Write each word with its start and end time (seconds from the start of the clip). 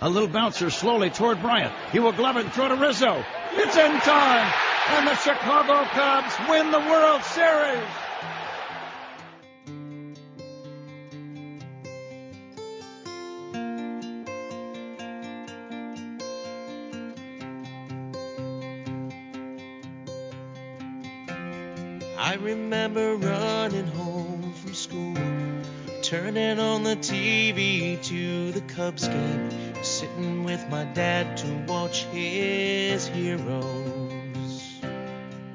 A 0.00 0.08
little 0.08 0.28
bouncer 0.28 0.70
slowly 0.70 1.10
toward 1.10 1.42
Bryant. 1.42 1.74
He 1.90 1.98
will 1.98 2.12
glove 2.12 2.36
it 2.36 2.44
and 2.44 2.52
throw 2.52 2.68
to 2.68 2.76
Rizzo. 2.76 3.24
It's 3.54 3.76
in 3.76 3.90
time, 4.00 4.52
and 4.90 5.08
the 5.08 5.16
Chicago 5.16 5.84
Cubs 5.86 6.34
win 6.48 6.70
the 6.70 6.78
World 6.78 7.22
Series. 7.24 7.82
I 22.16 22.34
remember 22.34 23.16
running 23.16 23.86
home 23.88 24.52
from 24.52 24.74
school, 24.74 25.14
turning 26.02 26.60
on 26.60 26.84
the 26.84 26.94
TV 26.96 28.00
to 28.04 28.52
the 28.52 28.60
Cubs 28.60 29.08
game, 29.08 29.67
sitting 29.82 30.42
with 30.42 30.68
my 30.68 30.84
dad 30.86 31.36
to 31.36 31.64
watch 31.66 32.04
his 32.06 33.06
heroes. 33.06 34.80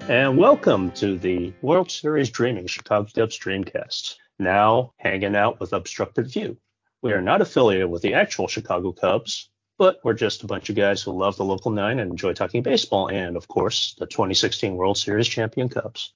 And 0.07 0.37
welcome 0.37 0.91
to 0.91 1.17
the 1.17 1.53
World 1.61 1.91
Series 1.91 2.29
Dreaming 2.29 2.67
Chicago 2.67 3.09
Cubs 3.13 3.37
Dreamcast. 3.37 4.15
Now 4.39 4.93
hanging 4.97 5.35
out 5.35 5.59
with 5.59 5.73
Obstructed 5.73 6.31
View. 6.31 6.57
We 7.01 7.11
are 7.11 7.21
not 7.21 7.41
affiliated 7.41 7.89
with 7.89 8.01
the 8.01 8.13
actual 8.13 8.47
Chicago 8.47 8.93
Cubs, 8.93 9.49
but 9.77 9.99
we're 10.03 10.13
just 10.13 10.43
a 10.43 10.47
bunch 10.47 10.69
of 10.69 10.77
guys 10.77 11.01
who 11.01 11.11
love 11.11 11.35
the 11.35 11.43
local 11.43 11.71
nine 11.71 11.99
and 11.99 12.11
enjoy 12.11 12.33
talking 12.33 12.63
baseball 12.63 13.09
and, 13.09 13.35
of 13.35 13.49
course, 13.49 13.95
the 13.99 14.05
2016 14.05 14.75
World 14.75 14.97
Series 14.97 15.27
champion 15.27 15.67
Cubs. 15.67 16.13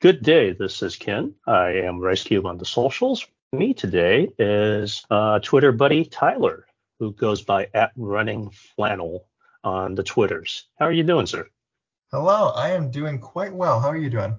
Good 0.00 0.22
day. 0.22 0.52
This 0.52 0.82
is 0.82 0.96
Ken. 0.96 1.34
I 1.46 1.70
am 1.84 2.00
Rice 2.00 2.24
Cube 2.24 2.46
on 2.46 2.58
the 2.58 2.66
socials. 2.66 3.24
Me 3.52 3.74
today 3.74 4.28
is 4.38 5.06
uh, 5.08 5.38
Twitter 5.38 5.70
buddy 5.70 6.04
Tyler, 6.04 6.66
who 6.98 7.12
goes 7.12 7.42
by 7.42 7.68
at 7.74 7.92
Running 7.96 8.50
Flannel 8.50 9.26
on 9.62 9.94
the 9.94 10.02
Twitters. 10.02 10.66
How 10.78 10.86
are 10.86 10.92
you 10.92 11.02
doing, 11.02 11.26
sir? 11.26 11.48
Hello, 12.10 12.50
I 12.50 12.70
am 12.70 12.90
doing 12.90 13.18
quite 13.18 13.52
well. 13.52 13.80
How 13.80 13.88
are 13.88 13.96
you 13.96 14.10
doing? 14.10 14.38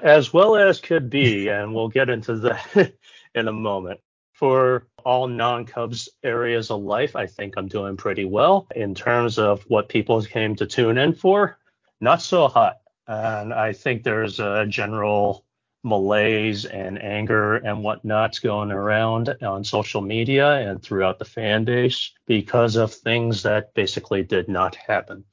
As 0.00 0.32
well 0.32 0.56
as 0.56 0.80
could 0.80 1.10
be, 1.10 1.48
and 1.48 1.74
we'll 1.74 1.88
get 1.88 2.08
into 2.08 2.36
that 2.36 2.92
in 3.34 3.48
a 3.48 3.52
moment. 3.52 4.00
For 4.34 4.86
all 5.04 5.26
non 5.26 5.66
Cubs 5.66 6.08
areas 6.22 6.70
of 6.70 6.82
life, 6.82 7.16
I 7.16 7.26
think 7.26 7.54
I'm 7.56 7.66
doing 7.66 7.96
pretty 7.96 8.24
well. 8.24 8.68
In 8.76 8.94
terms 8.94 9.36
of 9.36 9.64
what 9.66 9.88
people 9.88 10.22
came 10.22 10.54
to 10.56 10.66
tune 10.66 10.96
in 10.96 11.12
for, 11.12 11.58
not 12.00 12.22
so 12.22 12.46
hot. 12.46 12.76
And 13.08 13.52
I 13.52 13.72
think 13.72 14.04
there's 14.04 14.38
a 14.38 14.64
general 14.68 15.44
malaise 15.82 16.64
and 16.64 17.00
anger 17.00 17.56
and 17.56 17.82
whatnot's 17.82 18.38
going 18.38 18.70
around 18.70 19.34
on 19.42 19.64
social 19.64 20.00
media 20.00 20.54
and 20.68 20.82
throughout 20.82 21.18
the 21.18 21.24
fan 21.24 21.64
base 21.64 22.12
because 22.26 22.76
of 22.76 22.92
things 22.92 23.42
that 23.42 23.72
basically 23.74 24.22
did 24.22 24.48
not 24.48 24.74
happen. 24.74 25.24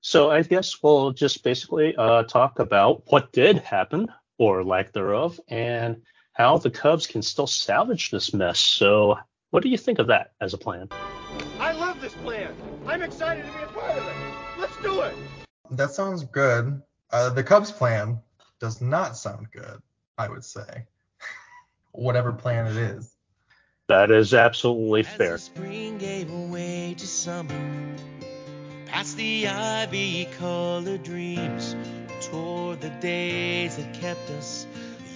So 0.00 0.30
I 0.30 0.42
guess 0.42 0.82
we'll 0.82 1.12
just 1.12 1.44
basically 1.44 1.94
uh, 1.96 2.24
talk 2.24 2.58
about 2.58 3.02
what 3.06 3.32
did 3.32 3.58
happen 3.58 4.08
or 4.38 4.64
lack 4.64 4.92
thereof 4.92 5.38
and 5.48 6.02
how 6.32 6.58
the 6.58 6.70
Cubs 6.70 7.06
can 7.06 7.22
still 7.22 7.46
salvage 7.46 8.10
this 8.10 8.34
mess. 8.34 8.58
So 8.58 9.18
what 9.50 9.62
do 9.62 9.68
you 9.68 9.78
think 9.78 9.98
of 9.98 10.08
that 10.08 10.32
as 10.40 10.54
a 10.54 10.58
plan? 10.58 10.88
I 11.60 11.72
love 11.72 12.00
this 12.00 12.14
plan. 12.14 12.52
I'm 12.86 13.02
excited 13.02 13.44
to 13.44 13.52
be 13.52 13.64
a 13.64 13.66
part 13.68 13.96
of 13.96 14.06
it. 14.06 14.14
Let's 14.58 14.76
do 14.78 15.02
it. 15.02 15.14
That 15.70 15.92
sounds 15.92 16.24
good. 16.24 16.82
Uh, 17.10 17.30
the 17.30 17.44
Cubs 17.44 17.70
plan 17.70 18.18
does 18.58 18.80
not 18.80 19.16
sound 19.16 19.48
good, 19.52 19.82
I 20.18 20.28
would 20.28 20.44
say. 20.44 20.86
Whatever 21.92 22.32
plan 22.32 22.66
it 22.66 22.76
is. 22.76 23.14
That 23.88 24.10
is 24.10 24.32
absolutely 24.32 25.02
fair. 25.02 25.32
The 25.32 25.38
spring 25.38 25.98
gave 25.98 26.32
away 26.32 26.94
to 26.96 27.06
summer, 27.06 27.96
past 28.86 29.16
the 29.16 29.48
ivy 29.48 30.28
colored 30.38 31.02
dreams, 31.02 31.76
toward 32.20 32.80
the 32.80 32.90
days 33.00 33.76
that 33.76 33.92
kept 33.94 34.30
us 34.30 34.66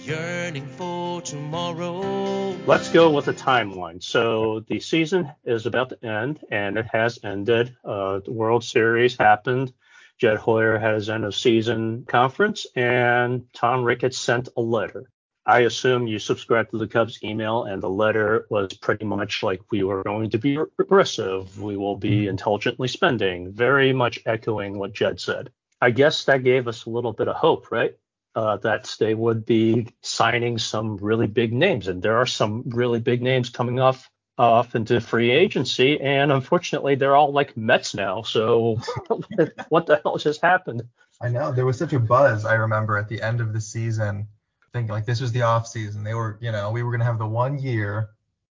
yearning 0.03 0.67
for 0.67 1.21
tomorrow. 1.21 2.55
Let's 2.65 2.89
go 2.89 3.09
with 3.09 3.27
a 3.27 3.33
timeline. 3.33 4.03
So 4.03 4.61
the 4.67 4.79
season 4.79 5.31
is 5.43 5.65
about 5.65 5.89
to 5.89 6.05
end, 6.05 6.39
and 6.51 6.77
it 6.77 6.87
has 6.91 7.19
ended. 7.23 7.75
Uh, 7.83 8.19
the 8.19 8.31
World 8.31 8.63
Series 8.63 9.17
happened. 9.17 9.73
Jed 10.19 10.37
Hoyer 10.37 10.79
had 10.79 10.95
his 10.95 11.09
end 11.09 11.25
of 11.25 11.35
season 11.35 12.05
conference, 12.07 12.65
and 12.75 13.45
Tom 13.53 13.83
Ricketts 13.83 14.17
sent 14.17 14.49
a 14.57 14.61
letter. 14.61 15.09
I 15.45 15.61
assume 15.61 16.07
you 16.07 16.19
subscribed 16.19 16.71
to 16.71 16.77
the 16.77 16.87
Cubs 16.87 17.23
email, 17.23 17.63
and 17.63 17.81
the 17.81 17.89
letter 17.89 18.47
was 18.49 18.73
pretty 18.73 19.05
much 19.05 19.43
like 19.43 19.61
we 19.71 19.83
were 19.83 20.03
going 20.03 20.29
to 20.31 20.37
be 20.37 20.57
aggressive. 20.79 21.61
We 21.61 21.77
will 21.77 21.95
be 21.95 22.27
intelligently 22.27 22.89
spending, 22.89 23.53
very 23.53 23.93
much 23.93 24.19
echoing 24.25 24.77
what 24.77 24.93
Jed 24.93 25.21
said. 25.21 25.51
I 25.79 25.91
guess 25.91 26.25
that 26.25 26.43
gave 26.43 26.67
us 26.67 26.85
a 26.85 26.89
little 26.89 27.13
bit 27.13 27.27
of 27.27 27.35
hope, 27.35 27.71
right? 27.71 27.95
Uh, 28.35 28.57
that 28.57 28.93
they 28.99 29.13
would 29.13 29.45
be 29.45 29.87
signing 30.01 30.57
some 30.57 30.97
really 30.97 31.27
big 31.27 31.53
names, 31.53 31.87
and 31.87 32.01
there 32.01 32.17
are 32.17 32.25
some 32.25 32.63
really 32.67 32.99
big 32.99 33.21
names 33.21 33.49
coming 33.49 33.79
off 33.79 34.09
off 34.37 34.75
into 34.75 35.01
free 35.01 35.31
agency, 35.31 35.99
and 35.99 36.31
unfortunately, 36.31 36.95
they're 36.95 37.15
all 37.15 37.31
like 37.31 37.57
Mets 37.57 37.95
now. 37.95 38.21
So, 38.21 38.79
what 39.69 39.85
the 39.87 39.99
hell 40.03 40.17
just 40.17 40.41
happened? 40.41 40.83
I 41.21 41.29
know 41.29 41.51
there 41.51 41.65
was 41.65 41.77
such 41.77 41.93
a 41.93 41.99
buzz. 41.99 42.45
I 42.45 42.53
remember 42.53 42.97
at 42.97 43.09
the 43.09 43.21
end 43.21 43.41
of 43.41 43.53
the 43.53 43.61
season, 43.61 44.27
thinking 44.73 44.91
like 44.91 45.05
this 45.05 45.21
was 45.21 45.31
the 45.31 45.41
off 45.41 45.67
season. 45.67 46.03
They 46.03 46.13
were, 46.13 46.37
you 46.39 46.51
know, 46.51 46.71
we 46.71 46.83
were 46.83 46.91
gonna 46.91 47.03
have 47.03 47.17
the 47.17 47.27
one 47.27 47.57
year, 47.57 48.11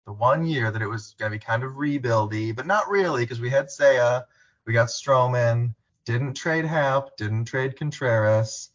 the 0.06 0.14
one 0.14 0.46
year 0.46 0.72
that 0.72 0.82
it 0.82 0.88
was 0.88 1.16
gonna 1.20 1.32
be 1.32 1.40
kind 1.40 1.64
of 1.64 1.74
rebuildy, 1.74 2.56
but 2.56 2.66
not 2.66 2.90
really 2.90 3.24
because 3.24 3.40
we 3.40 3.52
had 3.52 3.68
Seiya, 3.68 4.24
we 4.66 4.74
got 4.74 4.88
Stroman, 4.88 5.76
didn't 6.06 6.34
trade 6.34 6.66
Happ, 6.66 7.16
didn't 7.18 7.46
trade 7.46 7.78
Contreras. 7.78 8.70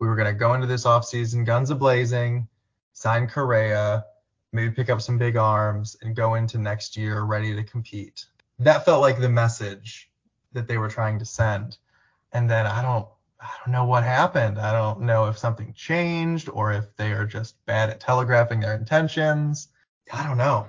We 0.00 0.08
were 0.08 0.16
gonna 0.16 0.34
go 0.34 0.54
into 0.54 0.66
this 0.66 0.86
off 0.86 1.04
season 1.04 1.44
guns 1.44 1.70
a 1.70 1.76
blazing, 1.76 2.48
sign 2.92 3.28
Correa 3.28 4.04
maybe 4.52 4.74
pick 4.74 4.90
up 4.90 5.00
some 5.00 5.18
big 5.18 5.36
arms 5.36 5.96
and 6.02 6.16
go 6.16 6.34
into 6.34 6.58
next 6.58 6.96
year 6.96 7.22
ready 7.22 7.54
to 7.54 7.62
compete. 7.62 8.26
That 8.58 8.84
felt 8.84 9.00
like 9.00 9.20
the 9.20 9.28
message 9.28 10.10
that 10.52 10.66
they 10.66 10.78
were 10.78 10.88
trying 10.88 11.18
to 11.18 11.24
send. 11.24 11.78
And 12.32 12.48
then 12.48 12.66
I 12.66 12.82
don't 12.82 13.06
I 13.40 13.48
don't 13.64 13.72
know 13.72 13.86
what 13.86 14.04
happened. 14.04 14.58
I 14.58 14.72
don't 14.72 15.00
know 15.02 15.26
if 15.26 15.38
something 15.38 15.72
changed 15.72 16.50
or 16.50 16.72
if 16.72 16.94
they 16.96 17.12
are 17.12 17.24
just 17.24 17.64
bad 17.64 17.88
at 17.88 18.00
telegraphing 18.00 18.60
their 18.60 18.74
intentions. 18.74 19.68
I 20.12 20.26
don't 20.26 20.36
know. 20.36 20.68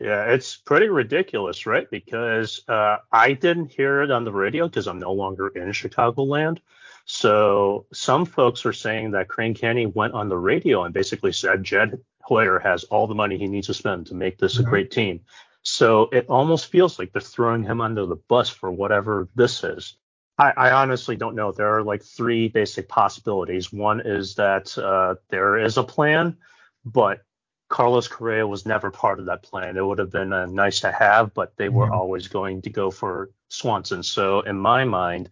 Yeah, 0.00 0.24
it's 0.24 0.56
pretty 0.56 0.88
ridiculous, 0.88 1.66
right? 1.66 1.90
Because 1.90 2.62
uh, 2.68 2.98
I 3.12 3.32
didn't 3.32 3.72
hear 3.72 4.02
it 4.02 4.10
on 4.10 4.24
the 4.24 4.32
radio 4.32 4.66
because 4.66 4.86
I'm 4.86 4.98
no 4.98 5.12
longer 5.12 5.48
in 5.48 5.68
Chicagoland. 5.68 6.58
So 7.06 7.86
some 7.92 8.24
folks 8.24 8.66
are 8.66 8.72
saying 8.72 9.12
that 9.12 9.28
Crane 9.28 9.54
Kenney 9.54 9.86
went 9.86 10.12
on 10.14 10.28
the 10.28 10.36
radio 10.36 10.84
and 10.84 10.92
basically 10.92 11.32
said 11.32 11.64
Jed 11.64 11.98
Hoyer 12.26 12.58
has 12.58 12.84
all 12.84 13.06
the 13.06 13.14
money 13.14 13.38
he 13.38 13.46
needs 13.46 13.68
to 13.68 13.74
spend 13.74 14.06
to 14.06 14.14
make 14.14 14.38
this 14.38 14.54
mm-hmm. 14.54 14.66
a 14.66 14.70
great 14.70 14.90
team. 14.90 15.20
So 15.62 16.08
it 16.12 16.26
almost 16.28 16.66
feels 16.66 16.98
like 16.98 17.12
they're 17.12 17.20
throwing 17.22 17.62
him 17.62 17.80
under 17.80 18.04
the 18.06 18.16
bus 18.16 18.48
for 18.48 18.70
whatever 18.70 19.28
this 19.34 19.62
is. 19.62 19.96
I, 20.38 20.52
I 20.56 20.70
honestly 20.72 21.16
don't 21.16 21.36
know. 21.36 21.52
There 21.52 21.76
are 21.76 21.82
like 21.82 22.02
three 22.02 22.48
basic 22.48 22.88
possibilities. 22.88 23.72
One 23.72 24.00
is 24.00 24.34
that 24.34 24.76
uh, 24.76 25.14
there 25.30 25.58
is 25.58 25.76
a 25.76 25.82
plan, 25.82 26.36
but 26.84 27.22
Carlos 27.68 28.08
Correa 28.08 28.46
was 28.46 28.66
never 28.66 28.90
part 28.90 29.18
of 29.18 29.26
that 29.26 29.42
plan. 29.42 29.76
It 29.76 29.86
would 29.86 29.98
have 29.98 30.12
been 30.12 30.32
uh, 30.32 30.46
nice 30.46 30.80
to 30.80 30.92
have, 30.92 31.32
but 31.32 31.56
they 31.56 31.68
were 31.68 31.86
mm-hmm. 31.86 31.94
always 31.94 32.28
going 32.28 32.62
to 32.62 32.70
go 32.70 32.90
for 32.90 33.30
Swanson. 33.48 34.02
So 34.02 34.40
in 34.40 34.56
my 34.56 34.84
mind, 34.84 35.30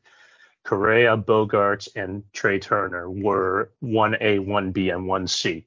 Correa, 0.65 1.17
Bogaerts, 1.17 1.89
and 1.95 2.25
Trea 2.33 2.59
Turner 2.59 3.11
were 3.11 3.71
1A, 3.83 4.41
1B, 4.41 4.95
and 4.95 5.07
1C. 5.07 5.65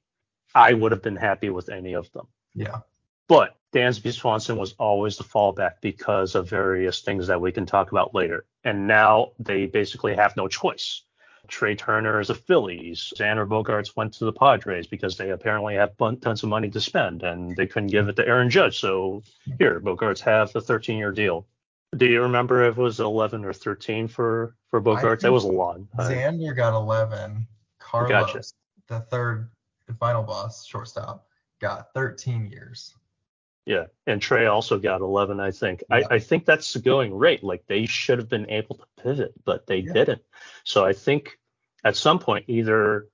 I 0.57 0.73
would 0.73 0.91
have 0.91 1.03
been 1.03 1.16
happy 1.16 1.50
with 1.51 1.69
any 1.69 1.94
of 1.94 2.12
them. 2.13 2.28
Yeah. 2.56 2.79
But 3.28 3.57
Dansby 3.73 4.12
Swanson 4.12 4.57
was 4.57 4.73
always 4.79 5.18
the 5.18 5.23
fallback 5.23 5.73
because 5.81 6.34
of 6.34 6.50
various 6.50 7.01
things 7.01 7.28
that 7.28 7.40
we 7.40 7.51
can 7.51 7.67
talk 7.67 7.91
about 7.91 8.16
later. 8.16 8.46
And 8.64 8.87
now 8.87 9.34
they 9.37 9.67
basically 9.67 10.16
have 10.16 10.35
no 10.35 10.47
choice. 10.47 11.03
Trea 11.47 11.76
Turner 11.76 12.20
is 12.20 12.31
a 12.31 12.35
Phillies. 12.35 13.14
Xander 13.16 13.47
Bogaerts 13.47 13.96
went 13.96 14.14
to 14.16 14.26
the 14.26 14.34
Padres 14.34 14.87
because 14.87 15.16
they 15.16 15.29
apparently 15.29 15.76
have 15.76 15.96
tons 15.97 16.41
of 16.41 16.49
money 16.49 16.70
to 16.72 16.81
spend 16.81 17.22
and 17.22 17.55
they 17.55 17.67
couldn't 17.67 17.91
give 17.91 18.09
it 18.09 18.16
to 18.16 18.28
Aaron 18.28 18.49
Judge. 18.49 18.79
So 18.79 19.23
here, 19.59 19.79
Bogaerts 19.79 20.22
have 20.22 20.52
the 20.53 20.61
13 20.61 20.97
year 20.97 21.11
deal. 21.11 21.46
Do 21.96 22.05
you 22.08 22.23
remember 22.23 22.66
if 22.66 22.78
it 22.78 22.81
was 22.81 22.99
11 22.99 23.46
or 23.46 23.53
13 23.53 24.08
for 24.08 24.55
for 24.70 24.81
Bogaerts? 24.81 25.22
That 25.22 25.31
was 25.31 25.46
a 25.46 25.52
lot. 25.52 25.79
Xander 25.97 26.55
got 26.55 26.76
11. 26.76 27.47
Carlos, 27.79 28.09
gotcha. 28.09 28.41
the 28.87 28.99
third 29.09 29.49
and 29.87 29.97
final 29.97 30.23
boss 30.23 30.66
shortstop, 30.66 31.28
got 31.59 31.93
13 31.93 32.47
years. 32.47 32.95
Yeah, 33.66 33.87
and 34.05 34.22
Trea 34.22 34.47
also 34.47 34.79
got 34.79 35.01
11, 35.01 35.41
I 35.41 35.51
think. 35.51 35.84
Yeah. 35.89 35.97
I, 36.09 36.16
I 36.16 36.19
think 36.19 36.45
that's 36.45 36.72
the 36.72 36.79
going 36.79 37.13
rate. 37.13 37.43
Like 37.43 37.66
they 37.67 37.85
should 37.85 38.17
have 38.17 38.29
been 38.29 38.49
able 38.49 38.75
to 38.78 39.03
pivot, 39.03 39.34
but 39.43 39.67
they 39.67 39.79
yeah. 39.79 39.93
didn't. 39.93 40.22
So 40.63 40.85
I 40.85 40.93
think 40.93 41.37
at 41.84 41.97
some 41.97 42.19
point 42.19 42.45
either 42.47 43.07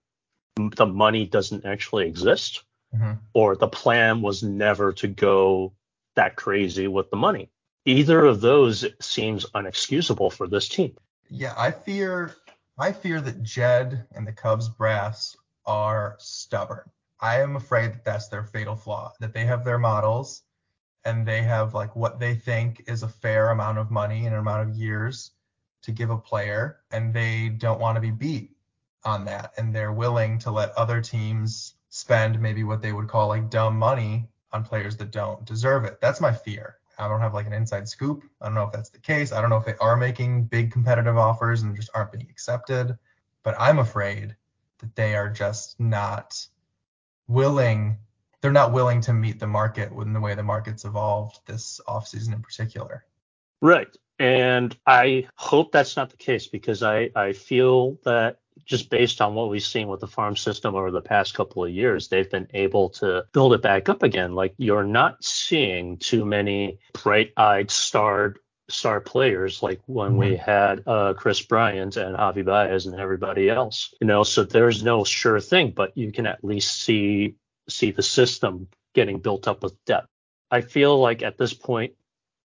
the 0.55 0.85
money 0.85 1.25
doesn't 1.25 1.65
actually 1.65 2.07
exist, 2.07 2.63
mm-hmm. 2.93 3.13
or 3.33 3.55
the 3.55 3.67
plan 3.67 4.21
was 4.21 4.43
never 4.43 4.93
to 4.93 5.07
go 5.07 5.73
that 6.15 6.35
crazy 6.35 6.87
with 6.87 7.09
the 7.09 7.17
money. 7.17 7.49
either 7.85 8.23
of 8.23 8.39
those 8.39 8.85
seems 9.01 9.45
unexcusable 9.55 10.31
for 10.31 10.47
this 10.47 10.69
team. 10.69 10.95
Yeah, 11.29 11.53
I 11.57 11.71
fear 11.71 12.35
I 12.77 12.91
fear 12.91 13.21
that 13.21 13.43
Jed 13.43 14.07
and 14.13 14.25
the 14.25 14.31
Cubs 14.31 14.69
brass 14.69 15.35
are 15.65 16.15
stubborn. 16.19 16.89
I 17.19 17.41
am 17.41 17.55
afraid 17.55 17.93
that 17.93 18.03
that's 18.03 18.27
their 18.27 18.43
fatal 18.43 18.75
flaw, 18.75 19.13
that 19.19 19.33
they 19.33 19.45
have 19.45 19.63
their 19.63 19.79
models 19.79 20.43
and 21.05 21.25
they 21.25 21.41
have 21.41 21.73
like 21.73 21.95
what 21.95 22.19
they 22.19 22.35
think 22.35 22.83
is 22.87 23.03
a 23.03 23.07
fair 23.07 23.49
amount 23.49 23.77
of 23.77 23.91
money 23.91 24.25
and 24.25 24.33
an 24.33 24.39
amount 24.39 24.69
of 24.69 24.75
years 24.75 25.31
to 25.81 25.91
give 25.91 26.09
a 26.09 26.17
player 26.17 26.79
and 26.91 27.13
they 27.13 27.49
don't 27.49 27.79
want 27.79 27.95
to 27.95 28.01
be 28.01 28.11
beat 28.11 28.55
on 29.03 29.25
that 29.25 29.53
and 29.57 29.75
they're 29.75 29.91
willing 29.91 30.37
to 30.39 30.51
let 30.51 30.71
other 30.71 31.01
teams 31.01 31.75
spend 31.89 32.39
maybe 32.41 32.63
what 32.63 32.81
they 32.81 32.93
would 32.93 33.07
call 33.07 33.27
like 33.27 33.49
dumb 33.49 33.77
money 33.77 34.27
on 34.51 34.63
players 34.63 34.95
that 34.97 35.11
don't 35.11 35.45
deserve 35.45 35.83
it. 35.83 35.99
That's 36.01 36.21
my 36.21 36.31
fear. 36.31 36.77
I 36.97 37.07
don't 37.07 37.19
have 37.19 37.33
like 37.33 37.47
an 37.47 37.53
inside 37.53 37.87
scoop. 37.87 38.23
I 38.41 38.45
don't 38.45 38.55
know 38.55 38.63
if 38.63 38.71
that's 38.71 38.89
the 38.89 38.99
case. 38.99 39.31
I 39.31 39.41
don't 39.41 39.49
know 39.49 39.57
if 39.57 39.65
they 39.65 39.75
are 39.81 39.97
making 39.97 40.45
big 40.45 40.71
competitive 40.71 41.17
offers 41.17 41.63
and 41.63 41.75
just 41.75 41.89
aren't 41.93 42.11
being 42.11 42.27
accepted. 42.29 42.97
But 43.43 43.55
I'm 43.59 43.79
afraid 43.79 44.35
that 44.83 44.95
they 44.95 45.15
are 45.15 45.29
just 45.29 45.79
not 45.79 46.45
willing. 47.27 47.97
They're 48.41 48.51
not 48.51 48.73
willing 48.73 49.01
to 49.01 49.13
meet 49.13 49.39
the 49.39 49.47
market 49.47 49.91
in 49.93 50.13
the 50.13 50.19
way 50.19 50.35
the 50.35 50.43
market's 50.43 50.85
evolved 50.85 51.39
this 51.47 51.79
offseason 51.87 52.33
in 52.33 52.41
particular. 52.41 53.05
Right. 53.61 53.87
And 54.19 54.77
I 54.85 55.27
hope 55.35 55.71
that's 55.71 55.95
not 55.95 56.09
the 56.09 56.17
case 56.17 56.47
because 56.47 56.83
I, 56.83 57.09
I 57.15 57.31
feel 57.33 57.97
that 58.03 58.39
just 58.65 58.89
based 58.89 59.21
on 59.21 59.33
what 59.33 59.49
we've 59.49 59.63
seen 59.63 59.87
with 59.87 60.01
the 60.01 60.07
farm 60.07 60.35
system 60.35 60.75
over 60.75 60.91
the 60.91 61.01
past 61.01 61.33
couple 61.33 61.63
of 61.63 61.71
years, 61.71 62.09
they've 62.09 62.29
been 62.29 62.47
able 62.53 62.89
to 62.89 63.25
build 63.31 63.53
it 63.53 63.61
back 63.61 63.89
up 63.89 64.03
again. 64.03 64.35
Like 64.35 64.53
you're 64.57 64.83
not 64.83 65.23
seeing 65.23 65.97
too 65.97 66.25
many 66.25 66.79
bright-eyed 67.01 67.71
starred 67.71 68.39
star 68.73 68.99
players 68.99 69.61
like 69.63 69.81
when 69.85 70.11
mm-hmm. 70.11 70.17
we 70.17 70.35
had 70.35 70.83
uh, 70.87 71.13
Kris 71.13 71.41
Bryant 71.41 71.97
and 71.97 72.15
Javi 72.15 72.43
Baez 72.45 72.85
and 72.85 72.99
everybody 72.99 73.49
else. 73.49 73.93
You 74.01 74.07
know, 74.07 74.23
so 74.23 74.43
there's 74.43 74.83
no 74.83 75.03
sure 75.03 75.39
thing, 75.39 75.71
but 75.71 75.97
you 75.97 76.11
can 76.11 76.25
at 76.25 76.43
least 76.43 76.81
see 76.81 77.35
see 77.69 77.91
the 77.91 78.03
system 78.03 78.67
getting 78.93 79.19
built 79.19 79.47
up 79.47 79.63
with 79.63 79.83
depth. 79.85 80.07
I 80.51 80.61
feel 80.61 80.99
like 80.99 81.23
at 81.23 81.37
this 81.37 81.53
point 81.53 81.93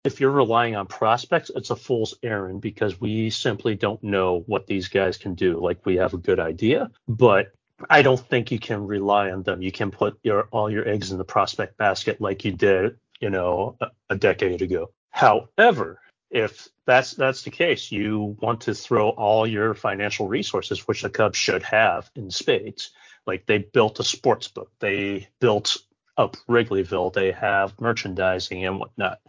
if 0.05 0.21
you're 0.21 0.31
relying 0.31 0.77
on 0.77 0.87
prospects, 0.87 1.51
it's 1.55 1.71
a 1.71 1.77
fool's 1.77 2.15
errand 2.23 2.61
because 2.61 3.01
we 3.01 3.31
simply 3.31 3.75
don't 3.75 4.03
know 4.03 4.43
what 4.47 4.67
these 4.67 4.89
guys 4.89 5.19
can 5.19 5.35
do. 5.35 5.59
Like 5.59 5.85
we 5.85 5.97
have 5.97 6.15
a 6.15 6.19
good 6.19 6.41
idea, 6.41 6.91
but 7.09 7.53
I 7.91 8.03
don't 8.03 8.19
think 8.19 8.51
you 8.51 8.59
can 8.59 8.87
rely 8.87 9.31
on 9.31 9.43
them. 9.43 9.63
You 9.63 9.73
can 9.73 9.91
put 9.91 10.19
your 10.23 10.49
all 10.51 10.71
your 10.71 10.89
eggs 10.89 11.13
in 11.13 11.19
the 11.19 11.25
prospect 11.25 11.77
basket 11.77 12.21
like 12.21 12.45
you 12.45 12.53
did, 12.53 12.97
you 13.21 13.31
know, 13.31 13.77
a, 13.81 13.89
a 14.11 14.17
decade 14.17 14.63
ago. 14.63 14.91
However, 15.11 16.01
if 16.31 16.69
that's 16.87 17.13
that's 17.13 17.43
the 17.43 17.51
case, 17.51 17.91
you 17.91 18.37
want 18.41 18.63
to 18.63 18.75
throw 18.75 19.11
all 19.11 19.47
your 19.47 19.75
financial 19.75 20.29
resources, 20.29 20.87
which 20.87 21.03
the 21.03 21.11
Cubs 21.11 21.39
should 21.39 21.63
have 21.63 22.11
in 22.15 22.31
spades. 22.31 22.91
Like 23.27 23.47
they 23.47 23.59
built 23.59 24.01
a 24.01 24.05
sports 24.05 24.49
book, 24.49 24.71
they 24.79 25.29
built 25.41 25.77
up 26.17 26.37
Wrigleyville, 26.49 27.13
they 27.13 27.33
have 27.33 27.81
merchandising 27.81 28.65
and 28.65 28.79
whatnot. 28.79 29.21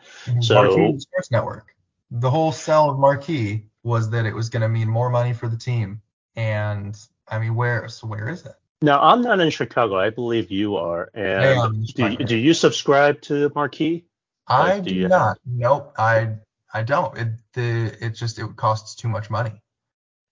So 0.41 0.55
Marquee 0.55 0.99
Sports 0.99 1.31
Network. 1.31 1.75
The 2.11 2.29
whole 2.29 2.51
sell 2.51 2.89
of 2.89 2.97
Marquee 2.97 3.65
was 3.83 4.09
that 4.09 4.25
it 4.25 4.33
was 4.33 4.49
going 4.49 4.61
to 4.61 4.69
mean 4.69 4.89
more 4.89 5.09
money 5.09 5.33
for 5.33 5.47
the 5.47 5.57
team. 5.57 6.01
And 6.35 6.97
I 7.27 7.39
mean, 7.39 7.55
where 7.55 7.87
so 7.89 8.07
where 8.07 8.29
is 8.29 8.45
it? 8.45 8.53
Now 8.81 9.01
I'm 9.01 9.21
not 9.21 9.39
in 9.39 9.49
Chicago. 9.49 9.99
I 9.99 10.09
believe 10.09 10.51
you 10.51 10.77
are. 10.77 11.09
And 11.13 11.85
do, 11.87 12.15
do 12.15 12.37
you 12.37 12.53
subscribe 12.53 13.21
to 13.23 13.51
Marquee? 13.53 14.05
I 14.47 14.75
like, 14.75 14.83
do, 14.83 14.93
do 14.93 15.07
not. 15.07 15.27
Have... 15.27 15.37
Nope. 15.45 15.93
I 15.97 16.35
I 16.73 16.83
don't. 16.83 17.17
It 17.17 17.27
the 17.53 18.05
it 18.05 18.11
just 18.11 18.39
it 18.39 18.55
costs 18.55 18.95
too 18.95 19.07
much 19.07 19.29
money. 19.29 19.61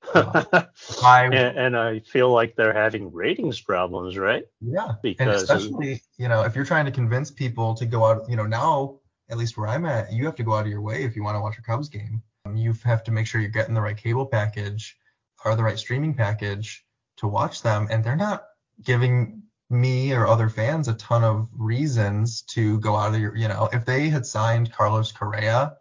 Uh, 0.14 0.64
I, 1.04 1.26
and, 1.26 1.58
and, 1.58 1.78
I 1.78 2.00
feel 2.00 2.32
like 2.32 2.56
they're 2.56 2.72
having 2.72 3.12
ratings 3.12 3.60
problems, 3.60 4.18
right? 4.18 4.46
Yeah. 4.62 4.94
Because 5.04 5.28
and 5.28 5.60
especially, 5.60 6.02
you 6.18 6.30
know, 6.30 6.44
if 6.44 6.56
you're 6.56 6.64
trying 6.64 6.86
to 6.86 6.92
convince 6.92 7.30
people 7.30 7.74
to 7.74 7.86
go 7.86 8.06
out, 8.06 8.30
you 8.30 8.38
know, 8.38 8.46
now 8.46 9.00
at 9.30 9.38
least 9.38 9.58
where 9.58 9.68
I'm 9.68 9.86
at, 9.86 10.14
you 10.14 10.24
have 10.26 10.36
to 10.36 10.44
go 10.44 10.54
out 10.54 10.62
of 10.62 10.72
your 10.72 10.80
way 10.82 11.04
if 11.04 11.16
you 11.16 11.24
want 11.24 11.36
to 11.36 11.42
watch 11.42 11.58
a 11.58 11.62
Cubs 11.62 11.90
game. 11.90 12.24
You 12.54 12.74
have 12.86 13.04
to 13.04 13.12
make 13.12 13.28
sure 13.28 13.42
you're 13.42 13.50
getting 13.50 13.74
the 13.74 13.82
right 13.82 13.98
cable 13.98 14.26
package 14.26 14.98
or 15.44 15.56
the 15.56 15.64
right 15.64 15.78
streaming 15.78 16.14
package 16.14 16.86
to 17.18 17.28
watch 17.28 17.62
them, 17.62 17.88
and 17.92 18.02
they're 18.02 18.16
not 18.16 18.46
giving 18.84 19.44
me 19.70 20.14
or 20.14 20.28
other 20.28 20.48
fans 20.48 20.88
a 20.88 20.94
ton 20.94 21.24
of 21.24 21.50
reasons 21.58 22.44
to 22.44 22.80
go 22.80 22.96
out 22.96 23.14
of 23.14 23.20
your, 23.20 23.36
you 23.36 23.50
know, 23.50 23.68
if 23.74 23.86
they 23.86 24.08
had 24.08 24.26
signed 24.26 24.72
Carlos 24.72 25.12
Correa 25.12 25.76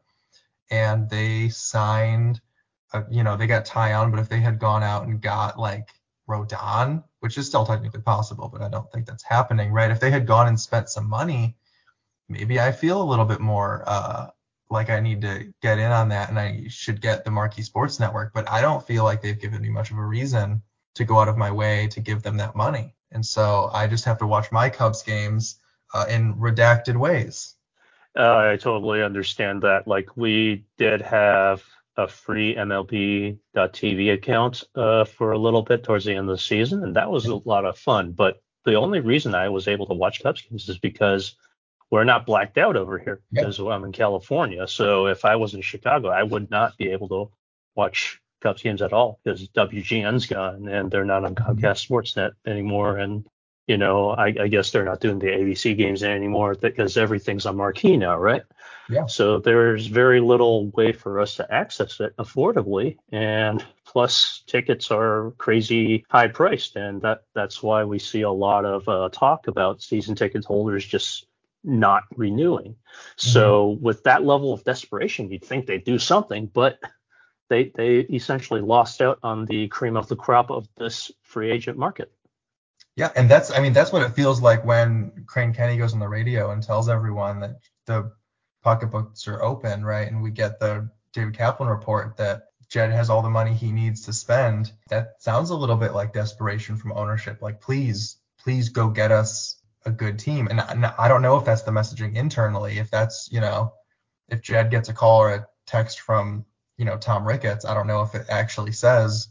and 0.71 1.09
they 1.09 1.49
signed 1.49 2.41
uh, 2.93 3.03
you 3.11 3.23
know, 3.23 3.37
they 3.37 3.47
got 3.47 3.67
Taillon, 3.67 4.11
but 4.11 4.21
if 4.21 4.29
they 4.29 4.41
had 4.41 4.59
gone 4.59 4.83
out 4.83 5.07
and 5.07 5.21
got 5.21 5.59
like 5.59 5.89
Rodon, 6.29 7.03
which 7.21 7.39
is 7.39 7.47
still 7.47 7.67
technically 7.67 8.01
possible, 8.01 8.49
but 8.49 8.63
I 8.63 8.69
don't 8.69 8.91
think 8.93 9.07
that's 9.07 9.25
happening, 9.25 9.73
right? 9.73 9.91
If 9.91 10.01
they 10.01 10.11
had 10.11 10.27
gone 10.27 10.49
and 10.49 10.59
spent 10.59 10.89
some 10.89 11.09
money, 11.09 11.57
maybe 12.29 12.61
I 12.61 12.73
feel 12.73 13.03
a 13.03 13.05
little 13.05 13.25
bit 13.25 13.41
more 13.41 13.85
uh, 13.87 14.29
like 14.71 14.91
I 14.91 15.01
need 15.01 15.21
to 15.23 15.53
get 15.63 15.79
in 15.79 15.93
on 15.93 16.09
that 16.11 16.29
and 16.29 16.39
I 16.39 16.67
should 16.69 17.01
get 17.01 17.25
the 17.25 17.31
Marquee 17.31 17.63
Sports 17.63 18.01
Network, 18.01 18.33
but 18.33 18.49
I 18.49 18.61
don't 18.61 18.87
feel 18.87 19.05
like 19.05 19.21
they've 19.21 19.39
given 19.39 19.63
me 19.63 19.69
much 19.69 19.91
of 19.91 19.99
a 19.99 20.05
reason 20.05 20.63
to 20.95 21.05
go 21.05 21.19
out 21.19 21.29
of 21.29 21.37
my 21.37 21.51
way 21.51 21.89
to 21.89 22.01
give 22.01 22.23
them 22.23 22.37
that 22.39 22.57
money. 22.57 22.95
And 23.13 23.25
so 23.25 23.71
I 23.73 23.87
just 23.87 24.05
have 24.05 24.19
to 24.19 24.27
watch 24.27 24.51
my 24.51 24.71
Cubs 24.71 25.03
games 25.03 25.57
uh, 25.93 26.07
in 26.09 26.35
redacted 26.35 26.97
ways. 26.97 27.56
Uh, 28.17 28.53
I 28.53 28.57
totally 28.57 29.03
understand 29.03 29.63
that. 29.63 29.87
Like 29.87 30.17
we 30.17 30.65
did 30.79 31.03
have 31.03 31.63
a 31.97 32.09
free 32.09 32.55
MLB.TV 32.55 34.13
account 34.13 34.65
uh, 34.75 35.05
for 35.05 35.33
a 35.33 35.39
little 35.39 35.63
bit 35.63 35.83
towards 35.83 36.05
the 36.05 36.13
end 36.13 36.29
of 36.31 36.37
the 36.37 36.43
season, 36.43 36.83
and 36.83 36.97
that 36.97 37.11
was 37.11 37.27
a 37.27 37.37
lot 37.37 37.65
of 37.65 37.79
fun. 37.79 38.13
But 38.13 38.43
the 38.65 38.75
only 38.75 39.01
reason 39.01 39.35
I 39.35 39.49
was 39.49 39.69
able 39.69 39.87
to 39.87 39.95
watch 39.95 40.23
Cubs 40.23 40.43
games 40.43 40.69
is 40.69 40.79
because 40.79 41.37
we're 41.91 42.05
not 42.05 42.27
blacked 42.27 42.59
out 42.59 42.77
over 42.77 42.99
here 42.99 43.23
because 43.33 43.59
I'm 43.59 43.85
in 43.85 43.93
California. 43.93 44.67
So 44.67 45.07
if 45.07 45.25
I 45.25 45.37
was 45.37 45.55
in 45.55 45.63
Chicago, 45.63 46.09
I 46.09 46.23
would 46.23 46.51
not 46.51 46.77
be 46.77 46.91
able 46.91 47.09
to 47.09 47.31
watch 47.75 48.21
Cubs 48.41 48.63
games 48.63 48.83
at 48.83 48.93
all 48.93 49.21
because 49.23 49.49
WGN's 49.49 50.27
gone 50.27 50.69
and 50.69 50.91
they're 50.91 51.05
not 51.05 51.25
on 51.25 51.35
mm-hmm. 51.35 51.53
Comcast 51.53 51.87
Sportsnet 51.87 52.33
anymore. 52.47 52.99
And 52.99 53.27
you 53.67 53.77
know, 53.77 54.11
I, 54.11 54.27
I, 54.27 54.49
guess 54.49 54.71
they're 54.71 54.85
not 54.85 55.01
doing 55.01 55.19
the 55.19 55.27
ABC 55.27 55.77
games 55.77 56.05
anymore 56.05 56.55
because 56.55 56.97
everything's 56.97 57.47
on 57.47 57.57
marquee 57.57 57.97
now, 57.97 58.17
right? 58.17 58.43
Yeah. 58.89 59.07
So 59.07 59.41
there's 59.41 59.87
very 59.87 60.21
little 60.21 60.69
way 60.69 60.93
for 60.93 61.21
us 61.21 61.37
to 61.37 61.53
access 61.53 61.99
it 61.99 62.17
affordably, 62.17 62.99
and 63.11 63.65
plus 63.85 64.45
tickets 64.47 64.93
are 64.93 65.33
crazy 65.39 66.05
high 66.09 66.29
priced, 66.29 66.77
and 66.77 67.03
that 67.03 67.25
that's 67.35 67.63
why 67.63 67.85
we 67.85 67.99
see 67.99 68.23
a 68.23 68.31
lot 68.31 68.65
of 68.65 68.89
uh, 68.89 69.09
talk 69.11 69.49
about 69.49 69.83
season 69.83 70.15
ticket 70.15 70.45
holders 70.45 70.87
just 70.87 71.27
not 71.65 72.05
renewing. 72.17 72.73
Mm-hmm. 72.73 73.29
So 73.29 73.79
with 73.81 74.05
that 74.05 74.25
level 74.25 74.53
of 74.53 74.63
desperation, 74.63 75.31
you'd 75.31 75.45
think 75.45 75.67
they'd 75.67 75.83
do 75.83 75.99
something, 75.99 76.47
but 76.47 76.79
they 77.49 77.73
they 77.75 77.99
essentially 77.99 78.61
lost 78.61 79.03
out 79.03 79.19
on 79.25 79.47
the 79.47 79.67
cream 79.69 79.97
of 79.97 80.07
the 80.07 80.17
crop 80.17 80.51
of 80.51 80.69
this 80.77 81.11
free 81.23 81.51
agent 81.51 81.77
market. 81.77 82.13
Yeah, 82.97 83.11
and 83.15 83.31
that's 83.31 83.51
I 83.51 83.61
mean 83.61 83.75
that's 83.75 83.93
what 83.93 84.03
it 84.03 84.15
feels 84.15 84.41
like 84.41 84.65
when 84.65 85.25
Crane 85.27 85.53
Kenney 85.53 85.77
goes 85.77 85.93
on 85.93 86.01
the 86.01 86.09
radio 86.09 86.51
and 86.51 86.63
tells 86.63 86.89
everyone 86.89 87.41
that 87.41 87.61
the 87.85 88.13
pocketbooks 88.63 89.29
are 89.29 89.43
open, 89.43 89.85
right? 89.85 90.09
And 90.09 90.23
we 90.23 90.31
get 90.31 90.59
the 90.59 90.91
David 91.13 91.37
Kaplan 91.37 91.69
report 91.69 92.17
that 92.17 92.45
Jed 92.69 92.91
has 92.91 93.11
all 93.11 93.23
the 93.23 93.31
money 93.31 93.55
he 93.55 93.71
needs 93.71 94.03
to 94.07 94.13
spend. 94.13 94.73
That 94.89 95.23
sounds 95.23 95.51
a 95.51 95.57
little 95.57 95.77
bit 95.77 95.93
like 95.93 96.13
desperation 96.13 96.77
from 96.77 96.93
ownership. 96.93 97.41
Like, 97.41 97.61
please, 97.61 98.17
please 98.39 98.71
go 98.71 98.89
get 98.89 99.13
us 99.13 99.61
a 99.85 99.91
good 99.91 100.19
team. 100.19 100.49
And 100.49 100.61
I, 100.61 100.95
I 100.99 101.09
don't 101.09 101.23
know 101.23 101.37
if 101.37 101.45
that's 101.45 101.63
the 101.63 101.71
messaging 101.71 102.17
internally. 102.17 102.79
If 102.79 102.91
that's, 102.91 103.29
you 103.31 103.41
know, 103.41 103.73
if 104.29 104.43
Jed 104.43 104.71
gets 104.71 104.89
a 104.89 104.93
call 104.93 105.21
or 105.21 105.35
a 105.35 105.47
text 105.67 106.01
from, 106.01 106.45
you 106.77 106.85
know, 106.85 106.97
Tom 106.99 107.27
Ricketts, 107.27 107.65
I 107.65 107.75
don't 107.75 107.87
know 107.87 108.03
if 108.03 108.15
it 108.15 108.27
actually 108.29 108.73
says, 108.73 109.29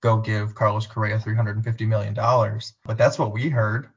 go 0.00 0.18
give 0.18 0.54
Carlos 0.54 0.86
Correa 0.86 1.18
$350 1.18 1.86
million. 1.86 2.14
But 2.14 2.98
that's 2.98 3.18
what 3.18 3.32
we 3.32 3.48
heard, 3.48 3.88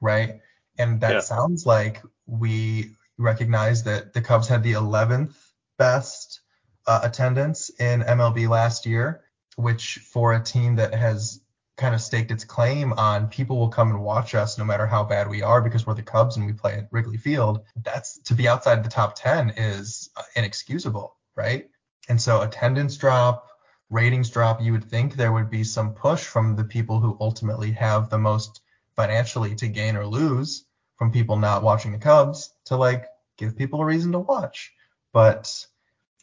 right? 0.00 0.40
And 0.78 1.00
that 1.00 1.12
yeah. 1.12 1.20
sounds 1.20 1.66
like 1.66 2.02
we 2.26 2.92
recognize 3.18 3.82
that 3.84 4.14
the 4.14 4.22
Cubs 4.22 4.48
had 4.48 4.62
the 4.62 4.72
11th 4.72 5.34
best 5.78 6.40
uh, 6.86 7.00
attendance 7.02 7.70
in 7.78 8.02
MLB 8.02 8.48
last 8.48 8.86
year, 8.86 9.22
which 9.56 9.98
for 10.12 10.34
a 10.34 10.42
team 10.42 10.76
that 10.76 10.94
has 10.94 11.40
kind 11.76 11.94
of 11.94 12.00
staked 12.00 12.30
its 12.30 12.44
claim 12.44 12.92
on 12.92 13.26
people 13.28 13.58
will 13.58 13.68
come 13.68 13.90
and 13.90 14.02
watch 14.02 14.34
us 14.34 14.58
no 14.58 14.64
matter 14.64 14.86
how 14.86 15.02
bad 15.02 15.28
we 15.28 15.42
are 15.42 15.62
because 15.62 15.86
we're 15.86 15.94
the 15.94 16.02
Cubs 16.02 16.36
and 16.36 16.44
we 16.44 16.52
play 16.52 16.74
at 16.74 16.88
Wrigley 16.90 17.16
Field. 17.16 17.64
That's 17.82 18.18
to 18.20 18.34
be 18.34 18.46
outside 18.46 18.84
the 18.84 18.90
top 18.90 19.14
10 19.16 19.54
is 19.56 20.10
inexcusable, 20.36 21.16
right? 21.34 21.70
And 22.08 22.20
so 22.20 22.42
attendance 22.42 22.96
drop, 22.96 23.49
ratings 23.90 24.30
drop, 24.30 24.62
you 24.62 24.72
would 24.72 24.84
think 24.84 25.14
there 25.14 25.32
would 25.32 25.50
be 25.50 25.64
some 25.64 25.94
push 25.94 26.24
from 26.24 26.56
the 26.56 26.64
people 26.64 27.00
who 27.00 27.16
ultimately 27.20 27.72
have 27.72 28.08
the 28.08 28.18
most 28.18 28.60
financially 28.96 29.54
to 29.56 29.68
gain 29.68 29.96
or 29.96 30.06
lose 30.06 30.64
from 30.96 31.12
people 31.12 31.36
not 31.36 31.62
watching 31.62 31.92
the 31.92 31.98
Cubs 31.98 32.52
to 32.66 32.76
like 32.76 33.06
give 33.36 33.56
people 33.56 33.80
a 33.80 33.84
reason 33.84 34.12
to 34.12 34.18
watch. 34.18 34.72
but 35.12 35.66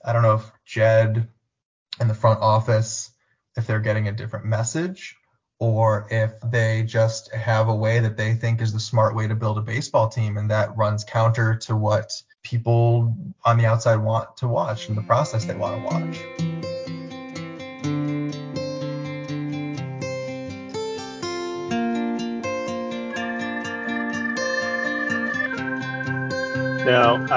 I 0.06 0.14
don't 0.14 0.22
know 0.22 0.36
if 0.36 0.52
Jed 0.66 1.28
and 2.00 2.10
the 2.10 2.14
front 2.14 2.40
office, 2.40 3.12
if 3.58 3.66
they're 3.66 3.80
getting 3.80 4.08
a 4.08 4.12
different 4.12 4.46
message 4.46 5.18
or 5.60 6.08
if 6.12 6.34
they 6.52 6.84
just 6.84 7.34
have 7.34 7.68
a 7.68 7.76
way 7.76 8.00
that 8.00 8.16
they 8.16 8.36
think 8.36 8.62
is 8.62 8.72
the 8.72 8.80
smart 8.80 9.16
way 9.16 9.28
to 9.28 9.36
build 9.36 9.58
a 9.58 9.62
baseball 9.62 10.08
team 10.08 10.38
and 10.38 10.52
that 10.52 10.78
runs 10.78 11.04
counter 11.04 11.56
to 11.56 11.76
what 11.76 12.12
people 12.44 13.18
on 13.44 13.58
the 13.58 13.66
outside 13.66 13.98
want 13.98 14.38
to 14.38 14.48
watch 14.48 14.88
and 14.88 14.98
the 14.98 15.02
process 15.02 15.46
they 15.46 15.56
want 15.56 15.76
to 15.76 15.82
watch. 15.82 16.47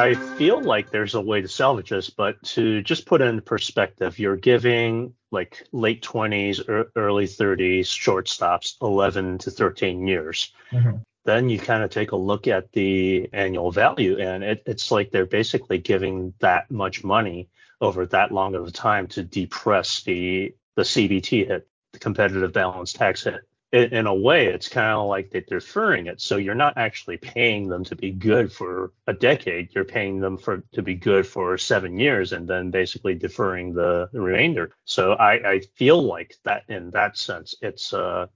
I 0.01 0.15
feel 0.15 0.63
like 0.63 0.91
there's 0.91 1.15
a 1.15 1.21
way 1.21 1.43
to 1.43 1.49
salvage 1.49 1.91
this, 1.91 2.09
but 2.09 2.43
to 2.55 2.81
just 2.83 3.05
put 3.05 3.21
in 3.21 3.43
perspective, 3.43 4.19
you're 4.19 4.37
giving 4.37 5.13
like 5.31 5.67
late 5.73 6.03
20s, 6.03 6.89
early 6.97 7.27
30s 7.27 7.83
shortstops 7.83 8.77
11 8.81 9.39
to 9.39 9.51
13 9.51 10.07
years. 10.07 10.53
Mm-hmm. 10.73 10.97
Then 11.27 11.51
you 11.51 11.59
kind 11.59 11.85
of 11.85 11.91
take 11.91 12.13
a 12.13 12.17
look 12.17 12.49
at 12.49 12.73
the 12.73 13.29
annual 13.35 13.71
value, 13.71 14.19
and 14.19 14.43
it, 14.43 14.63
it's 14.65 14.91
like 14.91 15.11
they're 15.11 15.27
basically 15.27 15.77
giving 15.77 16.33
that 16.39 16.71
much 16.71 17.05
money 17.05 17.51
over 17.83 18.07
that 18.07 18.33
long 18.33 18.55
of 18.55 18.67
a 18.67 18.71
time 18.71 19.07
to 19.09 19.23
depress 19.23 20.03
the 20.03 20.55
the 20.77 20.83
CBT 20.83 21.47
hit, 21.47 21.69
the 21.93 21.99
competitive 21.99 22.55
balance 22.55 22.95
tax 22.95 23.25
hit 23.25 23.43
in, 23.73 23.95
in 23.95 24.07
a 24.07 24.15
way, 24.15 24.47
it's 24.47 24.69
kind 24.69 24.97
of 24.97 25.07
like 25.07 25.31
they're 25.31 25.43
deferring 25.43 26.07
it. 26.07 26.21
So 26.21 26.37
you're 26.37 26.55
not 26.55 26.77
actually 26.77 27.19
paying 27.19 27.69
them 27.69 27.85
to 27.85 27.97
be 27.97 28.11
good 28.11 28.53
for 28.53 28.93
a 29.07 29.13
decade. 29.13 29.75
You're 29.75 29.85
paying 29.85 30.21
them 30.21 30.39
for 30.39 30.65
to 30.73 30.83
be 30.83 30.95
good 30.95 31.27
for 31.27 31.57
seven 31.57 31.99
years, 31.99 32.33
and 32.33 32.49
then 32.49 32.71
basically 32.71 33.15
deferring 33.15 33.75
the, 33.75 34.09
the 34.13 34.21
remainder. 34.21 34.73
So 34.85 35.13
I, 35.13 35.53
I 35.53 35.61
feel 35.77 36.03
like 36.03 36.37
that 36.45 36.65
in 36.69 36.91
that 36.91 37.17
sense, 37.17 37.55
it's 37.63 37.93
a 37.93 38.29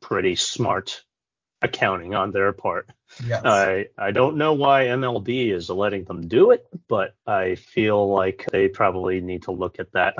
pretty 0.00 0.36
smart 0.36 1.04
accounting 1.60 2.14
on 2.14 2.30
their 2.30 2.52
part. 2.52 2.88
Yes. 3.26 3.42
I 3.44 3.86
I 3.98 4.12
don't 4.12 4.36
know 4.36 4.54
why 4.54 4.84
MLB 4.84 5.52
is 5.52 5.68
letting 5.70 6.04
them 6.04 6.28
do 6.28 6.52
it, 6.52 6.66
but 6.88 7.14
I 7.26 7.56
feel 7.56 8.08
like 8.08 8.46
they 8.50 8.68
probably 8.68 9.20
need 9.20 9.44
to 9.44 9.52
look 9.52 9.78
at 9.78 9.92
that 9.92 10.14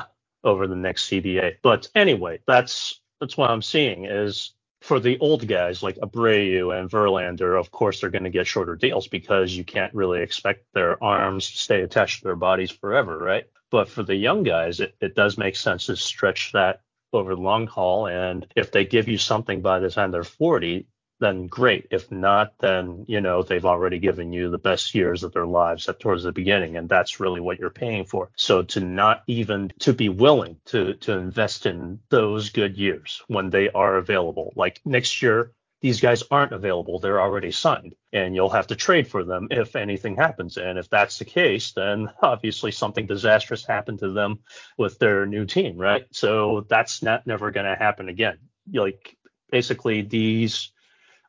over 0.44 0.66
the 0.66 0.76
next 0.76 1.08
CBA. 1.08 1.56
But 1.62 1.88
anyway, 1.94 2.40
that's 2.46 3.00
that's 3.20 3.37
what 3.37 3.50
I'm 3.50 3.62
seeing 3.62 4.04
is 4.04 4.52
for 4.80 5.00
the 5.00 5.18
old 5.18 5.47
guys 5.47 5.82
like 5.82 5.97
Abreu 5.97 6.78
and 6.78 6.90
Verlander, 6.90 7.58
of 7.58 7.70
course, 7.70 8.00
they're 8.00 8.11
going 8.11 8.25
to 8.25 8.30
get 8.30 8.47
shorter 8.47 8.76
deals 8.76 9.08
because 9.08 9.52
you 9.54 9.64
can't 9.64 9.94
really 9.94 10.23
expect 10.23 10.66
their 10.73 11.02
arms 11.02 11.50
to 11.50 11.58
stay 11.58 11.82
attached 11.82 12.18
to 12.18 12.25
their 12.25 12.37
bodies 12.37 12.70
forever, 12.70 13.18
right? 13.18 13.44
But 13.70 13.88
for 13.88 14.02
the 14.02 14.14
young 14.14 14.44
guys, 14.44 14.80
it, 14.80 14.94
it 15.00 15.14
does 15.14 15.37
make 15.37 15.56
sense 15.56 15.87
to 15.87 15.97
stretch 15.97 16.52
that 16.52 16.82
over 17.12 17.35
the 17.35 17.40
long 17.40 17.66
haul. 17.66 18.06
And 18.06 18.47
if 18.54 18.70
they 18.70 18.85
give 18.85 19.08
you 19.08 19.18
something 19.18 19.61
by 19.61 19.80
the 19.80 19.90
time 19.90 20.11
they're 20.11 20.25
40, 20.25 20.87
then 21.20 21.46
great. 21.46 21.88
If 21.90 22.10
not, 22.10 22.54
then 22.58 23.04
you 23.08 23.20
know 23.20 23.42
they've 23.42 23.64
already 23.64 23.98
given 23.98 24.32
you 24.32 24.50
the 24.50 24.58
best 24.58 24.94
years 24.94 25.25
of 25.25 25.32
their 25.32 25.46
lives 25.46 25.88
at 25.88 26.00
towards 26.00 26.22
the 26.22 26.32
beginning, 26.32 26.76
and 26.76 26.88
that's 26.88 27.20
really 27.20 27.40
what 27.40 27.58
you're 27.58 27.70
paying 27.70 28.04
for. 28.04 28.30
So 28.37 28.62
to 28.62 28.80
not 28.80 29.22
even 29.26 29.72
to 29.80 29.92
be 29.92 30.08
willing 30.08 30.56
to 30.66 30.94
to 30.94 31.12
invest 31.18 31.66
in 31.66 32.00
those 32.08 32.50
good 32.50 32.76
years 32.76 33.22
when 33.28 33.50
they 33.50 33.70
are 33.70 33.96
available, 33.96 34.52
like 34.56 34.80
next 34.84 35.22
year. 35.22 35.52
These 35.80 36.00
guys 36.00 36.25
aren't 36.28 36.50
available. 36.50 36.98
They're 36.98 37.20
already 37.20 37.52
signed, 37.52 37.94
and 38.12 38.34
you'll 38.34 38.50
have 38.50 38.66
to 38.66 38.75
trade 38.75 39.06
for 39.06 39.22
them 39.22 39.46
if 39.52 39.76
anything 39.76 40.16
happens. 40.16 40.56
And 40.56 40.76
if 40.76 40.90
that's 40.90 41.20
the 41.20 41.25
case, 41.25 41.70
then 41.70 42.10
obviously 42.20 42.72
something 42.72 43.06
disastrous 43.06 43.64
happened 43.64 44.00
to 44.00 44.10
them 44.10 44.40
with 44.76 44.98
their 44.98 45.25
new 45.25 45.46
team, 45.46 45.78
right? 45.78 46.04
So 46.10 46.66
that's 46.68 47.00
not 47.04 47.28
never 47.28 47.52
going 47.52 47.66
to 47.66 47.76
happen 47.76 48.08
again. 48.08 48.38
Like 48.72 49.16
basically, 49.52 50.02
these 50.02 50.72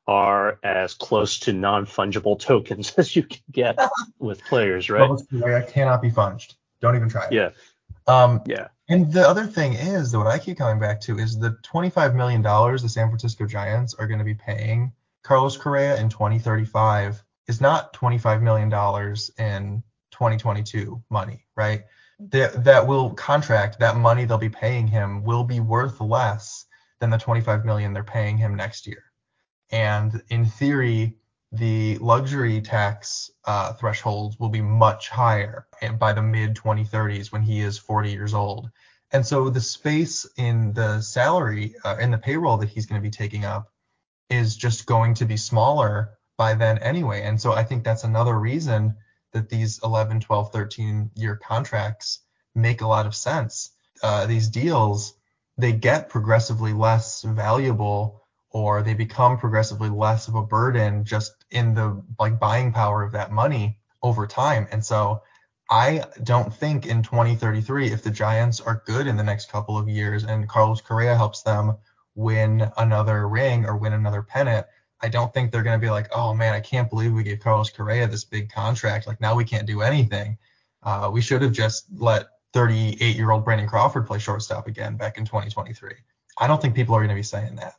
are 0.09 0.57
as 0.63 0.95
close 0.95 1.37
to 1.37 1.53
non-fungible 1.53 2.39
tokens 2.39 2.91
as 2.97 3.15
you 3.15 3.21
can 3.21 3.41
get 3.51 3.77
with 4.19 4.43
players, 4.43 4.89
right? 4.89 5.07
Well, 5.07 5.61
cannot 5.61 6.01
be 6.01 6.09
funged. 6.09 6.55
Don't 6.81 6.95
even 6.95 7.09
try 7.09 7.25
it. 7.25 7.31
Yeah. 7.31 7.49
Um, 8.07 8.41
yeah. 8.47 8.69
And 8.89 9.13
the 9.13 9.21
other 9.21 9.45
thing 9.45 9.73
is 9.73 10.11
that 10.11 10.17
what 10.17 10.25
I 10.25 10.39
keep 10.39 10.57
coming 10.57 10.79
back 10.79 10.99
to 11.01 11.19
is 11.19 11.37
the 11.37 11.59
25 11.61 12.15
million 12.15 12.41
dollars 12.41 12.81
the 12.81 12.89
San 12.89 13.07
Francisco 13.07 13.45
Giants 13.45 13.93
are 13.93 14.07
going 14.07 14.17
to 14.17 14.25
be 14.25 14.33
paying 14.33 14.91
Carlos 15.23 15.55
Correa 15.55 15.99
in 16.01 16.09
2035 16.09 17.23
is 17.47 17.61
not 17.61 17.93
25 17.93 18.41
million 18.41 18.67
dollars 18.67 19.29
in 19.37 19.83
2022 20.09 21.03
money, 21.11 21.45
right? 21.55 21.83
That 22.31 22.63
that 22.63 22.87
will 22.87 23.11
contract 23.11 23.79
that 23.79 23.95
money 23.95 24.25
they'll 24.25 24.39
be 24.39 24.49
paying 24.49 24.87
him 24.87 25.23
will 25.23 25.43
be 25.43 25.59
worth 25.59 26.01
less 26.01 26.65
than 26.99 27.11
the 27.11 27.17
25 27.19 27.63
million 27.63 27.93
they're 27.93 28.03
paying 28.03 28.37
him 28.37 28.55
next 28.55 28.87
year. 28.87 29.03
And 29.71 30.21
in 30.29 30.45
theory, 30.45 31.15
the 31.51 31.97
luxury 31.97 32.61
tax 32.61 33.31
uh, 33.45 33.73
thresholds 33.73 34.39
will 34.39 34.49
be 34.49 34.61
much 34.61 35.09
higher 35.09 35.67
by 35.97 36.13
the 36.13 36.21
mid 36.21 36.55
2030s 36.55 37.31
when 37.31 37.41
he 37.41 37.61
is 37.61 37.77
40 37.77 38.11
years 38.11 38.33
old. 38.33 38.69
And 39.11 39.25
so 39.25 39.49
the 39.49 39.61
space 39.61 40.27
in 40.37 40.73
the 40.73 41.01
salary, 41.01 41.73
uh, 41.83 41.97
in 41.99 42.11
the 42.11 42.17
payroll 42.17 42.57
that 42.57 42.69
he's 42.69 42.85
going 42.85 43.01
to 43.01 43.05
be 43.05 43.11
taking 43.11 43.45
up 43.45 43.71
is 44.29 44.55
just 44.55 44.85
going 44.85 45.15
to 45.15 45.25
be 45.25 45.37
smaller 45.37 46.11
by 46.37 46.53
then 46.53 46.77
anyway. 46.77 47.23
And 47.23 47.41
so 47.41 47.51
I 47.51 47.63
think 47.63 47.83
that's 47.83 48.03
another 48.03 48.37
reason 48.37 48.95
that 49.33 49.49
these 49.49 49.79
11, 49.83 50.19
12, 50.19 50.51
13 50.51 51.11
year 51.15 51.35
contracts 51.35 52.19
make 52.53 52.81
a 52.81 52.87
lot 52.87 53.07
of 53.07 53.15
sense. 53.15 53.71
Uh, 54.03 54.27
these 54.27 54.47
deals, 54.47 55.13
they 55.57 55.71
get 55.71 56.09
progressively 56.09 56.73
less 56.73 57.23
valuable 57.23 58.23
or 58.51 58.81
they 58.81 58.93
become 58.93 59.37
progressively 59.37 59.89
less 59.89 60.27
of 60.27 60.35
a 60.35 60.41
burden 60.41 61.03
just 61.03 61.45
in 61.51 61.73
the 61.73 62.01
like 62.17 62.39
buying 62.39 62.71
power 62.71 63.03
of 63.03 63.11
that 63.11 63.31
money 63.31 63.77
over 64.01 64.25
time. 64.25 64.67
And 64.71 64.83
so 64.83 65.21
I 65.69 66.03
don't 66.23 66.53
think 66.53 66.87
in 66.87 67.03
2033, 67.03 67.91
if 67.91 68.03
the 68.03 68.09
Giants 68.09 68.59
are 68.59 68.81
good 68.85 69.05
in 69.05 69.17
the 69.17 69.23
next 69.23 69.51
couple 69.51 69.77
of 69.77 69.87
years 69.87 70.23
and 70.23 70.49
Carlos 70.49 70.81
Correa 70.81 71.15
helps 71.15 71.43
them 71.43 71.77
win 72.15 72.69
another 72.77 73.27
ring 73.27 73.65
or 73.65 73.77
win 73.77 73.93
another 73.93 74.23
pennant, 74.23 74.65
I 75.01 75.09
don't 75.09 75.33
think 75.33 75.51
they're 75.51 75.63
going 75.63 75.79
to 75.79 75.85
be 75.85 75.91
like, 75.91 76.07
oh 76.11 76.33
man, 76.33 76.53
I 76.53 76.59
can't 76.59 76.89
believe 76.89 77.13
we 77.13 77.23
gave 77.23 77.39
Carlos 77.39 77.69
Correa 77.69 78.07
this 78.07 78.25
big 78.25 78.51
contract. 78.51 79.05
Like 79.05 79.21
now 79.21 79.35
we 79.35 79.45
can't 79.45 79.67
do 79.67 79.81
anything. 79.81 80.37
Uh, 80.81 81.09
we 81.13 81.21
should 81.21 81.41
have 81.41 81.51
just 81.51 81.85
let 81.95 82.27
38 82.53 83.15
year 83.15 83.31
old 83.31 83.45
Brandon 83.45 83.67
Crawford 83.67 84.07
play 84.07 84.17
shortstop 84.17 84.67
again 84.67 84.97
back 84.97 85.17
in 85.17 85.25
2023. 85.25 85.93
I 86.37 86.47
don't 86.47 86.61
think 86.61 86.73
people 86.73 86.95
are 86.95 86.99
going 86.99 87.09
to 87.09 87.15
be 87.15 87.23
saying 87.23 87.55
that. 87.57 87.75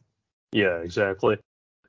Yeah, 0.52 0.78
exactly. 0.78 1.38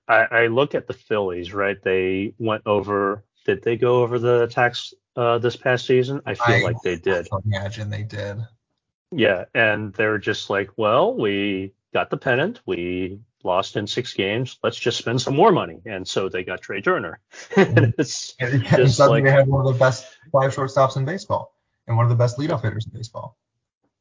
I, 0.07 0.25
I 0.31 0.47
look 0.47 0.75
at 0.75 0.87
the 0.87 0.93
Phillies, 0.93 1.53
right? 1.53 1.81
They 1.81 2.33
went 2.37 2.63
over. 2.65 3.23
Did 3.45 3.63
they 3.63 3.77
go 3.77 4.03
over 4.03 4.19
the 4.19 4.47
tax 4.47 4.93
uh, 5.15 5.37
this 5.39 5.55
past 5.55 5.85
season? 5.85 6.21
I 6.25 6.35
feel 6.35 6.55
I, 6.55 6.61
like 6.61 6.81
they 6.83 6.97
did. 6.97 7.27
I 7.31 7.37
imagine 7.45 7.89
they 7.89 8.03
did. 8.03 8.45
Yeah, 9.11 9.45
and 9.53 9.93
they're 9.93 10.17
just 10.17 10.49
like, 10.49 10.69
well, 10.77 11.13
we 11.13 11.73
got 11.93 12.09
the 12.09 12.17
pennant, 12.17 12.61
we 12.65 13.19
lost 13.43 13.75
in 13.75 13.87
six 13.87 14.13
games. 14.13 14.57
Let's 14.63 14.77
just 14.77 14.97
spend 14.97 15.21
some 15.21 15.35
more 15.35 15.51
money, 15.51 15.81
and 15.85 16.07
so 16.07 16.29
they 16.29 16.43
got 16.43 16.61
Trea 16.61 16.81
Turner. 16.81 17.19
it's 17.57 18.35
and 18.39 18.63
just 18.63 18.99
like 18.99 19.23
they 19.23 19.31
had 19.31 19.47
one 19.47 19.65
of 19.65 19.73
the 19.73 19.79
best 19.79 20.07
five 20.31 20.55
shortstops 20.55 20.95
in 20.95 21.05
baseball 21.05 21.55
and 21.87 21.97
one 21.97 22.05
of 22.05 22.09
the 22.09 22.15
best 22.15 22.37
leadoff 22.37 22.61
hitters 22.61 22.85
in 22.85 22.97
baseball. 22.97 23.37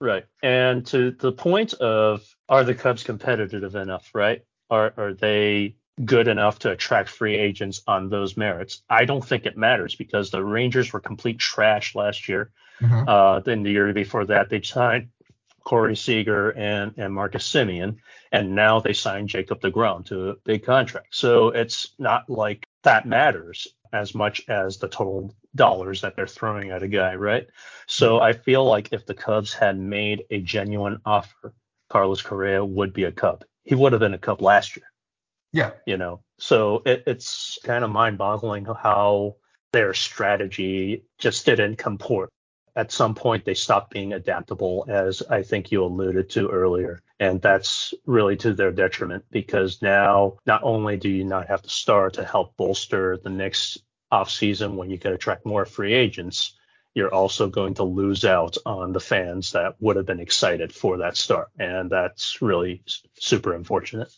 Right, 0.01 0.25
and 0.43 0.87
to 0.87 1.11
the 1.11 1.33
point 1.33 1.75
of 1.75 2.23
are 2.49 2.65
the 2.65 2.75
Cubs 2.75 3.03
competitive 3.03 3.75
enough, 3.75 4.11
right? 4.15 4.45
Are 4.71 4.93
are 4.97 5.15
they 5.15 5.77
good 6.05 6.29
enough 6.29 6.61
to 6.61 6.71
attract 6.71 7.09
free 7.09 7.37
agents 7.37 7.83
on 7.87 8.09
those 8.09 8.37
merits? 8.37 8.83
I 8.89 9.05
don't 9.05 9.25
think 9.25 9.47
it 9.47 9.57
matters 9.57 9.95
because 9.95 10.31
the 10.31 10.45
Rangers 10.45 10.93
were 10.93 11.01
complete 11.01 11.39
trash 11.39 11.95
last 11.95 12.29
year. 12.29 12.53
Mm-hmm. 12.81 13.09
Uh, 13.09 13.41
then 13.41 13.63
the 13.63 13.71
year 13.71 13.93
before 13.93 14.25
that, 14.27 14.49
they 14.49 14.63
signed 14.63 15.09
Corey 15.65 15.97
Seager 15.97 16.51
and, 16.51 16.95
and 16.97 17.13
Marcus 17.13 17.47
Semien, 17.51 17.97
and 18.33 18.55
now 18.55 18.81
they 18.81 18.95
signed 18.95 19.29
Jacob 19.29 19.61
DeGrom 19.61 20.07
to 20.07 20.31
a 20.31 20.35
big 20.37 20.65
contract. 20.65 21.15
So 21.15 21.49
it's 21.49 21.91
not 21.99 22.31
like 22.31 22.65
that 22.83 23.07
matters 23.07 23.69
as 23.93 24.15
much 24.15 24.43
as 24.49 24.79
the 24.79 24.89
total 24.89 25.35
dollars 25.55 26.01
that 26.01 26.17
they're 26.17 26.27
throwing 26.27 26.71
at 26.71 26.83
a 26.83 26.89
guy, 26.89 27.15
right? 27.17 27.47
So 27.87 28.21
I 28.21 28.33
feel 28.33 28.65
like 28.65 28.93
if 28.93 29.05
the 29.05 29.15
Cubs 29.15 29.53
had 29.53 29.79
made 29.79 30.25
a 30.31 30.41
genuine 30.41 31.01
offer, 31.05 31.53
Carlos 31.89 32.23
Correa 32.23 32.65
would 32.65 32.93
be 32.93 33.05
a 33.05 33.13
Cub 33.13 33.45
he 33.65 33.75
would 33.75 33.93
have 33.93 34.01
been 34.01 34.15
a 34.15 34.19
cup 34.19 34.43
last 34.43 34.77
year. 34.77 34.87
Yeah. 35.53 35.73
You 35.87 35.97
know, 35.97 36.23
so 36.39 36.83
it, 36.87 37.05
it's 37.07 37.59
kind 37.65 37.85
of 37.85 37.91
mind 37.91 38.19
boggling 38.19 38.65
how 38.65 39.37
their 39.73 39.95
strategy 39.95 41.05
just 41.19 41.47
didn't 41.47 41.77
comport. 41.77 42.31
At 42.77 42.93
some 42.93 43.15
point, 43.15 43.45
they 43.45 43.55
stopped 43.55 43.93
being 43.93 44.13
adaptable, 44.13 44.87
as 44.89 45.23
I 45.29 45.43
think 45.43 45.73
you 45.73 45.85
alluded 45.85 46.31
to 46.31 46.49
earlier. 46.49 47.03
And 47.19 47.43
that's 47.43 47.93
really 48.07 48.37
to 48.39 48.55
their 48.55 48.71
detriment 48.71 49.25
because 49.31 49.83
now 49.83 50.39
not 50.47 50.63
only 50.63 50.97
do 50.97 51.09
you 51.09 51.25
not 51.25 51.49
have 51.49 51.63
the 51.63 51.69
star 51.69 52.11
to 52.11 52.25
help 52.25 52.57
bolster 52.57 53.19
the 53.19 53.29
next 53.29 53.83
offseason 54.13 54.77
when 54.77 54.89
you 54.89 54.99
can 54.99 55.13
attract 55.13 55.45
more 55.45 55.65
free 55.65 55.95
agents, 55.95 56.57
you're 56.95 57.15
also 57.15 57.49
going 57.49 57.75
to 57.75 57.85
lose 57.85 58.25
out 58.25 58.57
on 58.67 58.93
the 58.93 59.01
fans 59.01 59.53
that 59.53 59.77
would 59.81 59.97
have 59.97 60.07
been 60.07 60.21
excited 60.21 60.75
for 60.75 60.99
that 60.99 61.17
start. 61.17 61.49
And 61.59 61.91
that's 61.91 62.43
really 62.43 62.83
super 63.19 63.55
unfortunate. 63.55 64.13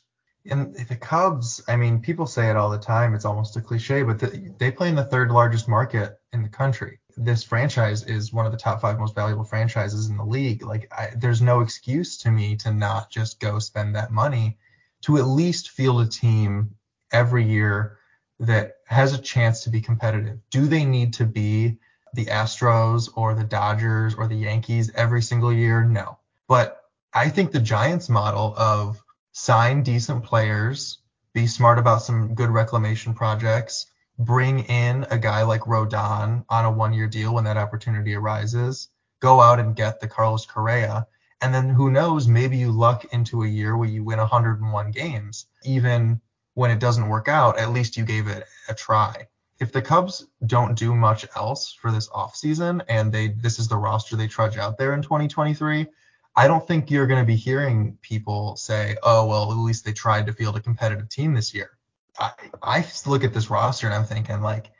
And 0.50 0.74
the 0.74 0.96
Cubs, 0.96 1.62
I 1.68 1.76
mean, 1.76 2.00
people 2.00 2.26
say 2.26 2.50
it 2.50 2.56
all 2.56 2.70
the 2.70 2.78
time. 2.78 3.14
It's 3.14 3.24
almost 3.24 3.56
a 3.56 3.60
cliche, 3.60 4.02
but 4.02 4.18
the, 4.18 4.52
they 4.58 4.72
play 4.72 4.88
in 4.88 4.96
the 4.96 5.04
third 5.04 5.30
largest 5.30 5.68
market 5.68 6.18
in 6.32 6.42
the 6.42 6.48
country. 6.48 6.98
This 7.16 7.44
franchise 7.44 8.04
is 8.04 8.32
one 8.32 8.46
of 8.46 8.52
the 8.52 8.58
top 8.58 8.80
five 8.80 8.98
most 8.98 9.14
valuable 9.14 9.44
franchises 9.44 10.08
in 10.08 10.16
the 10.16 10.24
league. 10.24 10.64
Like, 10.64 10.90
I, 10.90 11.10
there's 11.16 11.42
no 11.42 11.60
excuse 11.60 12.16
to 12.18 12.30
me 12.30 12.56
to 12.56 12.72
not 12.72 13.10
just 13.10 13.38
go 13.38 13.60
spend 13.60 13.94
that 13.94 14.10
money 14.10 14.58
to 15.02 15.18
at 15.18 15.26
least 15.26 15.70
field 15.70 16.00
a 16.00 16.08
team 16.08 16.74
every 17.12 17.44
year 17.44 17.98
that 18.40 18.78
has 18.86 19.14
a 19.14 19.22
chance 19.22 19.62
to 19.62 19.70
be 19.70 19.80
competitive. 19.80 20.38
Do 20.50 20.66
they 20.66 20.84
need 20.84 21.14
to 21.14 21.24
be 21.24 21.78
the 22.14 22.26
Astros 22.26 23.08
or 23.14 23.34
the 23.34 23.44
Dodgers 23.44 24.14
or 24.14 24.26
the 24.28 24.36
Yankees 24.36 24.90
every 24.94 25.22
single 25.22 25.52
year? 25.52 25.84
No. 25.84 26.18
But 26.48 26.82
I 27.14 27.28
think 27.28 27.52
the 27.52 27.60
Giants 27.60 28.08
model 28.08 28.54
of 28.56 29.02
sign 29.32 29.82
decent 29.82 30.24
players, 30.24 30.98
be 31.32 31.46
smart 31.46 31.78
about 31.78 32.02
some 32.02 32.34
good 32.34 32.50
reclamation 32.50 33.14
projects, 33.14 33.86
bring 34.18 34.60
in 34.60 35.06
a 35.10 35.18
guy 35.18 35.42
like 35.42 35.62
Rodon 35.62 36.44
on 36.48 36.64
a 36.64 36.70
one 36.70 36.92
year 36.92 37.06
deal 37.06 37.34
when 37.34 37.44
that 37.44 37.56
opportunity 37.56 38.14
arises, 38.14 38.88
go 39.20 39.40
out 39.40 39.58
and 39.58 39.76
get 39.76 40.00
the 40.00 40.08
Carlos 40.08 40.46
Correa. 40.46 41.06
And 41.40 41.52
then 41.52 41.68
who 41.70 41.90
knows, 41.90 42.28
maybe 42.28 42.56
you 42.56 42.70
luck 42.70 43.04
into 43.12 43.42
a 43.42 43.48
year 43.48 43.76
where 43.76 43.88
you 43.88 44.04
win 44.04 44.18
101 44.18 44.90
games. 44.90 45.46
Even 45.64 46.20
when 46.54 46.70
it 46.70 46.78
doesn't 46.78 47.08
work 47.08 47.28
out, 47.28 47.58
at 47.58 47.70
least 47.70 47.96
you 47.96 48.04
gave 48.04 48.28
it 48.28 48.46
a 48.68 48.74
try. 48.74 49.26
If 49.62 49.70
the 49.70 49.80
Cubs 49.80 50.26
don't 50.46 50.76
do 50.76 50.92
much 50.92 51.24
else 51.36 51.72
for 51.72 51.92
this 51.92 52.08
offseason 52.08 52.82
and 52.88 53.12
they 53.12 53.28
this 53.28 53.60
is 53.60 53.68
the 53.68 53.76
roster 53.76 54.16
they 54.16 54.26
trudge 54.26 54.58
out 54.58 54.76
there 54.76 54.92
in 54.92 55.02
2023, 55.02 55.86
I 56.34 56.48
don't 56.48 56.66
think 56.66 56.90
you're 56.90 57.06
going 57.06 57.22
to 57.22 57.26
be 57.26 57.36
hearing 57.36 57.96
people 58.02 58.56
say, 58.56 58.96
"Oh, 59.04 59.24
well, 59.28 59.52
at 59.52 59.56
least 59.58 59.84
they 59.84 59.92
tried 59.92 60.26
to 60.26 60.32
field 60.32 60.56
a 60.56 60.60
competitive 60.60 61.08
team 61.08 61.32
this 61.32 61.54
year." 61.54 61.78
I, 62.18 62.32
I 62.60 62.84
look 63.06 63.22
at 63.22 63.32
this 63.32 63.50
roster 63.50 63.86
and 63.86 63.94
I'm 63.94 64.04
thinking 64.04 64.40
like 64.40 64.72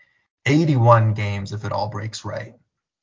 81 0.46 1.14
games 1.14 1.52
if 1.52 1.64
it 1.64 1.70
all 1.70 1.88
breaks 1.88 2.24
right. 2.24 2.54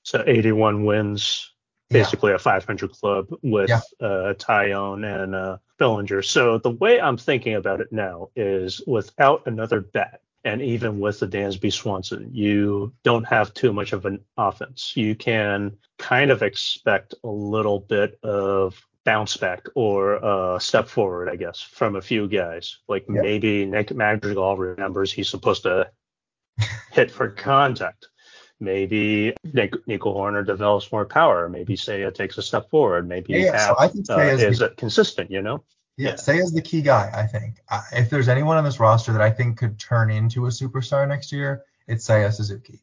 So 0.03 0.21
81 0.27 0.83
wins, 0.83 1.53
basically 1.89 2.31
yeah. 2.31 2.35
a 2.35 2.39
500 2.39 2.91
club 2.91 3.27
with 3.41 3.69
yeah. 3.69 3.79
uh, 4.01 4.33
Taillon 4.33 5.05
and 5.05 5.33
uh, 5.33 5.57
Bellinger. 5.77 6.23
So 6.23 6.57
the 6.57 6.71
way 6.71 6.99
I'm 6.99 7.17
thinking 7.17 7.55
about 7.55 7.79
it 7.79 7.93
now 7.93 8.31
is 8.35 8.81
without 8.85 9.43
another 9.45 9.79
bat, 9.79 10.19
and 10.43 10.61
even 10.61 10.99
with 10.99 11.19
the 11.19 11.27
Dansby 11.27 11.71
Swanson, 11.71 12.29
you 12.33 12.93
don't 13.03 13.25
have 13.25 13.53
too 13.53 13.73
much 13.73 13.93
of 13.93 14.05
an 14.05 14.19
offense. 14.37 14.95
You 14.95 15.15
can 15.15 15.77
kind 15.97 16.31
of 16.31 16.41
expect 16.41 17.13
a 17.23 17.29
little 17.29 17.79
bit 17.79 18.17
of 18.23 18.81
bounce 19.03 19.37
back 19.37 19.65
or 19.75 20.15
a 20.15 20.59
step 20.59 20.87
forward, 20.87 21.29
I 21.29 21.35
guess, 21.35 21.61
from 21.61 21.95
a 21.95 22.01
few 22.01 22.27
guys. 22.27 22.77
Like 22.87 23.05
yeah. 23.09 23.21
maybe 23.21 23.65
Nick 23.65 23.93
Madrigal 23.93 24.55
remembers 24.55 25.11
he's 25.11 25.29
supposed 25.29 25.63
to 25.63 25.89
hit 26.91 27.11
for 27.11 27.29
contact. 27.29 28.07
Maybe 28.61 29.33
Nick, 29.53 29.87
Nico 29.87 30.13
Hoerner 30.13 30.45
develops 30.45 30.91
more 30.91 31.05
power. 31.05 31.47
Maybe 31.47 31.75
Seiya 31.75 32.13
takes 32.13 32.37
a 32.37 32.41
step 32.41 32.69
forward. 32.69 33.07
Maybe 33.07 33.33
yeah, 33.33 33.57
Happ, 33.57 33.77
so 33.77 33.83
I 33.83 33.87
think 33.87 34.09
uh, 34.09 34.19
is 34.19 34.59
the, 34.59 34.69
consistent, 34.69 35.31
you 35.31 35.41
know? 35.41 35.63
Yeah, 35.99 36.15
Say 36.15 36.37
is 36.37 36.53
the 36.53 36.61
key 36.61 36.81
guy, 36.81 37.11
I 37.13 37.27
think. 37.27 37.57
If 37.91 38.09
there's 38.09 38.29
anyone 38.29 38.55
on 38.55 38.63
this 38.63 38.79
roster 38.79 39.11
that 39.11 39.21
I 39.21 39.29
think 39.29 39.57
could 39.57 39.77
turn 39.77 40.09
into 40.09 40.45
a 40.45 40.49
superstar 40.49 41.05
next 41.05 41.29
year, 41.33 41.65
it's 41.87 42.07
Seiya 42.07 42.31
Suzuki. 42.31 42.79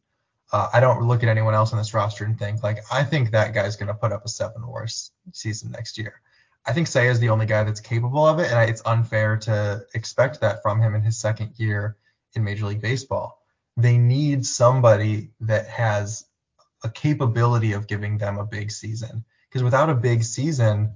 Uh, 0.52 0.68
I 0.70 0.80
don't 0.80 1.08
look 1.08 1.23
at 1.23 1.30
anyone 1.30 1.54
else 1.54 1.73
on 1.73 1.78
this 1.78 1.94
roster 1.94 2.26
and 2.26 2.38
think 2.38 2.62
like 2.62 2.80
I 2.92 3.02
think 3.04 3.30
that 3.30 3.54
guy's 3.54 3.75
going 3.75 3.87
to 3.87 3.94
put 3.94 4.12
up 4.12 4.26
a 4.26 4.28
seven 4.28 4.66
WAR 4.66 4.87
season 5.32 5.70
next 5.70 5.96
year. 5.96 6.20
I 6.66 6.75
think 6.75 6.88
Seiya 6.88 7.11
is 7.11 7.18
the 7.18 7.30
only 7.30 7.46
guy 7.46 7.64
that's 7.64 7.80
capable 7.80 8.26
of 8.26 8.38
it, 8.38 8.52
and 8.52 8.68
it's 8.68 8.83
unfair 8.85 9.38
to 9.38 9.87
expect 9.94 10.42
that 10.42 10.61
from 10.62 10.83
him 10.83 10.94
in 10.94 11.00
his 11.00 11.16
second 11.16 11.55
year 11.57 11.96
in 12.35 12.44
Major 12.44 12.66
League 12.66 12.83
Baseball. 12.83 13.40
They 13.79 13.96
need 13.96 14.44
somebody 14.44 15.31
that 15.40 15.68
has 15.68 16.26
a 16.85 16.90
capability 16.90 17.72
of 17.72 17.87
giving 17.87 18.18
them 18.18 18.37
a 18.37 18.44
big 18.44 18.70
season. 18.70 19.24
Because 19.48 19.62
without 19.62 19.88
a 19.88 19.94
big 19.94 20.22
season, 20.22 20.92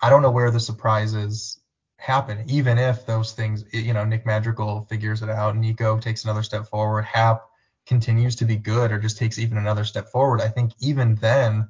I 0.00 0.10
don't 0.10 0.22
know 0.22 0.30
where 0.30 0.50
the 0.50 0.60
surprises 0.60 1.60
happen. 1.96 2.44
Even 2.48 2.78
if 2.78 3.06
those 3.06 3.32
things, 3.32 3.64
you 3.72 3.92
know, 3.92 4.04
Nick 4.04 4.26
Madrigal 4.26 4.86
figures 4.88 5.22
it 5.22 5.28
out, 5.28 5.56
Nico 5.56 5.98
takes 5.98 6.24
another 6.24 6.42
step 6.42 6.66
forward, 6.66 7.04
Happ 7.04 7.42
continues 7.86 8.36
to 8.36 8.44
be 8.44 8.56
good 8.56 8.92
or 8.92 8.98
just 8.98 9.16
takes 9.16 9.38
even 9.38 9.58
another 9.58 9.84
step 9.84 10.08
forward, 10.08 10.40
I 10.40 10.48
think 10.48 10.72
even 10.80 11.14
then 11.16 11.68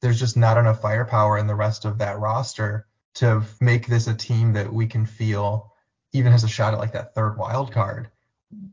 there's 0.00 0.18
just 0.18 0.36
not 0.36 0.56
enough 0.56 0.80
firepower 0.80 1.38
in 1.38 1.46
the 1.46 1.54
rest 1.54 1.84
of 1.84 1.98
that 1.98 2.18
roster 2.18 2.86
to 3.14 3.42
make 3.60 3.86
this 3.86 4.06
a 4.06 4.14
team 4.14 4.52
that 4.54 4.72
we 4.72 4.86
can 4.86 5.04
feel 5.04 5.72
even 6.12 6.32
has 6.32 6.44
a 6.44 6.48
shot 6.48 6.72
at 6.72 6.80
like 6.80 6.92
that 6.92 7.14
third 7.14 7.36
wild 7.36 7.72
card. 7.72 8.08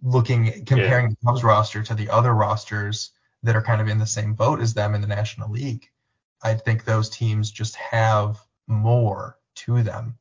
Looking 0.02 0.66
comparing 0.66 1.06
yeah. 1.06 1.10
the 1.10 1.26
Cubs 1.26 1.44
roster 1.44 1.84
to 1.84 1.94
the 1.94 2.10
other 2.10 2.34
rosters 2.34 3.12
that 3.44 3.56
are 3.56 3.62
kind 3.62 3.82
of 3.82 3.90
in 3.90 3.98
the 3.98 4.08
same 4.08 4.34
boat 4.34 4.62
as 4.62 4.74
them 4.74 4.96
in 4.96 5.02
the 5.02 5.08
National 5.08 5.52
League, 5.52 5.90
I 6.42 6.54
think 6.54 6.86
those 6.86 7.10
teams 7.10 7.52
just 7.52 7.76
have 7.76 8.40
more 8.68 9.38
to 9.56 9.84
them, 9.84 10.18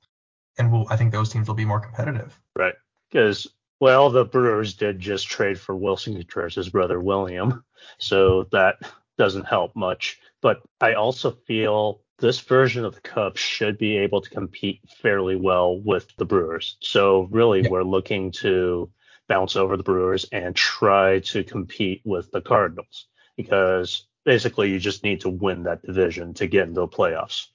and 0.59 0.73
we'll, 0.73 0.87
I 0.91 0.97
think 0.97 1.13
those 1.13 1.31
teams 1.31 1.49
will 1.49 1.55
be 1.55 1.65
more 1.65 1.81
competitive. 1.81 2.39
Right, 2.57 2.75
because 3.11 3.47
well, 3.81 4.11
the 4.11 4.25
Brewers 4.25 4.75
did 4.75 4.99
just 4.99 5.29
trade 5.29 5.59
for 5.59 5.75
Willson 5.75 6.15
Contreras' 6.15 6.69
brother 6.69 7.01
William, 7.01 7.65
so 7.99 8.45
that 8.53 8.77
doesn't 9.19 9.45
help 9.45 9.75
much. 9.77 10.19
But 10.41 10.63
I 10.81 10.95
also 10.95 11.33
feel 11.47 12.01
this 12.19 12.41
version 12.41 12.85
of 12.85 12.95
the 12.95 13.01
Cubs 13.01 13.41
should 13.41 13.77
be 13.77 13.99
able 13.99 14.21
to 14.21 14.31
compete 14.31 14.81
fairly 15.03 15.37
well 15.37 15.79
with 15.79 16.07
the 16.17 16.25
Brewers. 16.25 16.77
So 16.81 17.29
really, 17.31 17.63
yeah. 17.63 17.69
we're 17.71 17.83
looking 17.83 18.31
to 18.33 18.91
bounce 19.29 19.57
over 19.57 19.77
the 19.77 19.83
Brewers 19.83 20.25
and 20.33 20.55
try 20.55 21.21
to 21.21 21.43
compete 21.43 22.03
with 22.05 22.31
the 22.31 22.41
Cardinals 22.41 23.07
because 23.37 24.07
basically 24.25 24.71
you 24.71 24.79
just 24.79 25.03
need 25.03 25.21
to 25.23 25.29
win 25.29 25.65
that 25.65 25.83
division 25.83 26.35
to 26.35 26.47
get 26.47 26.69
into 26.69 26.81
the 26.81 26.89
playoffs 26.89 27.49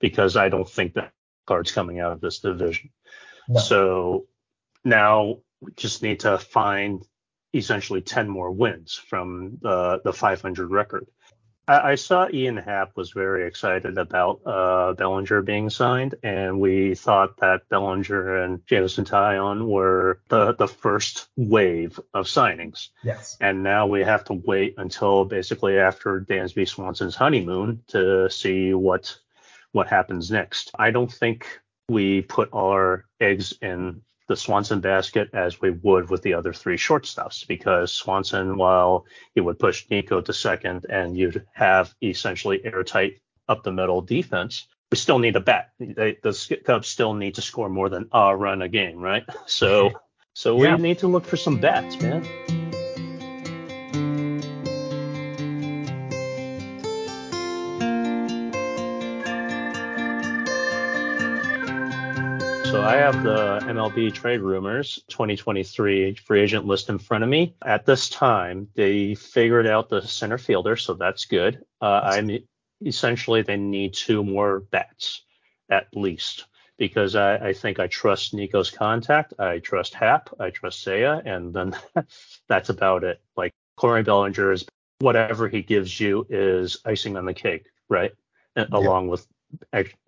because 0.00 0.36
I 0.36 0.48
don't 0.48 0.68
think 0.68 0.94
that 0.94 1.12
Cards 1.46 1.72
coming 1.72 2.00
out 2.00 2.12
of 2.12 2.20
this 2.20 2.40
division. 2.40 2.90
No. 3.48 3.60
So 3.60 4.26
now 4.84 5.38
we 5.60 5.72
just 5.76 6.02
need 6.02 6.20
to 6.20 6.38
find 6.38 7.04
essentially 7.54 8.02
10 8.02 8.28
more 8.28 8.50
wins 8.50 8.94
from 8.94 9.58
the, 9.62 10.00
the 10.04 10.12
500 10.12 10.70
record. 10.70 11.06
I, 11.68 11.92
I 11.92 11.94
saw 11.94 12.28
Ian 12.32 12.56
Happ 12.56 12.96
was 12.96 13.12
very 13.12 13.46
excited 13.46 13.98
about 13.98 14.40
uh, 14.46 14.92
Bellinger 14.92 15.42
being 15.42 15.70
signed, 15.70 16.14
and 16.22 16.60
we 16.60 16.94
thought 16.94 17.38
that 17.38 17.68
Bellinger 17.68 18.42
and 18.42 18.66
Jameson 18.66 19.04
Taillon 19.04 19.66
were 19.66 20.20
the, 20.28 20.54
the 20.54 20.68
first 20.68 21.28
wave 21.36 21.98
of 22.14 22.26
signings. 22.26 22.88
Yes. 23.02 23.36
And 23.40 23.62
now 23.62 23.86
we 23.86 24.02
have 24.02 24.24
to 24.24 24.34
wait 24.34 24.74
until 24.78 25.24
basically 25.24 25.78
after 25.78 26.20
Dansby 26.20 26.68
Swanson's 26.68 27.16
honeymoon 27.16 27.82
to 27.88 28.28
see 28.30 28.74
what 28.74 29.18
what 29.76 29.86
happens 29.86 30.30
next. 30.30 30.70
I 30.78 30.90
don't 30.90 31.12
think 31.12 31.46
we 31.88 32.22
put 32.22 32.48
our 32.54 33.04
eggs 33.20 33.52
in 33.60 34.00
the 34.26 34.36
Swanson 34.36 34.80
basket 34.80 35.28
as 35.34 35.60
we 35.60 35.70
would 35.70 36.08
with 36.10 36.22
the 36.22 36.34
other 36.34 36.52
three 36.52 36.78
shortstops 36.78 37.46
because 37.46 37.92
Swanson, 37.92 38.56
while 38.56 39.04
he 39.34 39.40
would 39.42 39.58
push 39.58 39.86
Nico 39.90 40.20
to 40.22 40.32
second 40.32 40.86
and 40.88 41.16
you'd 41.16 41.44
have 41.52 41.94
essentially 42.02 42.64
airtight 42.64 43.20
up 43.48 43.62
the 43.62 43.70
middle 43.70 44.00
defense, 44.00 44.66
we 44.90 44.96
still 44.96 45.18
need 45.18 45.36
a 45.36 45.40
bat. 45.40 45.70
They, 45.78 46.16
the 46.22 46.58
Cubs 46.64 46.88
still 46.88 47.12
need 47.12 47.34
to 47.34 47.42
score 47.42 47.68
more 47.68 47.90
than 47.90 48.08
a 48.12 48.34
run 48.34 48.62
a 48.62 48.68
game, 48.68 48.98
right? 48.98 49.24
So, 49.46 49.92
so 50.32 50.56
we 50.56 50.74
need 50.76 50.98
to 50.98 51.06
look 51.06 51.24
for 51.24 51.36
some 51.36 51.60
bats, 51.60 52.00
man. 52.00 52.65
So 62.76 62.82
I 62.82 62.96
have 62.96 63.22
the 63.22 63.58
MLB 63.62 64.12
trade 64.12 64.42
rumors 64.42 65.02
2023 65.08 66.16
free 66.16 66.42
agent 66.42 66.66
list 66.66 66.90
in 66.90 66.98
front 66.98 67.24
of 67.24 67.30
me. 67.30 67.56
At 67.64 67.86
this 67.86 68.10
time, 68.10 68.68
they 68.74 69.14
figured 69.14 69.66
out 69.66 69.88
the 69.88 70.02
center 70.02 70.36
fielder, 70.36 70.76
so 70.76 70.92
that's 70.92 71.24
good. 71.24 71.64
Uh, 71.80 72.00
I'm 72.04 72.38
essentially 72.84 73.40
they 73.40 73.56
need 73.56 73.94
two 73.94 74.22
more 74.22 74.60
bats 74.60 75.22
at 75.70 75.86
least 75.94 76.44
because 76.76 77.16
I, 77.16 77.36
I, 77.36 77.52
think 77.54 77.80
I 77.80 77.86
trust 77.86 78.34
Nico's 78.34 78.70
contact, 78.70 79.32
I 79.38 79.58
trust 79.60 79.94
Happ, 79.94 80.28
I 80.38 80.50
trust 80.50 80.86
Seiya, 80.86 81.24
and 81.24 81.54
then 81.54 81.74
that's 82.46 82.68
about 82.68 83.04
it. 83.04 83.22
Like 83.38 83.54
Corey 83.78 84.02
Bellinger 84.02 84.52
is 84.52 84.66
whatever 84.98 85.48
he 85.48 85.62
gives 85.62 85.98
you 85.98 86.26
is 86.28 86.76
icing 86.84 87.16
on 87.16 87.24
the 87.24 87.32
cake, 87.32 87.68
right? 87.88 88.12
Along 88.54 89.08
with 89.08 89.26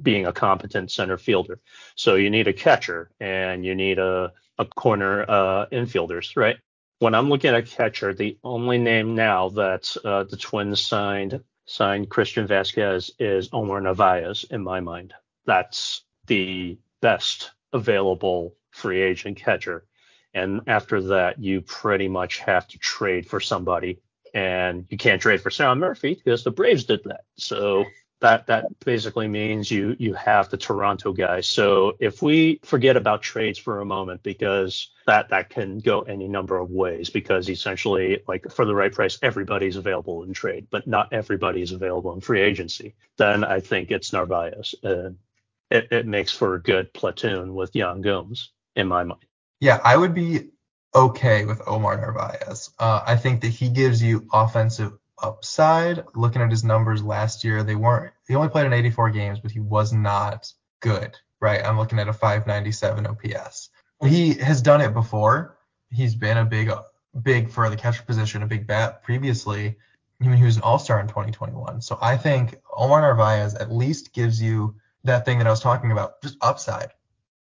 being 0.03 0.27
a 0.27 0.33
competent 0.33 0.91
center 0.91 1.19
fielder. 1.19 1.61
So 1.95 2.15
you 2.15 2.31
need 2.31 2.49
a 2.49 2.53
catcher 2.53 3.11
and 3.21 3.65
you 3.65 3.75
need 3.75 3.99
a, 3.99 4.33
a 4.59 4.65
corner 4.65 5.25
uh, 5.29 5.67
infielders, 5.73 6.37
right? 6.37 6.57
when 6.99 7.15
I'm 7.15 7.29
looking 7.29 7.51
at 7.51 7.57
a 7.57 7.63
catcher, 7.63 8.13
the 8.13 8.39
only 8.43 8.79
name 8.79 9.15
now 9.15 9.51
that 9.51 9.97
uh, 10.05 10.25
the 10.25 10.37
Twins 10.37 10.81
signed 10.81 11.43
signed 11.67 12.09
Christian 12.09 12.47
Vasquez 12.47 13.11
is 13.19 13.51
Omar 13.53 13.81
Narvaez 13.81 14.45
in 14.51 14.65
my 14.65 14.81
mind. 14.81 15.13
That's 15.45 16.03
the 16.27 16.79
best 17.03 17.51
available 17.75 18.57
free 18.71 19.03
agent 19.03 19.37
catcher. 19.37 19.85
And 20.33 20.63
after 20.67 21.01
that, 21.03 21.39
you 21.39 21.61
pretty 21.61 22.09
much 22.09 22.39
have 22.39 22.67
to 22.69 22.79
trade 22.79 23.27
for 23.27 23.39
somebody. 23.39 24.01
And 24.33 24.87
you 24.89 24.97
can't 24.97 25.21
trade 25.21 25.43
for 25.43 25.51
Sam 25.51 25.79
Murphy 25.79 26.15
because 26.15 26.43
the 26.43 26.51
Braves 26.51 26.85
did 26.85 27.05
that. 27.05 27.25
So 27.37 27.85
that 28.21 28.47
that 28.49 28.67
basically 28.81 29.29
means 29.29 29.71
you 29.71 29.97
you 29.99 30.15
have 30.15 30.49
the 30.49 30.57
Toronto 30.57 31.13
guy. 31.13 31.41
So 31.41 31.97
if 32.01 32.21
we 32.21 32.61
forget 32.65 32.97
about 32.97 33.23
trades 33.23 33.59
for 33.59 33.81
a 33.81 33.85
moment, 33.85 34.23
because 34.23 34.91
that 35.07 35.29
that 35.31 35.51
can 35.51 35.79
go 35.79 36.01
any 36.03 36.29
number 36.29 36.59
of 36.59 36.71
ways, 36.71 37.11
because 37.11 37.49
essentially 37.49 38.23
like 38.27 38.51
for 38.51 38.65
the 38.65 38.75
right 38.75 38.93
price, 38.93 39.19
everybody's 39.23 39.77
available 39.77 40.25
in 40.25 40.33
trade, 40.33 40.67
but 40.71 40.87
not 40.87 41.13
everybody 41.13 41.63
is 41.63 41.73
available 41.73 42.13
in 42.13 42.21
free 42.21 42.41
agency. 42.41 42.95
Then 43.17 43.45
I 43.45 43.61
think 43.61 43.91
it's 43.91 44.13
Narvaez. 44.13 44.75
Uh, 44.83 45.11
it, 45.71 45.89
it 45.93 46.07
makes 46.07 46.33
for 46.33 46.55
a 46.55 46.63
good 46.63 46.93
platoon 46.93 47.55
with 47.55 47.77
Yan 47.77 48.01
Gomes 48.01 48.51
in 48.75 48.89
my 48.89 49.05
mind. 49.05 49.21
Yeah, 49.61 49.81
I 49.85 49.97
would 49.97 50.15
be 50.15 50.51
okay 50.95 51.45
with 51.45 51.61
Omar 51.67 51.97
Narvaez. 51.97 52.71
Uh, 52.79 53.03
I 53.07 53.17
think 53.17 53.43
that 53.43 53.49
he 53.49 53.69
gives 53.69 54.03
you 54.03 54.27
offensive 54.33 54.93
upside. 55.23 56.05
Looking 56.15 56.43
at 56.43 56.51
his 56.51 56.65
numbers 56.65 57.03
last 57.03 57.45
year, 57.45 57.63
they 57.63 57.75
weren't. 57.75 58.13
He 58.27 58.35
only 58.35 58.49
played 58.49 58.67
in 58.67 58.73
84 58.73 59.11
games, 59.11 59.41
but 59.41 59.51
he 59.51 59.61
was 59.61 59.93
not 59.93 60.53
good. 60.81 61.17
Right? 61.41 61.65
I'm 61.65 61.79
looking 61.79 61.99
at 61.99 62.09
a 62.09 62.13
597 62.13 63.07
OPS. 63.07 63.71
He 64.05 64.35
has 64.35 64.63
done 64.63 64.81
it 64.81 64.95
before. 64.95 65.57
He's 65.91 66.15
been 66.15 66.37
a 66.37 66.45
big, 66.45 66.71
big 67.23 67.51
for 67.51 67.69
the 67.71 67.77
catcher 67.77 68.03
position, 68.03 68.43
a 68.43 68.47
big 68.47 68.67
bat 68.67 69.03
previously. 69.03 69.77
I 70.21 70.27
mean, 70.27 70.37
he 70.37 70.45
was 70.45 70.57
an 70.57 70.63
All-Star 70.63 71.01
in 71.01 71.07
2021. 71.07 71.81
So 71.81 71.99
I 72.01 72.17
think 72.17 72.57
Omar 72.77 73.01
Narvaez 73.01 73.55
at 73.55 73.73
least 73.73 74.13
gives 74.13 74.43
you 74.43 74.75
that 75.05 75.25
thing 75.25 75.39
that 75.39 75.47
I 75.47 75.51
was 75.51 75.61
talking 75.61 75.93
about, 75.93 76.21
just 76.23 76.37
upside. 76.41 76.91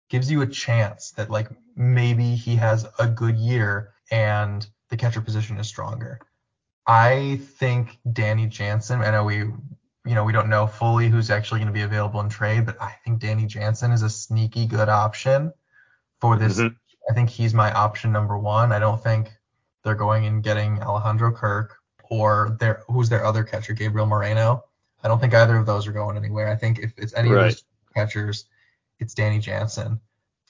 Gives 0.08 0.30
you 0.30 0.42
a 0.42 0.46
chance 0.46 1.12
that 1.12 1.30
like 1.30 1.48
maybe 1.76 2.34
he 2.34 2.56
has 2.56 2.86
a 2.98 3.06
good 3.06 3.36
year 3.36 3.94
and 4.10 4.66
the 4.90 4.96
catcher 4.96 5.20
position 5.20 5.58
is 5.58 5.66
stronger. 5.66 6.20
I 6.86 7.40
think 7.58 7.98
Danny 8.12 8.46
Jansen. 8.46 9.00
I 9.00 9.10
know 9.10 9.24
we, 9.24 9.36
you 9.36 10.14
know, 10.14 10.24
we 10.24 10.32
don't 10.32 10.48
know 10.48 10.66
fully 10.66 11.08
who's 11.08 11.30
actually 11.30 11.60
going 11.60 11.68
to 11.68 11.72
be 11.72 11.82
available 11.82 12.20
in 12.20 12.28
trade, 12.28 12.66
but 12.66 12.80
I 12.80 12.94
think 13.04 13.20
Danny 13.20 13.46
Jansen 13.46 13.90
is 13.90 14.02
a 14.02 14.10
sneaky 14.10 14.66
good 14.66 14.88
option 14.88 15.52
for 16.20 16.36
this. 16.36 16.58
Mm-hmm. 16.58 16.74
I 17.10 17.14
think 17.14 17.30
he's 17.30 17.54
my 17.54 17.72
option 17.72 18.12
number 18.12 18.38
one. 18.38 18.72
I 18.72 18.78
don't 18.78 19.02
think 19.02 19.30
they're 19.82 19.94
going 19.94 20.26
and 20.26 20.42
getting 20.42 20.80
Alejandro 20.82 21.32
Kirk 21.32 21.76
or 22.10 22.56
their 22.60 22.82
who's 22.88 23.08
their 23.08 23.24
other 23.24 23.44
catcher, 23.44 23.72
Gabriel 23.72 24.06
Moreno. 24.06 24.64
I 25.02 25.08
don't 25.08 25.20
think 25.20 25.34
either 25.34 25.56
of 25.56 25.66
those 25.66 25.86
are 25.86 25.92
going 25.92 26.16
anywhere. 26.16 26.48
I 26.48 26.56
think 26.56 26.78
if 26.78 26.92
it's 26.96 27.14
any 27.14 27.30
right. 27.30 27.46
of 27.46 27.52
those 27.52 27.64
catchers, 27.94 28.46
it's 29.00 29.14
Danny 29.14 29.38
Jansen. 29.38 30.00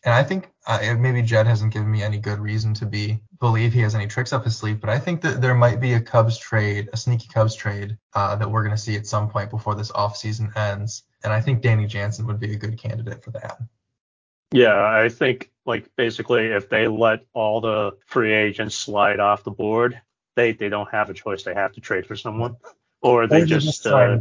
And 0.04 0.12
I 0.12 0.22
think 0.22 0.50
uh, 0.66 0.94
maybe 0.98 1.22
Jed 1.22 1.46
hasn't 1.46 1.72
given 1.72 1.90
me 1.90 2.02
any 2.02 2.18
good 2.18 2.38
reason 2.38 2.74
to 2.74 2.86
be 2.86 3.20
believe 3.40 3.72
he 3.72 3.80
has 3.80 3.94
any 3.94 4.06
tricks 4.06 4.32
up 4.32 4.44
his 4.44 4.56
sleeve, 4.56 4.80
but 4.80 4.90
I 4.90 4.98
think 4.98 5.20
that 5.22 5.40
there 5.40 5.54
might 5.54 5.80
be 5.80 5.94
a 5.94 6.00
Cubs 6.00 6.38
trade, 6.38 6.88
a 6.92 6.96
sneaky 6.96 7.28
Cubs 7.28 7.54
trade 7.54 7.96
uh, 8.14 8.36
that 8.36 8.50
we're 8.50 8.62
going 8.62 8.76
to 8.76 8.80
see 8.80 8.96
at 8.96 9.06
some 9.06 9.28
point 9.28 9.50
before 9.50 9.74
this 9.74 9.92
offseason 9.92 10.56
ends. 10.56 11.02
And 11.22 11.32
I 11.32 11.40
think 11.40 11.62
Danny 11.62 11.86
Jansen 11.86 12.26
would 12.26 12.40
be 12.40 12.52
a 12.52 12.56
good 12.56 12.78
candidate 12.78 13.22
for 13.24 13.32
that. 13.32 13.58
Yeah, 14.52 14.82
I 14.82 15.08
think 15.08 15.50
like 15.66 15.90
basically 15.96 16.46
if 16.46 16.68
they 16.68 16.86
let 16.86 17.20
all 17.32 17.60
the 17.60 17.92
free 18.06 18.32
agents 18.32 18.76
slide 18.76 19.20
off 19.20 19.42
the 19.42 19.50
board, 19.50 20.00
they 20.36 20.52
they 20.52 20.68
don't 20.68 20.90
have 20.90 21.10
a 21.10 21.14
choice. 21.14 21.42
They 21.42 21.54
have 21.54 21.72
to 21.72 21.80
trade 21.80 22.06
for 22.06 22.16
someone, 22.16 22.56
or 23.02 23.26
they, 23.26 23.44
just, 23.44 23.66
just 23.66 23.82
sign, 23.82 24.10
uh, 24.10 24.20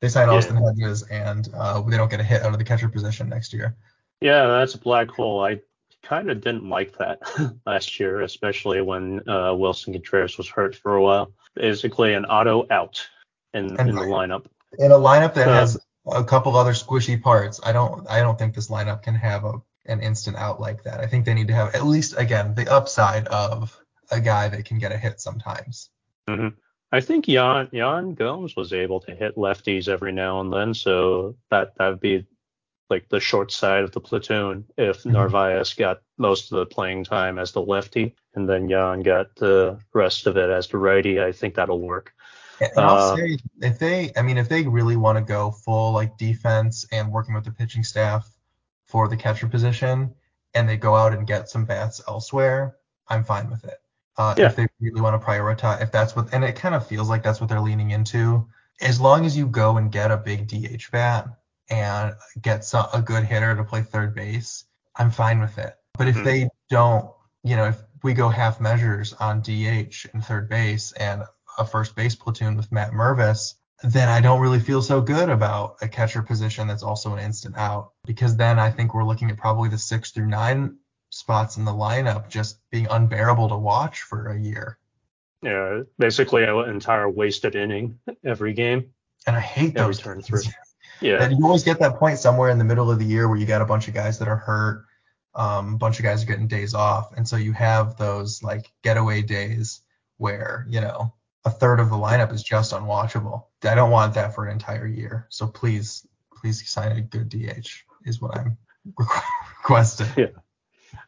they 0.00 0.08
sign 0.08 0.28
Austin 0.28 0.56
yeah. 0.56 0.68
Hedges 0.68 1.02
and 1.04 1.48
uh, 1.54 1.80
they 1.82 1.96
don't 1.96 2.10
get 2.10 2.20
a 2.20 2.24
hit 2.24 2.42
out 2.42 2.52
of 2.52 2.58
the 2.58 2.64
catcher 2.64 2.88
position 2.88 3.28
next 3.28 3.52
year. 3.52 3.76
Yeah, 4.22 4.46
that's 4.46 4.74
a 4.74 4.78
black 4.78 5.10
hole. 5.10 5.44
I 5.44 5.60
kind 6.02 6.30
of 6.30 6.40
didn't 6.40 6.68
like 6.68 6.96
that 6.98 7.20
last 7.66 7.98
year, 7.98 8.20
especially 8.20 8.80
when 8.80 9.20
uh, 9.28 9.52
Willson 9.52 9.92
Contreras 9.92 10.38
was 10.38 10.48
hurt 10.48 10.74
for 10.74 10.96
a 10.96 11.02
while. 11.02 11.32
Basically, 11.54 12.14
an 12.14 12.24
auto 12.24 12.66
out 12.70 13.06
in, 13.52 13.78
in 13.80 13.94
the 13.94 14.02
lineup. 14.02 14.46
In 14.78 14.90
a 14.90 14.96
lineup 14.96 15.34
that 15.34 15.48
has 15.48 15.78
a 16.06 16.24
couple 16.24 16.56
other 16.56 16.72
squishy 16.72 17.20
parts, 17.20 17.60
I 17.64 17.72
don't 17.72 18.08
I 18.08 18.20
don't 18.20 18.38
think 18.38 18.54
this 18.54 18.68
lineup 18.68 19.02
can 19.02 19.14
have 19.14 19.44
a 19.44 19.60
an 19.86 20.00
instant 20.00 20.36
out 20.36 20.60
like 20.60 20.84
that. 20.84 21.00
I 21.00 21.06
think 21.06 21.24
they 21.24 21.34
need 21.34 21.48
to 21.48 21.54
have 21.54 21.74
at 21.74 21.84
least 21.84 22.14
again 22.16 22.54
the 22.54 22.72
upside 22.72 23.26
of 23.28 23.78
a 24.10 24.20
guy 24.20 24.48
that 24.48 24.64
can 24.64 24.78
get 24.78 24.92
a 24.92 24.96
hit 24.96 25.20
sometimes. 25.20 25.90
Mm-hmm. 26.28 26.48
I 26.92 27.00
think 27.00 27.26
Yan 27.28 27.68
Yan 27.72 28.14
Gomes 28.14 28.54
was 28.56 28.72
able 28.72 29.00
to 29.00 29.14
hit 29.14 29.36
lefties 29.36 29.88
every 29.88 30.12
now 30.12 30.40
and 30.40 30.52
then, 30.52 30.74
so 30.74 31.36
that 31.50 31.74
that 31.76 31.88
would 31.88 32.00
be 32.00 32.26
like 32.90 33.08
the 33.08 33.20
short 33.20 33.50
side 33.52 33.84
of 33.84 33.92
the 33.92 34.00
platoon 34.00 34.64
if 34.76 34.98
mm-hmm. 34.98 35.12
Narvaez 35.12 35.74
got 35.74 36.00
most 36.18 36.52
of 36.52 36.58
the 36.58 36.66
playing 36.66 37.04
time 37.04 37.38
as 37.38 37.52
the 37.52 37.62
lefty 37.62 38.14
and 38.34 38.48
then 38.48 38.68
Yan 38.68 39.00
got 39.00 39.34
the 39.36 39.78
rest 39.92 40.26
of 40.26 40.36
it 40.36 40.50
as 40.50 40.68
the 40.68 40.78
righty. 40.78 41.20
I 41.20 41.32
think 41.32 41.54
that'll 41.54 41.80
work. 41.80 42.12
And 42.60 42.70
I'll 42.76 43.12
uh, 43.12 43.16
say 43.16 43.38
if 43.60 43.78
they, 43.78 44.12
I 44.16 44.22
mean, 44.22 44.38
if 44.38 44.48
they 44.48 44.62
really 44.62 44.96
want 44.96 45.18
to 45.18 45.24
go 45.24 45.50
full 45.50 45.92
like 45.92 46.16
defense 46.16 46.86
and 46.92 47.10
working 47.10 47.34
with 47.34 47.44
the 47.44 47.50
pitching 47.50 47.82
staff 47.82 48.30
for 48.86 49.08
the 49.08 49.16
catcher 49.16 49.48
position, 49.48 50.14
and 50.54 50.68
they 50.68 50.76
go 50.76 50.94
out 50.94 51.12
and 51.14 51.26
get 51.26 51.48
some 51.48 51.64
bats 51.64 52.00
elsewhere, 52.06 52.76
I'm 53.08 53.24
fine 53.24 53.50
with 53.50 53.64
it. 53.64 53.80
Uh, 54.16 54.34
yeah. 54.36 54.46
If 54.46 54.56
they 54.56 54.68
really 54.80 55.00
want 55.00 55.20
to 55.20 55.26
prioritize, 55.26 55.82
if 55.82 55.90
that's 55.90 56.14
what, 56.14 56.32
and 56.32 56.44
it 56.44 56.54
kind 56.54 56.74
of 56.74 56.86
feels 56.86 57.08
like 57.08 57.22
that's 57.22 57.40
what 57.40 57.48
they're 57.48 57.60
leaning 57.60 57.90
into. 57.90 58.46
As 58.80 59.00
long 59.00 59.24
as 59.24 59.36
you 59.36 59.46
go 59.46 59.78
and 59.78 59.90
get 59.90 60.10
a 60.10 60.16
big 60.16 60.48
DH 60.48 60.90
bat, 60.90 61.28
and 61.70 62.14
gets 62.40 62.74
a 62.74 63.02
good 63.04 63.24
hitter 63.24 63.56
to 63.56 63.64
play 63.64 63.82
third 63.82 64.14
base, 64.14 64.64
I'm 64.96 65.10
fine 65.10 65.40
with 65.40 65.58
it. 65.58 65.74
But 65.96 66.08
if 66.08 66.16
mm-hmm. 66.16 66.24
they 66.24 66.48
don't, 66.70 67.10
you 67.42 67.56
know, 67.56 67.66
if 67.66 67.82
we 68.02 68.14
go 68.14 68.28
half 68.28 68.60
measures 68.60 69.12
on 69.14 69.40
DH 69.40 70.06
and 70.12 70.24
third 70.24 70.48
base 70.48 70.92
and 70.92 71.22
a 71.58 71.64
first 71.64 71.94
base 71.94 72.14
platoon 72.14 72.56
with 72.56 72.72
Matt 72.72 72.92
Mervis, 72.92 73.54
then 73.82 74.08
I 74.08 74.20
don't 74.20 74.40
really 74.40 74.60
feel 74.60 74.80
so 74.80 75.00
good 75.00 75.28
about 75.28 75.76
a 75.82 75.88
catcher 75.88 76.22
position 76.22 76.68
that's 76.68 76.82
also 76.82 77.14
an 77.14 77.18
instant 77.18 77.56
out 77.56 77.92
because 78.06 78.36
then 78.36 78.58
I 78.58 78.70
think 78.70 78.94
we're 78.94 79.04
looking 79.04 79.30
at 79.30 79.36
probably 79.36 79.68
the 79.68 79.78
six 79.78 80.12
through 80.12 80.26
nine 80.26 80.76
spots 81.10 81.56
in 81.56 81.64
the 81.64 81.72
lineup 81.72 82.28
just 82.28 82.58
being 82.70 82.86
unbearable 82.90 83.48
to 83.48 83.56
watch 83.56 84.02
for 84.02 84.28
a 84.28 84.38
year. 84.38 84.78
Yeah, 85.42 85.82
basically 85.98 86.44
an 86.44 86.68
entire 86.68 87.08
wasted 87.08 87.56
inning 87.56 87.98
every 88.24 88.52
game. 88.52 88.92
And 89.26 89.36
I 89.36 89.40
hate 89.40 89.76
every 89.76 89.94
those 89.94 89.98
turn 89.98 90.22
through. 90.22 90.42
Yeah. 91.02 91.22
And 91.22 91.36
you 91.38 91.44
always 91.44 91.64
get 91.64 91.78
that 91.80 91.96
point 91.96 92.18
somewhere 92.18 92.50
in 92.50 92.58
the 92.58 92.64
middle 92.64 92.90
of 92.90 92.98
the 92.98 93.04
year 93.04 93.28
where 93.28 93.36
you 93.36 93.46
got 93.46 93.62
a 93.62 93.66
bunch 93.66 93.88
of 93.88 93.94
guys 93.94 94.18
that 94.18 94.28
are 94.28 94.36
hurt, 94.36 94.86
um, 95.34 95.74
a 95.74 95.78
bunch 95.78 95.98
of 95.98 96.04
guys 96.04 96.22
are 96.22 96.26
getting 96.26 96.46
days 96.46 96.74
off, 96.74 97.12
and 97.16 97.26
so 97.26 97.36
you 97.36 97.52
have 97.52 97.96
those 97.96 98.42
like 98.42 98.70
getaway 98.82 99.22
days 99.22 99.80
where 100.18 100.66
you 100.68 100.80
know 100.80 101.14
a 101.44 101.50
third 101.50 101.80
of 101.80 101.90
the 101.90 101.96
lineup 101.96 102.32
is 102.32 102.42
just 102.42 102.72
unwatchable. 102.72 103.44
I 103.64 103.74
don't 103.74 103.90
want 103.90 104.14
that 104.14 104.34
for 104.34 104.46
an 104.46 104.52
entire 104.52 104.86
year. 104.86 105.26
So 105.30 105.46
please, 105.46 106.06
please 106.34 106.68
sign 106.68 106.92
a 106.92 107.00
good 107.00 107.28
DH 107.28 107.68
is 108.04 108.20
what 108.20 108.36
I'm 108.36 108.56
requesting. 108.98 110.08
Yeah. 110.16 110.26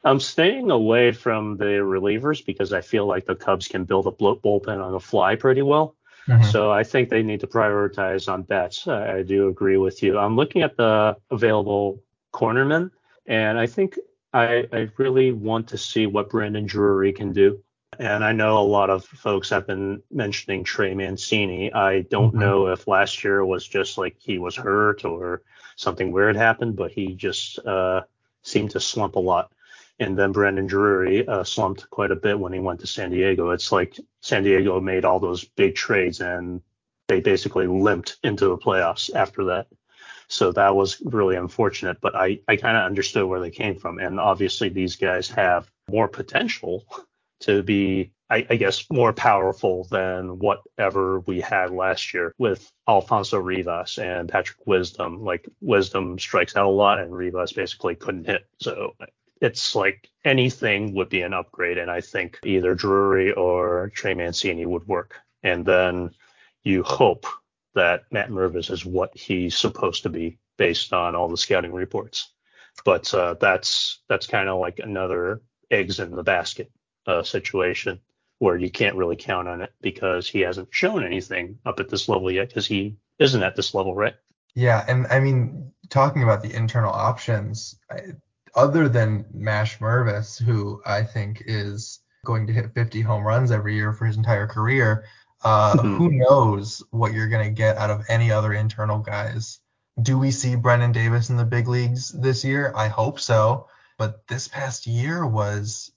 I'm 0.03 0.21
staying 0.21 0.71
away 0.71 1.13
from 1.13 1.57
the 1.57 1.65
relievers 1.65 2.45
because 2.45 2.73
I 2.73 2.81
feel 2.81 3.07
like 3.07 3.27
the 3.27 3.35
Cubs 3.35 3.69
can 3.69 3.85
build 3.85 4.07
a 4.07 4.11
bullpen 4.11 4.83
on 4.83 4.93
the 4.93 5.01
fly 5.01 5.37
pretty 5.37 5.63
well. 5.63 5.97
Mm-hmm. 6.29 6.51
So 6.51 6.71
I 6.71 6.85
think 6.85 7.09
they 7.09 7.23
need 7.23 7.41
to 7.41 7.47
prioritize 7.47 8.33
on 8.33 8.43
bets. 8.43 8.89
I, 8.89 9.19
I 9.19 9.23
do 9.23 9.49
agree 9.49 9.77
with 9.77 10.03
you. 10.03 10.19
I'm 10.19 10.37
looking 10.37 10.63
at 10.63 10.77
the 10.77 11.17
available 11.31 12.03
cornermen, 12.33 12.91
and 13.27 13.59
I 13.59 13.67
think 13.67 13.99
I, 14.33 14.67
I 14.73 14.89
really 14.97 15.33
want 15.33 15.69
to 15.69 15.79
see 15.79 16.07
what 16.07 16.31
Brandon 16.31 16.67
Drury 16.67 17.13
can 17.13 17.33
do. 17.33 17.63
And 17.99 18.25
I 18.25 18.33
know 18.33 18.59
a 18.59 18.65
lot 18.65 18.91
of 18.91 19.05
folks 19.05 19.51
have 19.51 19.67
been 19.67 20.03
mentioning 20.11 20.65
Trey 20.65 20.95
Mancini. 20.95 21.73
I 21.73 22.01
don't 22.03 22.31
mm-hmm. 22.31 22.41
know 22.41 22.67
if 22.69 22.89
last 22.89 23.23
year 23.23 23.45
was 23.45 23.67
just 23.67 23.99
like 23.99 24.17
he 24.19 24.39
was 24.39 24.57
hurt 24.57 25.05
or 25.05 25.43
something 25.77 26.11
weird 26.11 26.37
happened, 26.37 26.75
but 26.75 26.91
he 26.91 27.15
just 27.15 27.59
uh, 27.65 28.03
seemed 28.43 28.73
to 28.73 28.81
slump 28.81 29.15
a 29.15 29.21
lot 29.21 29.53
and 29.99 30.19
then 30.19 30.33
Brandon 30.33 30.67
Drury 30.67 31.27
uh, 31.27 31.45
slumped 31.45 31.89
quite 31.91 32.11
a 32.11 32.17
bit 32.17 32.39
when 32.39 32.53
he 32.53 32.59
went 32.59 32.81
to 32.81 32.87
San 32.87 33.11
Diego. 33.11 33.51
It's 33.51 33.71
like 33.71 33.99
San 34.21 34.43
Diego 34.43 34.81
made 34.81 35.05
all 35.05 35.21
those 35.21 35.45
big 35.45 35.75
trades 35.75 36.21
and 36.21 36.61
they 37.09 37.21
basically 37.21 37.67
limped 37.67 38.17
into 38.23 38.49
the 38.49 38.59
playoffs 38.59 39.15
after 39.15 39.45
that. 39.45 39.69
So 40.29 40.53
that 40.53 40.75
was 40.75 41.01
really 41.05 41.37
unfortunate, 41.37 42.01
but 42.01 42.17
I, 42.17 42.41
I 42.49 42.57
kind 42.57 42.77
of 42.77 42.85
understood 42.85 43.27
where 43.27 43.41
they 43.41 43.51
came 43.51 43.77
from. 43.77 43.99
And 43.99 44.19
obviously, 44.19 44.69
these 44.69 44.97
guys 44.97 45.29
have 45.29 45.71
more 45.89 46.09
potential 46.09 46.85
to 47.41 47.63
be, 47.63 48.13
I, 48.31 48.47
I 48.49 48.57
guess, 48.57 48.87
more 48.91 49.13
powerful 49.13 49.85
than 49.91 50.39
whatever 50.39 51.21
we 51.21 51.43
had 51.43 51.71
last 51.71 52.15
year 52.15 52.35
with 52.39 52.73
Alfonso 52.89 53.39
Rivas 53.39 53.99
and 53.99 54.29
Patrick 54.29 54.67
Wisdom. 54.67 55.23
Like, 55.23 55.47
Wisdom 55.61 56.19
strikes 56.19 56.57
out 56.57 56.67
a 56.67 56.71
lot, 56.71 57.01
and 57.01 57.15
Rivas 57.15 57.53
basically 57.53 57.95
couldn't 57.95 58.25
hit. 58.25 58.47
So 58.61 58.95
it's 59.41 59.75
like 59.75 60.11
anything 60.25 60.95
would 60.95 61.09
be 61.09 61.23
an 61.23 61.35
upgrade, 61.35 61.79
and 61.79 61.91
I 61.91 62.01
think 62.01 62.39
either 62.45 62.75
Drury 62.75 63.33
or 63.33 63.91
Trey 63.95 64.15
Mancini 64.15 64.67
would 64.67 64.87
work. 64.87 65.17
And 65.43 65.65
then 65.65 66.11
you 66.63 66.83
hope 66.83 67.27
that 67.75 68.05
Matt 68.11 68.31
Mervis 68.31 68.71
is 68.71 68.87
what 68.87 69.17
he's 69.17 69.57
supposed 69.57 70.05
to 70.05 70.09
be 70.09 70.39
based 70.57 70.93
on 70.93 71.15
all 71.15 71.29
the 71.29 71.37
scouting 71.37 71.73
reports. 71.73 72.31
But 72.85 73.13
uh, 73.15 73.35
that's 73.41 74.01
that's 74.09 74.27
kind 74.27 74.49
of 74.49 74.59
like 74.59 74.79
another 74.79 75.43
eggs 75.71 76.01
in 76.01 76.11
the 76.11 76.23
basket 76.23 76.71
uh, 77.07 77.23
situation 77.23 78.01
where 78.39 78.57
you 78.57 78.71
can't 78.71 78.97
really 78.97 79.17
count 79.17 79.49
on 79.49 79.61
it 79.61 79.73
because 79.81 80.29
he 80.29 80.41
hasn't 80.41 80.69
shown 80.71 81.05
anything 81.05 81.59
up 81.65 81.81
at 81.81 81.89
this 81.89 82.09
level 82.09 82.31
yet 82.31 82.49
because 82.49 82.67
he 82.67 82.97
isn't 83.19 83.43
at 83.43 83.57
this 83.57 83.75
level, 83.75 83.95
right? 83.95 84.15
Yeah, 84.55 84.85
and 84.89 85.07
I 85.09 85.21
mean, 85.21 85.73
talking 85.89 86.23
about 86.23 86.43
the 86.43 86.55
internal 86.55 86.93
options, 86.93 87.79
other 88.55 88.89
than 88.89 89.27
Mash 89.33 89.79
Mervis, 89.79 90.41
who 90.41 90.81
I 90.87 91.03
think 91.03 91.43
is 91.47 92.01
going 92.25 92.47
to 92.47 92.53
hit 92.53 92.75
50 92.75 93.01
home 93.03 93.25
runs 93.25 93.51
every 93.51 93.75
year 93.75 93.93
for 93.93 94.07
his 94.07 94.17
entire 94.17 94.47
career, 94.47 95.05
uh, 95.45 95.75
mm-hmm. 95.75 95.97
who 95.97 96.11
knows 96.11 96.83
what 96.91 97.13
you're 97.13 97.29
going 97.29 97.45
to 97.45 97.53
get 97.53 97.77
out 97.77 97.91
of 97.91 98.05
any 98.09 98.31
other 98.31 98.53
internal 98.53 98.99
guys? 98.99 99.61
Do 100.01 100.19
we 100.19 100.31
see 100.31 100.57
Brennen 100.57 100.93
Davis 100.93 101.31
in 101.31 101.37
the 101.37 101.45
big 101.45 101.69
leagues 101.69 102.09
this 102.11 102.45
year? 102.45 102.73
I 102.75 102.89
hope 102.89 103.21
so. 103.21 103.69
But 103.99 104.27
this 104.27 104.49
past 104.49 104.87
year 104.87 105.27
was, 105.27 105.93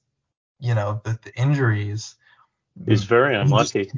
you 0.60 0.76
know, 0.76 1.02
the, 1.04 1.17
the 1.24 1.34
injuries. 1.36 2.15
He's 2.86 3.06
very 3.06 3.36
unlucky. 3.36 3.89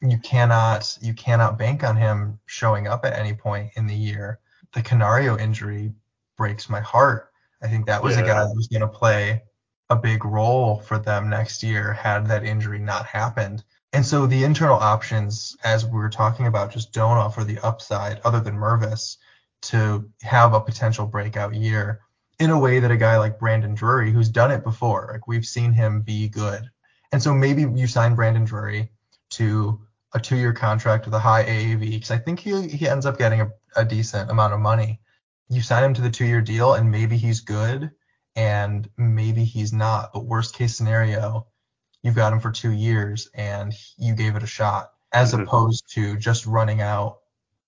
You, 0.00 0.10
you 0.10 0.18
cannot 0.18 0.96
you 1.00 1.12
cannot 1.12 1.58
bank 1.58 1.82
on 1.82 1.96
him 1.96 2.38
showing 2.46 2.86
up 2.86 3.04
at 3.04 3.18
any 3.18 3.34
point 3.34 3.72
in 3.74 3.88
the 3.88 3.96
year. 3.96 4.38
The 4.74 4.82
Canario 4.82 5.36
injury 5.36 5.92
breaks 6.36 6.68
my 6.68 6.80
heart. 6.80 7.27
I 7.62 7.68
think 7.68 7.86
that 7.86 8.02
was 8.02 8.16
yeah. 8.16 8.22
a 8.22 8.26
guy 8.26 8.44
that 8.44 8.54
was 8.54 8.68
going 8.68 8.82
to 8.82 8.88
play 8.88 9.42
a 9.90 9.96
big 9.96 10.24
role 10.24 10.80
for 10.80 10.98
them 10.98 11.30
next 11.30 11.62
year 11.62 11.92
had 11.92 12.26
that 12.26 12.44
injury 12.44 12.78
not 12.78 13.06
happened. 13.06 13.64
And 13.92 14.04
so 14.04 14.26
the 14.26 14.44
internal 14.44 14.76
options, 14.76 15.56
as 15.64 15.86
we 15.86 15.92
were 15.92 16.10
talking 16.10 16.46
about, 16.46 16.72
just 16.72 16.92
don't 16.92 17.16
offer 17.16 17.42
the 17.42 17.58
upside 17.60 18.20
other 18.20 18.40
than 18.40 18.54
Mervis 18.54 19.16
to 19.62 20.08
have 20.22 20.52
a 20.52 20.60
potential 20.60 21.06
breakout 21.06 21.54
year 21.54 22.00
in 22.38 22.50
a 22.50 22.58
way 22.58 22.78
that 22.78 22.90
a 22.90 22.96
guy 22.96 23.18
like 23.18 23.38
Brandon 23.38 23.74
Drury, 23.74 24.12
who's 24.12 24.28
done 24.28 24.50
it 24.50 24.62
before, 24.62 25.10
like 25.12 25.26
we've 25.26 25.46
seen 25.46 25.72
him 25.72 26.02
be 26.02 26.28
good. 26.28 26.68
And 27.12 27.22
so 27.22 27.32
maybe 27.32 27.62
you 27.62 27.86
sign 27.86 28.14
Brandon 28.14 28.44
Drury 28.44 28.90
to 29.30 29.80
a 30.14 30.20
two-year 30.20 30.52
contract 30.52 31.04
with 31.04 31.14
a 31.14 31.18
high 31.18 31.44
AAV 31.44 31.90
because 31.90 32.10
I 32.10 32.18
think 32.18 32.38
he 32.40 32.68
he 32.68 32.88
ends 32.88 33.06
up 33.06 33.18
getting 33.18 33.40
a, 33.40 33.50
a 33.76 33.84
decent 33.84 34.30
amount 34.30 34.52
of 34.52 34.60
money. 34.60 35.00
You 35.48 35.62
sign 35.62 35.84
him 35.84 35.94
to 35.94 36.02
the 36.02 36.10
two-year 36.10 36.42
deal, 36.42 36.74
and 36.74 36.90
maybe 36.90 37.16
he's 37.16 37.40
good, 37.40 37.90
and 38.36 38.88
maybe 38.96 39.44
he's 39.44 39.72
not. 39.72 40.12
But 40.12 40.26
worst 40.26 40.54
case 40.54 40.76
scenario, 40.76 41.46
you've 42.02 42.14
got 42.14 42.32
him 42.32 42.40
for 42.40 42.50
two 42.50 42.70
years 42.70 43.28
and 43.34 43.74
you 43.96 44.14
gave 44.14 44.36
it 44.36 44.42
a 44.42 44.46
shot, 44.46 44.92
as 45.12 45.32
mm-hmm. 45.32 45.42
opposed 45.42 45.92
to 45.94 46.16
just 46.16 46.46
running 46.46 46.80
out 46.80 47.18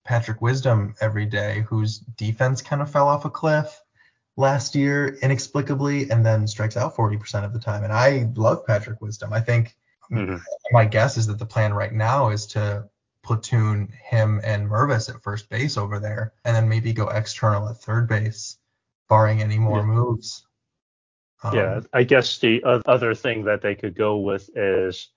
Patrick 0.05 0.41
Wisdom 0.41 0.95
every 1.01 1.27
day, 1.27 1.65
whose 1.69 1.99
defense 1.99 2.63
kind 2.63 2.83
of 2.83 2.91
fell 2.91 3.09
off 3.09 3.25
a 3.25 3.31
cliff 3.31 3.81
last 4.37 4.75
year 4.75 5.19
inexplicably 5.23 6.11
and 6.11 6.25
then 6.25 6.47
strikes 6.47 6.77
out 6.77 6.97
40% 6.97 7.45
of 7.45 7.53
the 7.53 7.59
time. 7.59 7.85
And 7.85 7.93
I 7.93 8.29
love 8.37 8.65
Patrick 8.67 9.01
Wisdom. 9.01 9.33
I 9.33 9.41
think 9.41 9.77
mm-hmm. 10.11 10.37
my 10.73 10.85
guess 10.85 11.17
is 11.17 11.27
that 11.27 11.39
the 11.39 11.47
plan 11.47 11.75
right 11.75 11.93
now 11.93 12.31
is 12.31 12.47
to 12.47 12.89
platoon 13.23 13.93
him 14.03 14.41
and 14.43 14.69
Mervis 14.69 15.15
at 15.15 15.23
first 15.23 15.49
base 15.49 15.77
over 15.77 15.99
there 15.99 16.33
and 16.45 16.57
then 16.57 16.69
maybe 16.69 16.93
go 16.93 17.09
external 17.09 17.69
at 17.69 17.77
third 17.77 18.09
base, 18.09 18.57
barring 19.09 19.43
any 19.43 19.59
more 19.59 19.79
yeah. 19.79 19.85
moves. 19.85 20.47
Um, 21.43 21.55
yeah, 21.55 21.81
I 21.93 22.05
guess 22.05 22.39
the 22.39 22.63
other 22.65 23.15
thing 23.15 23.45
that 23.45 23.63
they 23.63 23.75
could 23.75 23.95
go 23.95 24.19
with 24.19 24.51
is, 24.57 25.09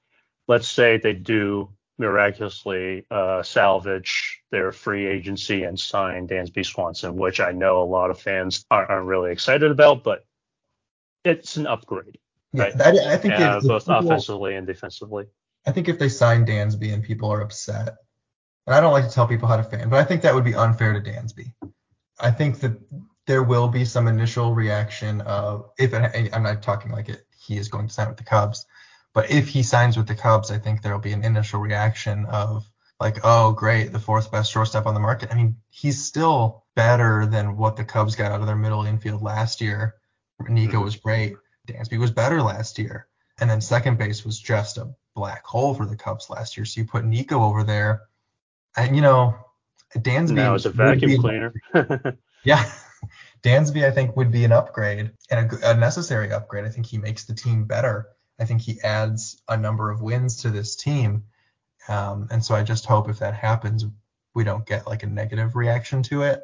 let's 0.47 0.67
say 0.67 0.97
they 0.97 1.13
do 1.13 1.69
miraculously 1.97 3.05
uh, 3.11 3.43
salvage 3.43 4.41
their 4.51 4.71
free 4.71 5.05
agency 5.05 5.63
and 5.63 5.79
sign 5.79 6.27
Dansby 6.27 6.65
Swanson, 6.65 7.15
which 7.15 7.39
I 7.39 7.51
know 7.51 7.81
a 7.81 7.85
lot 7.85 8.09
of 8.09 8.19
fans 8.19 8.65
aren't, 8.71 8.89
aren't 8.89 9.05
really 9.05 9.31
excited 9.31 9.69
about, 9.69 10.03
but 10.03 10.25
it's 11.23 11.57
an 11.57 11.67
upgrade. 11.67 12.17
Yeah, 12.51 12.63
right? 12.63 12.77
that, 12.77 12.95
I 12.95 13.17
think 13.17 13.33
uh, 13.33 13.59
both 13.61 13.85
people, 13.85 13.99
offensively 13.99 14.55
and 14.55 14.67
defensively. 14.67 15.25
I 15.65 15.71
think 15.71 15.87
if 15.87 15.99
they 15.99 16.09
sign 16.09 16.45
Dansby 16.45 16.93
and 16.93 17.03
people 17.03 17.31
are 17.31 17.41
upset, 17.41 17.95
and 18.65 18.75
I 18.75 18.81
don't 18.81 18.93
like 18.93 19.05
to 19.05 19.11
tell 19.11 19.27
people 19.27 19.47
how 19.47 19.57
to 19.57 19.63
fan, 19.63 19.89
but 19.89 19.99
I 19.99 20.03
think 20.03 20.21
that 20.21 20.33
would 20.33 20.43
be 20.43 20.55
unfair 20.55 20.93
to 20.93 21.01
Dansby. 21.01 21.53
I 22.19 22.31
think 22.31 22.59
that 22.59 22.79
there 23.27 23.43
will 23.43 23.67
be 23.67 23.85
some 23.85 24.07
initial 24.07 24.53
reaction 24.53 25.21
of 25.21 25.69
if 25.77 25.93
I'm 25.93 26.43
not 26.43 26.61
talking 26.61 26.91
like 26.91 27.09
it 27.09 27.25
he 27.45 27.57
is 27.57 27.67
going 27.67 27.87
to 27.87 27.93
sign 27.93 28.07
with 28.07 28.17
the 28.17 28.23
Cubs, 28.23 28.65
but 29.13 29.29
if 29.29 29.49
he 29.49 29.63
signs 29.63 29.97
with 29.97 30.07
the 30.07 30.15
Cubs, 30.15 30.49
I 30.51 30.57
think 30.57 30.81
there 30.81 30.93
will 30.93 30.99
be 30.99 31.13
an 31.13 31.23
initial 31.23 31.59
reaction 31.59 32.25
of 32.25 32.65
like, 32.99 33.19
oh 33.23 33.51
great, 33.51 33.91
the 33.91 33.99
fourth 33.99 34.31
best 34.31 34.51
shortstop 34.51 34.85
on 34.85 34.93
the 34.93 34.99
market. 34.99 35.31
I 35.31 35.35
mean, 35.35 35.57
he's 35.69 36.03
still 36.03 36.63
better 36.75 37.25
than 37.25 37.57
what 37.57 37.75
the 37.75 37.83
Cubs 37.83 38.15
got 38.15 38.31
out 38.31 38.41
of 38.41 38.47
their 38.47 38.55
middle 38.55 38.85
infield 38.85 39.21
last 39.21 39.61
year. 39.61 39.95
Nico 40.47 40.73
mm-hmm. 40.73 40.83
was 40.83 40.95
great. 40.95 41.35
Dansby 41.67 41.99
was 41.99 42.11
better 42.11 42.41
last 42.41 42.79
year. 42.79 43.07
And 43.39 43.49
then 43.49 43.61
second 43.61 43.97
base 43.97 44.23
was 44.25 44.39
just 44.39 44.77
a 44.77 44.93
black 45.15 45.45
hole 45.45 45.73
for 45.73 45.85
the 45.85 45.95
Cubs 45.95 46.29
last 46.29 46.57
year. 46.57 46.65
So 46.65 46.81
you 46.81 46.87
put 46.87 47.05
Nico 47.05 47.41
over 47.41 47.63
there, 47.63 48.03
and 48.75 48.95
you 48.95 49.01
know, 49.01 49.35
Dansby. 49.95 50.33
Now 50.33 50.55
it's 50.55 50.65
a 50.65 50.69
vacuum 50.69 51.21
cleaner. 51.21 51.53
yeah. 52.43 52.71
Dansby, 53.43 53.83
I 53.85 53.91
think, 53.91 54.15
would 54.15 54.31
be 54.31 54.45
an 54.45 54.53
upgrade 54.53 55.11
and 55.29 55.51
a, 55.51 55.71
a, 55.71 55.73
necessary 55.75 56.31
upgrade. 56.31 56.63
I 56.63 56.69
think 56.69 56.85
he 56.85 56.97
makes 56.97 57.25
the 57.25 57.33
team 57.33 57.65
better. 57.65 58.07
I 58.39 58.45
think 58.45 58.61
he 58.61 58.79
adds 58.81 59.41
a 59.49 59.57
number 59.57 59.91
of 59.91 60.01
wins 60.01 60.37
to 60.43 60.49
this 60.49 60.77
team. 60.77 61.23
Um, 61.89 62.29
and 62.31 62.43
so 62.43 62.55
I 62.55 62.63
just 62.63 62.85
hope 62.85 63.09
if 63.09 63.19
that 63.19 63.33
happens, 63.33 63.85
we 64.33 64.45
don't 64.45 64.65
get 64.65 64.87
like 64.87 65.03
a 65.03 65.07
negative 65.07 65.55
reaction 65.55 66.03
to 66.03 66.23
it. 66.23 66.41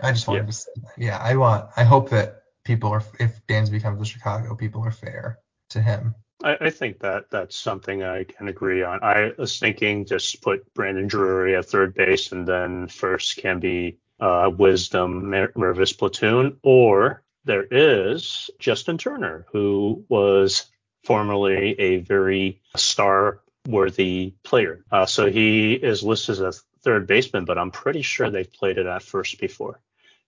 I 0.00 0.10
just 0.10 0.26
wanted 0.26 0.48
to 0.48 0.52
say 0.52 0.72
that. 0.76 0.92
Yeah, 0.98 1.18
I 1.18 1.36
want, 1.36 1.70
I 1.76 1.84
hope 1.84 2.10
that 2.10 2.42
people 2.64 2.90
are, 2.90 3.04
if 3.20 3.40
Dansby 3.46 3.80
comes 3.80 4.00
to 4.00 4.04
Chicago, 4.04 4.56
people 4.56 4.84
are 4.84 4.90
fair 4.90 5.38
to 5.70 5.80
him. 5.80 6.16
I, 6.42 6.66
I, 6.66 6.70
think 6.70 7.00
that 7.00 7.30
that's 7.30 7.56
something 7.56 8.02
I 8.02 8.24
can 8.24 8.48
agree 8.48 8.82
on. 8.82 9.02
I 9.02 9.32
was 9.38 9.58
thinking 9.58 10.04
just 10.06 10.42
put 10.42 10.72
Brandon 10.74 11.06
Drury 11.06 11.56
at 11.56 11.66
third 11.66 11.94
base 11.94 12.32
and 12.32 12.46
then 12.46 12.88
first 12.88 13.36
can 13.36 13.60
be 13.60 13.98
uh, 14.20 14.50
Wisdom 14.56 15.24
Mervis 15.24 15.96
platoon, 15.96 16.58
or 16.62 17.22
there 17.44 17.64
is 17.64 18.50
Justin 18.58 18.98
Turner, 18.98 19.46
who 19.52 20.04
was 20.08 20.70
formerly 21.04 21.78
a 21.80 21.96
very 21.98 22.60
star 22.76 23.40
worthy 23.66 24.34
player. 24.44 24.84
Uh, 24.90 25.06
so 25.06 25.30
he 25.30 25.72
is 25.74 26.02
listed 26.02 26.40
as 26.40 26.58
a 26.58 26.80
third 26.82 27.06
baseman, 27.06 27.44
but 27.44 27.58
I'm 27.58 27.70
pretty 27.70 28.02
sure 28.02 28.30
they've 28.30 28.52
played 28.52 28.78
it 28.78 28.86
at 28.86 29.02
first 29.02 29.40
before. 29.40 29.80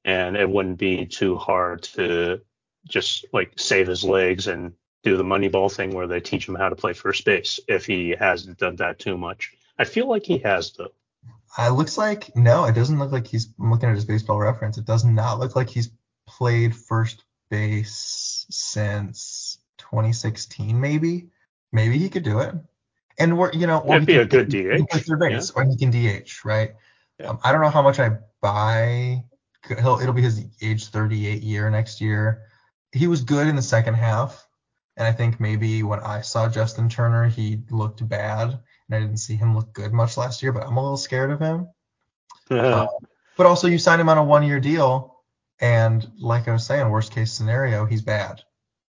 And 0.05 0.37
it 0.37 0.48
wouldn't 0.48 0.79
be 0.79 1.07
too 1.07 1.37
hard 1.37 1.85
to 1.94 2.40
just 2.87 3.27
like 3.33 3.53
save 3.57 3.87
his 3.87 4.05
legs 4.05 4.46
and 4.46 4.72
do 5.04 5.16
the 5.16 5.22
Moneyball 5.22 5.72
thing 5.72 5.94
where 5.94 6.06
they 6.06 6.20
teach 6.20 6.48
him 6.48 6.54
how 6.54 6.68
to 6.68 6.76
play 6.76 6.92
first 6.92 7.24
base 7.24 7.60
if 7.68 7.86
he 7.86 8.16
hasn't 8.18 8.58
done 8.58 8.76
that 8.76 8.98
too 8.98 9.16
much. 9.16 9.52
I 9.78 9.84
feel 9.84 10.08
like 10.08 10.24
he 10.24 10.38
has 10.38 10.72
though. 10.72 10.92
It 11.58 11.72
looks 11.72 11.96
like 11.96 12.34
no, 12.34 12.64
it 12.64 12.74
doesn't 12.74 12.98
look 12.98 13.12
like 13.12 13.26
he's. 13.26 13.48
I'm 13.60 13.70
looking 13.70 13.88
at 13.88 13.94
his 13.94 14.04
baseball 14.04 14.40
reference. 14.40 14.78
It 14.78 14.86
does 14.86 15.04
not 15.04 15.38
look 15.38 15.54
like 15.54 15.68
he's 15.68 15.90
played 16.26 16.74
first 16.74 17.24
base 17.50 18.46
since 18.50 19.58
2016, 19.78 20.80
maybe. 20.80 21.28
Maybe 21.72 21.98
he 21.98 22.08
could 22.08 22.24
do 22.24 22.40
it. 22.40 22.54
And 23.18 23.38
we're, 23.38 23.52
you 23.52 23.66
know, 23.66 23.78
or 23.78 23.96
it'd 23.96 24.06
be 24.06 24.16
a 24.16 24.24
good 24.24 24.48
DH. 24.48 24.90
Third 24.90 25.20
base, 25.20 25.52
yeah. 25.54 25.62
or 25.62 25.64
he 25.64 25.76
can 25.76 25.90
DH, 25.90 26.44
right? 26.44 26.72
Yeah. 27.20 27.28
Um, 27.28 27.38
I 27.44 27.52
don't 27.52 27.60
know 27.60 27.70
how 27.70 27.82
much 27.82 28.00
I 28.00 28.18
buy. 28.40 29.22
He'll, 29.68 30.00
it'll 30.00 30.12
be 30.12 30.22
his 30.22 30.44
age 30.60 30.88
38 30.88 31.42
year 31.42 31.70
next 31.70 32.00
year. 32.00 32.42
He 32.92 33.06
was 33.06 33.22
good 33.22 33.46
in 33.46 33.56
the 33.56 33.62
second 33.62 33.94
half, 33.94 34.46
and 34.96 35.07
I 35.07 35.12
think 35.12 35.40
maybe 35.40 35.83
when 35.83 36.00
I 36.00 36.20
saw 36.20 36.48
Justin 36.48 36.88
Turner, 36.88 37.28
he 37.28 37.62
looked 37.70 38.07
bad 38.09 38.48
and 38.50 38.96
I 38.96 39.00
didn't 39.00 39.18
see 39.18 39.35
him 39.35 39.54
look 39.54 39.72
good 39.72 39.92
much 39.92 40.16
last 40.16 40.42
year, 40.42 40.52
but 40.52 40.64
I'm 40.64 40.76
a 40.76 40.83
little 40.83 40.96
scared 40.96 41.30
of 41.30 41.40
him. 41.40 41.68
Uh, 42.50 42.87
but 43.37 43.46
also, 43.46 43.66
you 43.66 43.78
signed 43.78 44.00
him 44.00 44.09
on 44.09 44.18
a 44.18 44.24
one-year 44.24 44.61
deal, 44.61 45.22
and 45.61 46.07
like 46.18 46.46
I 46.46 46.52
was 46.52 46.66
saying, 46.66 46.88
worst 46.88 47.12
case 47.12 47.33
scenario, 47.33 47.87
he's 47.87 48.02
bad, 48.02 48.42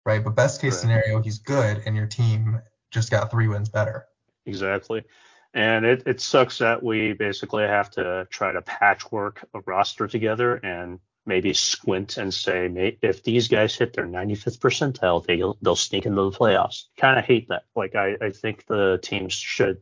right? 0.04 0.22
But 0.22 0.36
best 0.36 0.60
case 0.60 0.74
right. 0.74 0.80
scenario, 0.80 1.22
he's 1.22 1.38
good, 1.38 1.82
and 1.86 1.96
your 1.96 2.06
team 2.06 2.60
just 2.90 3.10
got 3.10 3.30
three 3.30 3.48
wins 3.48 3.68
better. 3.68 4.06
Exactly. 4.46 5.04
And 5.54 5.84
it, 5.84 6.02
it 6.06 6.20
sucks 6.20 6.58
that 6.58 6.82
we 6.82 7.14
basically 7.14 7.64
have 7.64 7.90
to 7.92 8.28
try 8.30 8.52
to 8.52 8.62
patchwork 8.62 9.44
a 9.54 9.60
roster 9.66 10.06
together 10.06 10.56
and 10.56 11.00
maybe 11.28 11.52
squint 11.52 12.16
and 12.16 12.34
say, 12.34 12.96
if 13.02 13.22
these 13.22 13.46
guys 13.46 13.76
hit 13.76 13.92
their 13.92 14.06
95th 14.06 14.58
percentile, 14.58 15.24
they'll, 15.24 15.56
they'll 15.62 15.76
sneak 15.76 16.06
into 16.06 16.22
the 16.22 16.36
playoffs. 16.36 16.84
Kind 16.96 17.18
of 17.18 17.24
hate 17.24 17.48
that. 17.48 17.64
Like, 17.76 17.94
I, 17.94 18.16
I 18.20 18.30
think 18.30 18.66
the 18.66 18.98
teams 19.02 19.34
should 19.34 19.80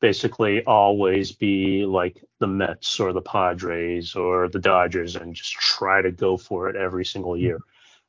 basically 0.00 0.64
always 0.64 1.32
be 1.32 1.84
like 1.84 2.24
the 2.38 2.46
Mets 2.46 2.98
or 2.98 3.12
the 3.12 3.20
Padres 3.20 4.16
or 4.16 4.48
the 4.48 4.58
Dodgers 4.58 5.14
and 5.14 5.34
just 5.34 5.52
try 5.52 6.00
to 6.02 6.10
go 6.10 6.36
for 6.36 6.68
it 6.68 6.76
every 6.76 7.04
single 7.04 7.36
year. 7.36 7.60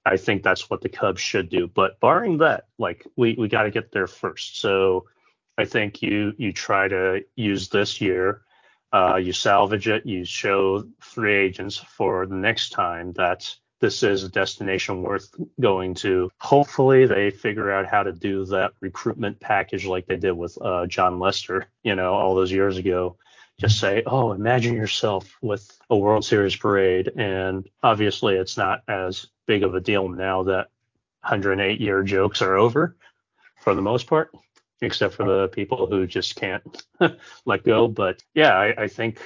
I 0.05 0.17
think 0.17 0.41
that's 0.41 0.69
what 0.69 0.81
the 0.81 0.89
Cubs 0.89 1.21
should 1.21 1.49
do. 1.49 1.67
But 1.67 1.99
barring 1.99 2.39
that, 2.39 2.65
like 2.79 3.05
we, 3.15 3.35
we 3.37 3.47
got 3.49 3.63
to 3.63 3.71
get 3.71 3.91
there 3.91 4.07
first. 4.07 4.59
So 4.59 5.05
I 5.57 5.65
think 5.65 6.01
you 6.01 6.33
you 6.37 6.53
try 6.53 6.87
to 6.87 7.23
use 7.35 7.69
this 7.69 8.01
year, 8.01 8.41
uh, 8.93 9.15
you 9.15 9.33
salvage 9.33 9.87
it, 9.87 10.05
you 10.05 10.25
show 10.25 10.85
free 10.99 11.35
agents 11.35 11.77
for 11.77 12.25
the 12.25 12.35
next 12.35 12.69
time 12.69 13.13
that 13.13 13.53
this 13.79 14.03
is 14.03 14.23
a 14.23 14.29
destination 14.29 15.01
worth 15.01 15.33
going 15.59 15.95
to. 15.95 16.29
Hopefully, 16.39 17.05
they 17.05 17.31
figure 17.31 17.71
out 17.71 17.87
how 17.87 18.03
to 18.03 18.11
do 18.11 18.45
that 18.45 18.73
recruitment 18.79 19.39
package 19.39 19.85
like 19.85 20.05
they 20.05 20.17
did 20.17 20.33
with 20.33 20.57
uh, 20.61 20.85
Jon 20.85 21.19
Lester, 21.19 21.67
you 21.83 21.95
know, 21.95 22.13
all 22.13 22.35
those 22.35 22.51
years 22.51 22.77
ago. 22.77 23.17
Just 23.59 23.79
say, 23.79 24.03
oh, 24.05 24.31
imagine 24.31 24.75
yourself 24.75 25.37
with 25.41 25.79
a 25.89 25.97
World 25.97 26.25
Series 26.25 26.55
parade. 26.55 27.11
And 27.15 27.67
obviously, 27.83 28.35
it's 28.35 28.57
not 28.57 28.83
as 28.87 29.27
big 29.45 29.63
of 29.63 29.75
a 29.75 29.81
deal 29.81 30.07
now 30.09 30.43
that 30.43 30.69
108 31.21 31.79
year 31.79 32.03
jokes 32.03 32.41
are 32.41 32.55
over 32.55 32.95
for 33.61 33.75
the 33.75 33.81
most 33.81 34.07
part, 34.07 34.31
except 34.81 35.13
for 35.15 35.25
the 35.25 35.47
people 35.49 35.87
who 35.87 36.07
just 36.07 36.35
can't 36.35 36.83
let 37.45 37.63
go. 37.63 37.87
But 37.87 38.21
yeah, 38.33 38.53
I, 38.57 38.83
I 38.83 38.87
think 38.87 39.19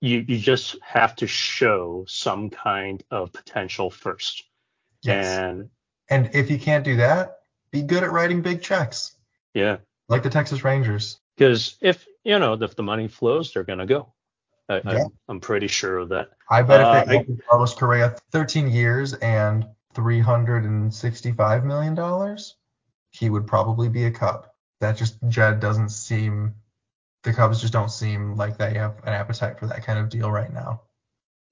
you 0.00 0.24
you 0.26 0.38
just 0.38 0.76
have 0.82 1.14
to 1.16 1.26
show 1.26 2.04
some 2.08 2.50
kind 2.50 3.02
of 3.10 3.32
potential 3.32 3.90
first. 3.90 4.44
Yes. 5.02 5.26
And 5.26 5.70
And 6.08 6.30
if 6.34 6.50
you 6.50 6.58
can't 6.58 6.84
do 6.84 6.96
that, 6.96 7.38
be 7.70 7.82
good 7.82 8.02
at 8.02 8.10
writing 8.12 8.42
big 8.42 8.62
checks, 8.62 9.16
yeah, 9.54 9.76
like 10.08 10.22
the 10.22 10.30
Texas 10.30 10.64
Rangers. 10.64 11.18
because 11.36 11.76
if 11.80 12.06
you 12.24 12.38
know 12.38 12.54
if 12.54 12.74
the 12.76 12.82
money 12.82 13.08
flows, 13.08 13.52
they're 13.52 13.64
gonna 13.64 13.86
go. 13.86 14.12
I, 14.68 14.76
Yeah. 14.84 15.04
I'm, 15.04 15.12
I'm 15.28 15.40
pretty 15.40 15.66
sure 15.68 15.98
of 15.98 16.08
that. 16.10 16.30
I 16.48 16.62
bet 16.62 16.80
Uh, 16.80 17.00
if 17.02 17.08
they 17.08 17.16
offered 17.18 17.42
Carlos 17.48 17.74
Correa 17.74 18.16
13 18.32 18.70
years 18.70 19.14
and 19.14 19.66
365 19.94 21.64
million 21.64 21.94
dollars, 21.94 22.56
he 23.10 23.30
would 23.30 23.46
probably 23.46 23.88
be 23.88 24.04
a 24.04 24.10
Cub. 24.10 24.46
That 24.80 24.96
just 24.96 25.16
Jed 25.28 25.60
doesn't 25.60 25.90
seem. 25.90 26.54
The 27.22 27.34
Cubs 27.34 27.60
just 27.60 27.72
don't 27.72 27.90
seem 27.90 28.34
like 28.36 28.56
they 28.56 28.74
have 28.74 28.96
an 29.04 29.12
appetite 29.12 29.58
for 29.58 29.66
that 29.66 29.84
kind 29.84 29.98
of 29.98 30.08
deal 30.08 30.30
right 30.30 30.52
now. 30.52 30.82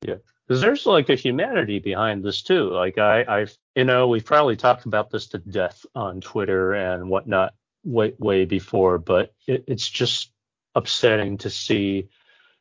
Yeah. 0.03 0.17
Because 0.47 0.63
there's 0.63 0.87
like 0.87 1.11
a 1.11 1.15
humanity 1.15 1.79
behind 1.79 2.25
this 2.25 2.41
too. 2.41 2.71
Like 2.71 2.97
I, 2.97 3.25
I've, 3.29 3.57
you 3.75 3.85
know, 3.85 4.09
we've 4.09 4.25
probably 4.25 4.57
talked 4.57 4.87
about 4.87 5.11
this 5.11 5.27
to 5.29 5.39
death 5.39 5.85
on 5.95 6.23
Twitter 6.23 6.73
and 6.73 7.11
whatnot 7.11 7.53
way, 7.85 8.15
way 8.19 8.47
before, 8.47 8.97
but 8.97 9.35
it, 9.47 9.65
it's 9.67 9.89
just 9.89 10.33
upsetting 10.75 11.37
to 11.39 11.51
see 11.51 12.09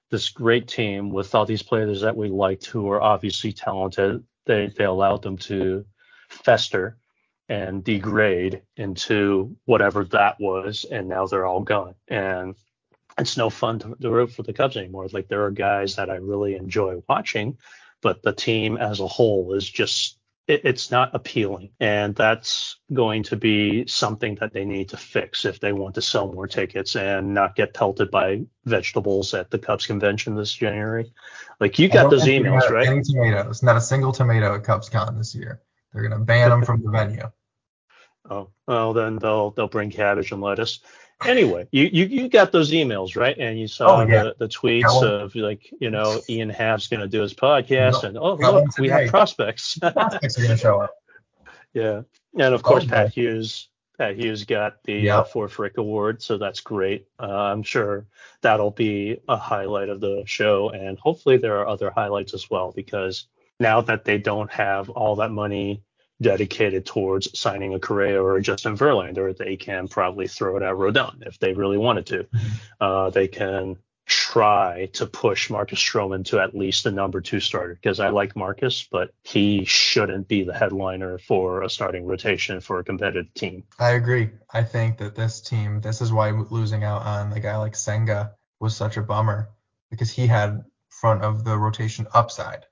this 0.10 0.30
great 0.30 0.68
team 0.68 1.12
with 1.12 1.34
all 1.34 1.46
these 1.46 1.64
players 1.64 2.02
that 2.02 2.18
we 2.18 2.28
liked 2.28 2.66
who 2.66 2.90
are 2.90 3.02
obviously 3.02 3.54
talented. 3.54 4.24
They, 4.46 4.68
they 4.76 4.84
allowed 4.84 5.22
them 5.22 5.38
to 5.38 5.86
fester 6.30 6.98
and 7.50 7.84
degrade 7.84 8.62
into 8.76 9.56
whatever 9.66 10.04
that 10.06 10.40
was, 10.40 10.86
and 10.90 11.08
now 11.08 11.26
they're 11.26 11.46
all 11.46 11.62
gone. 11.62 11.96
And 12.08 12.56
it's 13.18 13.38
no 13.38 13.50
fun 13.50 13.80
to, 13.80 13.96
to 14.02 14.10
root 14.10 14.32
for 14.32 14.44
the 14.44 14.54
Cubs 14.54 14.78
anymore. 14.78 15.08
Like 15.12 15.28
there 15.28 15.46
are 15.46 15.52
guys 15.52 15.96
that 15.96 16.10
I 16.10 16.16
really 16.16 16.56
enjoy 16.56 17.02
watching, 17.08 17.58
but 18.02 18.22
the 18.22 18.34
team 18.34 18.78
as 18.78 19.00
a 19.00 19.08
whole 19.08 19.54
is 19.54 19.70
just 19.70 20.18
it, 20.48 20.62
it's 20.64 20.92
not 20.92 21.14
appealing, 21.14 21.72
and 21.80 22.16
that's 22.16 22.78
going 22.94 23.24
to 23.24 23.36
be 23.36 23.86
something 23.88 24.36
that 24.36 24.54
they 24.54 24.66
need 24.66 24.90
to 24.90 24.98
fix 24.98 25.46
if 25.46 25.60
they 25.60 25.74
want 25.74 25.96
to 25.96 26.02
sell 26.02 26.32
more 26.32 26.48
tickets 26.48 26.96
and 26.96 27.34
not 27.34 27.56
get 27.56 27.74
pelted 27.74 28.10
by 28.10 28.44
vegetables 28.66 29.34
at 29.34 29.52
the 29.52 29.60
Cubs 29.60 29.86
convention 29.86 30.36
this 30.36 30.54
January. 30.54 31.12
Like 31.60 31.78
you 31.80 31.90
got 31.90 32.10
those 32.10 32.26
emails, 32.26 32.70
right? 32.70 32.88
Any 32.88 33.02
tomatoes? 33.02 33.62
Not 33.62 33.76
a 33.76 33.82
single 33.82 34.14
tomato 34.14 34.56
at 34.56 34.64
CubsCon 34.64 35.18
this 35.18 35.36
year. 35.36 35.62
They're 35.92 36.08
gonna 36.08 36.24
ban 36.24 36.50
them 36.50 36.64
from 36.64 36.82
the 36.82 36.92
venue. 36.92 37.30
Oh, 38.30 38.50
well 38.68 38.94
then 38.94 39.18
they'll 39.18 39.52
they'll 39.52 39.68
bring 39.68 39.90
cabbage 39.92 40.32
and 40.32 40.42
lettuce. 40.42 40.80
Anyway, 41.26 41.68
you, 41.72 41.86
you 41.92 42.06
you 42.06 42.30
got 42.30 42.52
those 42.52 42.72
emails, 42.72 43.16
right? 43.16 43.36
And 43.40 43.60
you 43.60 43.68
saw 43.68 44.02
Oh, 44.02 44.06
yeah. 44.06 44.24
the, 44.24 44.36
the 44.38 44.48
tweets 44.48 44.84
Got 44.84 44.96
one. 45.04 45.08
of 45.22 45.36
like, 45.36 45.68
you 45.80 45.90
know, 45.90 46.22
Ian 46.30 46.50
Happ's 46.50 46.88
gonna 46.88 47.08
do 47.08 47.22
his 47.22 47.34
podcast 47.34 48.04
No, 48.04 48.10
and 48.10 48.18
oh 48.18 48.34
look, 48.36 48.78
we 48.78 48.90
have 48.90 49.10
prospects. 49.10 49.78
Prospects 49.82 50.38
are 50.38 50.42
gonna 50.44 50.58
show 50.58 50.82
up. 50.82 50.94
yeah. 51.74 52.02
And 52.38 52.54
of 52.54 52.62
course 52.64 52.84
Oh, 52.86 52.90
Pat 52.90 53.14
Hughes 53.14 53.70
Pat 53.98 54.16
Hughes 54.16 54.44
got 54.46 54.84
the 54.84 54.94
Yeah. 54.94 55.18
uh, 55.20 55.24
Ford 55.24 55.52
Frick 55.52 55.78
Award, 55.80 56.22
so 56.22 56.38
that's 56.38 56.60
great. 56.60 57.08
Uh, 57.20 57.24
I'm 57.26 57.64
sure 57.64 58.06
that'll 58.42 58.70
be 58.70 59.20
a 59.28 59.38
highlight 59.38 59.90
of 59.90 60.02
the 60.02 60.22
show, 60.28 60.70
and 60.70 61.00
hopefully 61.00 61.38
there 61.38 61.58
are 61.58 61.68
other 61.68 61.90
highlights 61.90 62.36
as 62.36 62.48
well 62.48 62.72
because 62.76 63.26
now 63.60 63.82
that 63.82 64.06
they 64.06 64.20
don't 64.20 64.52
have 64.52 64.92
all 64.92 65.16
that 65.16 65.32
money 65.32 65.82
dedicated 66.22 66.86
towards 66.86 67.38
signing 67.38 67.74
a 67.74 67.80
Correa 67.80 68.22
or 68.22 68.38
a 68.38 68.42
Justin 68.42 68.78
Verlander, 68.78 69.36
they 69.36 69.56
can 69.56 69.88
probably 69.88 70.28
throw 70.28 70.58
it 70.58 70.64
at 70.64 70.74
Rodon 70.74 71.26
if 71.26 71.40
they 71.40 71.54
really 71.54 71.78
wanted 71.78 72.08
to. 72.08 72.28
Uh, 72.80 73.10
they 73.10 73.28
can 73.28 73.78
try 74.08 74.88
to 74.94 75.06
push 75.06 75.50
Marcus 75.50 75.80
Stroman 75.80 76.24
to 76.26 76.40
at 76.40 76.56
least 76.56 76.86
the 76.86 76.92
number 76.92 77.20
two 77.20 77.42
starter 77.42 77.76
because 77.76 78.00
I 78.00 78.10
like 78.10 78.38
Marcus, 78.38 78.88
but 78.90 79.12
he 79.24 79.66
shouldn't 79.66 80.30
be 80.30 80.44
the 80.44 80.54
headliner 80.54 81.18
for 81.18 81.62
a 81.62 81.70
starting 81.70 82.06
rotation 82.06 82.62
for 82.62 82.80
a 82.80 82.84
competitive 82.86 83.34
team. 83.34 83.66
I 83.78 83.92
agree. 83.92 84.30
I 84.52 84.64
think 84.64 84.98
that 85.00 85.16
this 85.16 85.42
team, 85.42 85.82
this 85.82 86.02
is 86.02 86.14
why 86.14 86.32
losing 86.32 86.86
out 86.86 87.02
on 87.02 87.34
a 87.34 87.40
guy 87.42 87.58
like 87.58 87.76
Senga 87.76 88.32
was 88.62 88.76
such 88.76 88.96
a 88.96 89.02
bummer 89.02 89.50
because 89.92 90.10
he 90.10 90.26
had 90.26 90.64
front 90.90 91.24
of 91.24 91.44
the 91.44 91.58
rotation 91.58 92.08
upside. 92.14 92.66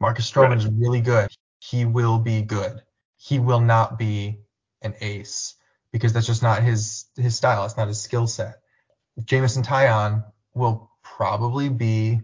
Marcus 0.00 0.30
Stroman 0.30 0.56
is 0.56 0.66
really 0.66 1.00
good. 1.00 1.28
He 1.60 1.84
will 1.84 2.18
be 2.18 2.40
good. 2.42 2.80
He 3.18 3.38
will 3.38 3.60
not 3.60 3.98
be 3.98 4.40
an 4.80 4.94
ace 5.00 5.54
because 5.92 6.12
that's 6.12 6.26
just 6.26 6.42
not 6.42 6.62
his 6.62 7.06
his 7.16 7.36
style. 7.36 7.64
It's 7.64 7.76
not 7.76 7.88
his 7.88 8.00
skill 8.00 8.26
set. 8.26 8.60
Jameson 9.24 9.62
Taillon 9.62 10.24
will 10.54 10.90
probably 11.02 11.68
be 11.68 12.20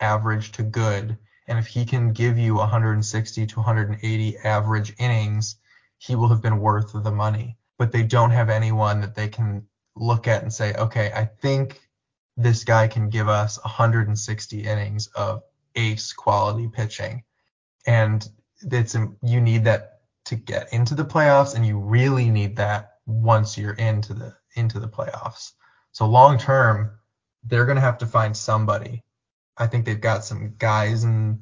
average 0.00 0.52
to 0.52 0.62
good, 0.62 1.18
and 1.48 1.58
if 1.58 1.66
he 1.66 1.84
can 1.84 2.12
give 2.12 2.38
you 2.38 2.54
160 2.54 3.46
to 3.46 3.56
180 3.56 4.38
average 4.38 4.94
innings, 4.98 5.56
he 5.98 6.14
will 6.14 6.28
have 6.28 6.40
been 6.42 6.60
worth 6.60 6.92
the 6.92 7.10
money. 7.10 7.56
But 7.76 7.92
they 7.92 8.04
don't 8.04 8.30
have 8.30 8.48
anyone 8.48 9.00
that 9.00 9.14
they 9.14 9.28
can 9.28 9.66
look 9.96 10.28
at 10.28 10.42
and 10.42 10.52
say, 10.52 10.72
okay, 10.74 11.10
I 11.14 11.24
think 11.24 11.80
this 12.36 12.62
guy 12.62 12.86
can 12.86 13.08
give 13.10 13.28
us 13.28 13.58
160 13.64 14.60
innings 14.60 15.08
of 15.08 15.42
ace 15.74 16.12
quality 16.12 16.68
pitching. 16.68 17.24
And 17.86 18.26
it's 18.60 18.96
you 19.22 19.40
need 19.40 19.64
that 19.64 19.97
to 20.28 20.36
get 20.36 20.72
into 20.72 20.94
the 20.94 21.04
playoffs, 21.04 21.54
and 21.54 21.66
you 21.66 21.78
really 21.78 22.30
need 22.30 22.56
that 22.56 22.94
once 23.06 23.58
you're 23.58 23.74
into 23.74 24.14
the 24.14 24.34
into 24.54 24.78
the 24.80 24.88
playoffs. 24.88 25.52
So 25.92 26.06
long 26.06 26.38
term, 26.38 26.92
they're 27.44 27.66
gonna 27.66 27.80
have 27.80 27.98
to 27.98 28.06
find 28.06 28.36
somebody. 28.36 29.04
I 29.56 29.66
think 29.66 29.84
they've 29.84 30.00
got 30.00 30.24
some 30.24 30.54
guys 30.58 31.04
in 31.04 31.40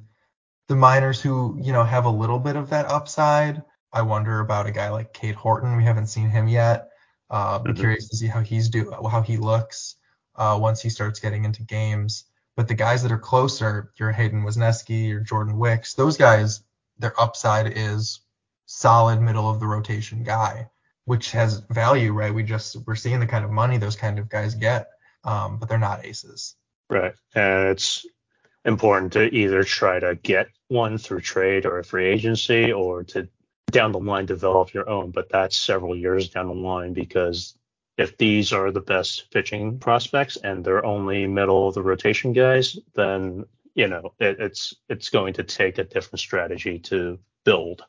the 0.69 0.77
minors 0.77 1.21
who 1.21 1.59
you 1.63 1.73
know 1.73 1.85
have 1.85 2.05
a 2.07 2.11
little 2.11 2.39
bit 2.39 2.57
of 2.57 2.71
that 2.71 2.87
upside. 2.87 3.63
I 3.93 4.03
wonder 4.03 4.41
about 4.41 4.67
a 4.67 4.73
guy 4.73 4.89
like 4.91 5.13
Cade 5.13 5.35
Horton. 5.37 5.77
We 5.77 5.85
haven't 5.85 6.09
seen 6.09 6.29
him 6.31 6.49
yet. 6.49 6.91
Uh, 7.31 7.61
Mhm. 7.61 7.77
curious 7.77 8.09
to 8.09 8.17
see 8.17 8.27
how 8.29 8.41
he's 8.41 8.69
do 8.69 8.93
how 9.11 9.23
he 9.23 9.37
looks 9.37 9.97
uh, 10.37 10.57
once 10.61 10.81
he 10.81 10.91
starts 10.91 11.19
getting 11.21 11.45
into 11.45 11.63
games. 11.63 12.25
But 12.57 12.69
the 12.69 12.75
guys 12.75 13.03
that 13.03 13.13
are 13.13 13.19
closer, 13.19 13.93
your 13.97 14.13
Hayden 14.13 14.43
Wesneski, 14.45 15.09
your 15.09 15.21
Jordan 15.21 15.59
Wicks, 15.59 15.95
those 15.95 16.17
guys, 16.17 16.63
their 16.99 17.21
upside 17.21 17.73
is 17.77 18.21
solid 18.67 19.21
middle 19.21 19.49
of 19.49 19.61
the 19.61 19.67
rotation 19.67 20.23
guy, 20.23 20.69
which 21.05 21.31
has 21.31 21.61
value, 21.71 22.13
right? 22.13 22.35
We 22.35 22.43
just 22.43 22.77
we're 22.87 22.97
seeing 22.97 23.21
the 23.21 23.27
kind 23.27 23.45
of 23.45 23.51
money 23.51 23.79
those 23.79 23.97
kind 23.97 24.19
of 24.19 24.29
guys 24.29 24.55
get, 24.55 24.89
um, 25.25 25.59
but 25.59 25.69
they're 25.69 25.79
not 25.79 26.05
aces. 26.05 26.57
Right. 26.91 27.15
And 27.35 27.69
it's 27.71 28.05
important 28.65 29.13
to 29.15 29.23
either 29.35 29.65
try 29.65 30.01
to 30.01 30.17
get 30.17 30.49
one 30.69 30.99
through 30.99 31.21
trade 31.21 31.65
or 31.67 31.83
free 31.83 32.07
agency 32.07 32.73
or 32.73 33.05
to 33.05 33.29
down 33.71 33.93
the 33.93 33.99
line 33.99 34.27
develop 34.27 34.75
your 34.75 34.89
own. 34.89 35.11
But 35.11 35.29
that's 35.31 35.57
several 35.57 35.97
years 35.97 36.29
down 36.29 36.49
the 36.49 36.55
line 36.55 36.93
because 36.93 37.57
if 37.97 38.19
these 38.19 38.53
are 38.53 38.71
the 38.71 38.81
best 38.81 39.31
pitching 39.31 39.79
prospects 39.79 40.37
and 40.37 40.65
they're 40.65 40.85
only 40.85 41.27
middle 41.27 41.69
of 41.69 41.75
the 41.75 41.83
rotation 41.83 42.33
guys, 42.33 42.79
then 42.95 43.45
you 43.75 43.89
know 43.89 44.13
it, 44.19 44.41
it's 44.41 44.75
it's 44.89 45.11
going 45.11 45.35
to 45.35 45.45
take 45.45 45.79
a 45.79 45.85
different 45.85 46.21
strategy 46.21 46.79
to 46.79 47.19
build 47.45 47.83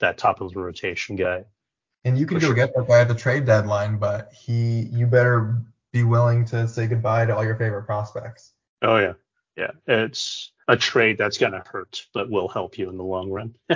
that 0.00 0.18
top 0.18 0.40
of 0.40 0.52
the 0.52 0.60
rotation 0.60 1.16
guy. 1.16 1.44
And 2.04 2.18
you 2.18 2.26
can 2.26 2.38
go 2.38 2.48
sure. 2.48 2.54
get 2.54 2.74
that 2.74 2.86
guy 2.86 3.00
at 3.00 3.08
the 3.08 3.14
trade 3.14 3.46
deadline, 3.46 3.98
but 3.98 4.32
he 4.32 4.88
you 4.92 5.06
better 5.06 5.56
be 5.92 6.02
willing 6.02 6.44
to 6.46 6.68
say 6.68 6.86
goodbye 6.86 7.24
to 7.26 7.34
all 7.34 7.44
your 7.44 7.56
favorite 7.56 7.84
prospects. 7.84 8.52
Oh 8.82 8.98
yeah, 8.98 9.14
yeah. 9.56 9.70
It's 9.86 10.52
a 10.68 10.76
trade 10.76 11.16
that's 11.16 11.38
gonna 11.38 11.62
hurt, 11.66 12.06
but 12.12 12.30
will 12.30 12.48
help 12.48 12.76
you 12.76 12.90
in 12.90 12.98
the 12.98 13.04
long 13.04 13.30
run. 13.30 13.54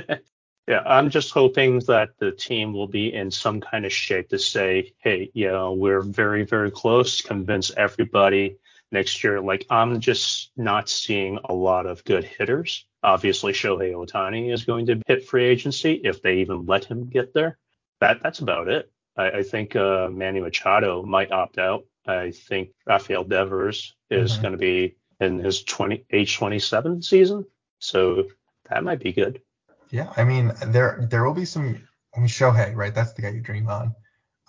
yeah, 0.69 0.83
I'm 0.85 1.09
just 1.09 1.31
hoping 1.31 1.79
that 1.81 2.11
the 2.19 2.33
team 2.33 2.75
will 2.75 2.89
be 2.89 3.15
in 3.15 3.31
some 3.31 3.61
kind 3.61 3.87
of 3.87 3.93
shape 3.93 4.29
to 4.29 4.39
say, 4.39 4.93
hey, 4.99 5.31
you 5.33 5.49
know, 5.49 5.73
we're 5.73 6.03
very, 6.03 6.45
very 6.45 6.71
close. 6.71 7.23
Convince 7.23 7.71
everybody 7.77 8.59
next 8.91 9.23
year. 9.25 9.41
Like 9.41 9.67
I'm 9.71 10.01
just 10.01 10.51
not 10.57 10.89
seeing 10.89 11.39
a 11.45 11.55
lot 11.55 11.87
of 11.87 12.05
good 12.05 12.25
hitters. 12.25 12.87
Obviously, 13.03 13.53
Shohei 13.53 13.93
Ohtani 13.93 14.53
is 14.53 14.65
going 14.65 14.87
to 14.87 15.01
hit 15.07 15.27
free 15.29 15.45
agency 15.45 16.01
if 16.05 16.21
they 16.23 16.37
even 16.39 16.67
let 16.67 16.85
him 16.85 17.07
get 17.09 17.33
there. 17.35 17.59
That 18.01 18.23
that's 18.23 18.41
about 18.41 18.69
it. 18.69 18.91
I, 19.17 19.31
I 19.31 19.43
think 19.43 19.77
uh, 19.77 20.09
Manny 20.11 20.41
Machado 20.41 21.03
might 21.03 21.33
opt 21.33 21.59
out. 21.59 21.85
I 22.07 22.31
think 22.31 22.71
Rafael 22.87 23.25
Devers 23.25 23.95
is 24.11 24.39
Mhm. 24.39 24.43
going 24.43 24.53
to 24.53 24.59
be 24.59 24.97
in 25.21 25.39
his 25.41 25.63
20 25.65 26.05
age 26.13 26.37
27 26.37 27.03
season, 27.03 27.45
so 27.81 28.25
that 28.71 28.83
might 28.85 29.01
be 29.01 29.13
good. 29.13 29.43
Yeah, 29.91 30.13
I 30.17 30.25
mean 30.25 30.53
there 30.67 31.07
there 31.11 31.25
will 31.25 31.35
be 31.35 31.45
some. 31.45 31.81
I 32.17 32.21
mean 32.21 32.29
Shohei, 32.29 32.75
right? 32.75 32.95
That's 32.95 33.13
the 33.13 33.23
guy 33.23 33.31
you 33.31 33.41
dream 33.41 33.69
on. 33.69 33.95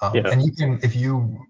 Um, 0.02 0.16
Yeah. 0.16 0.30
And 0.30 0.42
you 0.44 0.52
can 0.52 0.80
if 0.84 0.96
you 0.96 1.46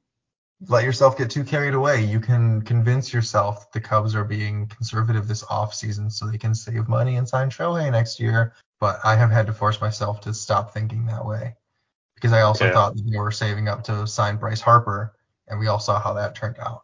let 0.67 0.83
yourself 0.83 1.17
get 1.17 1.29
too 1.29 1.43
carried 1.43 1.73
away, 1.73 2.03
you 2.03 2.19
can 2.19 2.61
convince 2.61 3.13
yourself 3.13 3.61
that 3.61 3.71
the 3.71 3.87
Cubs 3.87 4.13
are 4.15 4.25
being 4.25 4.67
conservative 4.67 5.27
this 5.27 5.43
offseason 5.45 6.11
so 6.11 6.25
they 6.27 6.37
can 6.37 6.53
save 6.53 6.87
money 6.89 7.15
and 7.15 7.27
sign 7.27 7.49
Shohei 7.49 7.91
next 7.91 8.19
year. 8.19 8.53
But 8.79 8.99
I 9.03 9.15
have 9.15 9.31
had 9.31 9.47
to 9.47 9.53
force 9.53 9.79
myself 9.79 10.21
to 10.21 10.33
stop 10.33 10.73
thinking 10.73 11.05
that 11.05 11.25
way 11.25 11.55
because 12.15 12.33
I 12.33 12.41
also 12.41 12.65
Yeah. 12.65 12.73
thought 12.73 12.95
they 12.95 13.17
were 13.17 13.31
saving 13.31 13.67
up 13.69 13.83
to 13.85 14.05
sign 14.05 14.37
Bryce 14.37 14.61
Harper, 14.61 15.15
and 15.47 15.59
we 15.59 15.67
all 15.67 15.79
saw 15.79 15.99
how 15.99 16.13
that 16.13 16.35
turned 16.35 16.57
out. 16.59 16.81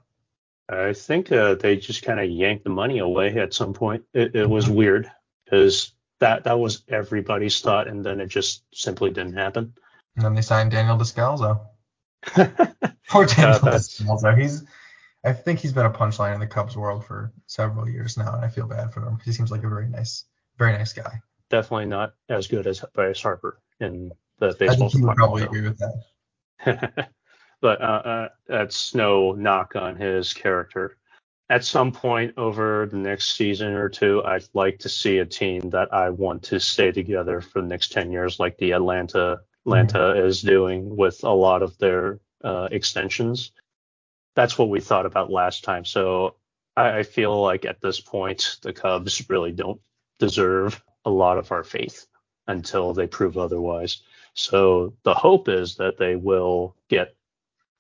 I 0.70 0.94
think 0.94 1.32
uh, 1.32 1.56
they 1.56 1.76
just 1.76 2.04
kind 2.04 2.20
of 2.20 2.30
yanked 2.30 2.64
the 2.64 2.70
money 2.70 3.00
away 3.00 3.38
at 3.38 3.54
some 3.54 3.74
point. 3.74 4.04
It, 4.14 4.36
it 4.36 4.50
was 4.50 4.70
weird 4.70 5.12
because 5.44 5.94
that 6.20 6.46
that 6.46 6.58
was 6.58 6.84
everybody's 6.88 7.60
thought, 7.62 7.88
and 7.88 8.04
then 8.04 8.20
it 8.20 8.28
just 8.28 8.64
simply 8.74 9.12
didn't 9.12 9.34
happen. 9.36 9.74
And 10.16 10.26
then 10.26 10.34
they 10.34 10.42
signed 10.42 10.72
Daniel 10.72 10.98
Descalso. 10.98 11.68
Poor 13.10 13.26
Daniel 13.26 13.60
Descalso. 13.60 14.40
He's 14.40 14.64
I 15.26 15.34
think 15.34 15.60
he's 15.60 15.74
been 15.74 15.88
a 15.88 15.92
punchline 15.92 16.36
in 16.36 16.40
the 16.40 16.48
Cubs 16.48 16.78
world 16.78 17.04
for 17.04 17.34
several 17.48 17.90
years 17.90 18.16
now, 18.16 18.36
and 18.36 18.46
I 18.46 18.48
feel 18.48 18.68
bad 18.68 18.94
for 18.94 19.02
him. 19.02 19.18
He 19.26 19.32
seems 19.32 19.50
like 19.50 19.64
a 19.64 19.70
very 19.70 19.88
nice, 19.88 20.26
very 20.58 20.74
nice 20.74 20.94
guy. 20.94 21.20
Definitely 21.50 21.88
not 21.88 22.14
as 22.30 22.48
good 22.48 22.68
as 22.68 22.86
Bryce 22.94 23.22
Harper 23.22 23.60
in 23.80 24.12
the 24.38 24.50
I 24.50 24.54
baseball 24.54 24.90
think 24.90 25.02
he 25.02 25.06
would 25.06 25.16
probably 25.16 25.44
agree 25.44 25.62
with 25.62 25.80
that. 25.80 27.10
but 27.62 27.82
uh, 27.82 27.86
uh, 27.86 28.30
that's 28.48 28.94
no 28.94 29.32
knock 29.32 29.76
on 29.76 29.96
his 29.96 30.32
character. 30.32 30.98
At 31.50 31.64
some 31.64 31.92
point 31.92 32.36
over 32.38 32.88
the 32.92 32.98
next 32.98 33.36
season 33.36 33.74
or 33.74 33.90
two, 33.90 34.24
I'd 34.24 34.48
like 34.54 34.80
to 34.80 34.90
see 34.90 35.20
a 35.20 35.26
team 35.26 35.72
that 35.72 35.94
I 35.94 36.12
want 36.12 36.44
to 36.44 36.60
stay 36.60 36.92
together 36.92 37.42
for 37.42 37.62
the 37.62 37.68
next 37.68 37.92
10 37.92 38.12
years, 38.12 38.40
like 38.40 38.58
the 38.58 38.72
Atlanta 38.72 39.42
Atlanta 39.66 40.26
is 40.26 40.42
doing 40.42 40.96
with 40.96 41.24
a 41.24 41.30
lot 41.30 41.64
of 41.64 41.78
their 41.80 42.20
uh, 42.44 42.68
extensions. 42.72 43.52
That's 44.36 44.58
what 44.58 44.70
we 44.70 44.80
thought 44.80 45.06
about 45.06 45.32
last 45.32 45.64
time. 45.64 45.86
So 45.86 46.36
I, 46.76 47.00
I 47.00 47.04
feel 47.04 47.42
like 47.42 47.66
at 47.66 47.82
this 47.82 48.00
point, 48.00 48.58
the 48.62 48.74
Cubs 48.74 49.28
really 49.30 49.52
don't 49.52 49.82
deserve 50.20 50.84
a 51.04 51.10
lot 51.10 51.38
of 51.38 51.52
our 51.52 51.64
faith 51.64 52.06
until 52.48 52.94
they 52.94 53.08
prove 53.08 53.38
otherwise. 53.38 54.02
So 54.36 54.94
the 55.04 55.16
hope 55.16 55.50
is 55.50 55.76
that 55.76 55.98
they 55.98 56.16
will 56.16 56.76
get 56.90 57.16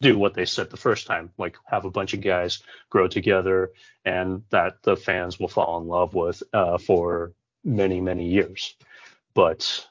do 0.02 0.18
what 0.18 0.34
they 0.34 0.46
said 0.46 0.70
the 0.70 0.78
first 0.78 1.08
time, 1.08 1.32
like 1.38 1.58
have 1.66 1.86
a 1.86 1.92
bunch 1.92 2.14
of 2.14 2.22
guys 2.22 2.62
grow 2.90 3.08
together 3.08 3.72
and 4.04 4.44
that 4.50 4.84
the 4.84 4.96
fans 4.96 5.40
will 5.40 5.48
fall 5.48 5.80
in 5.80 5.88
love 5.88 6.14
with 6.14 6.44
uh, 6.52 6.78
for 6.78 7.34
many, 7.64 8.02
many 8.02 8.28
years. 8.28 8.76
But 9.34 9.88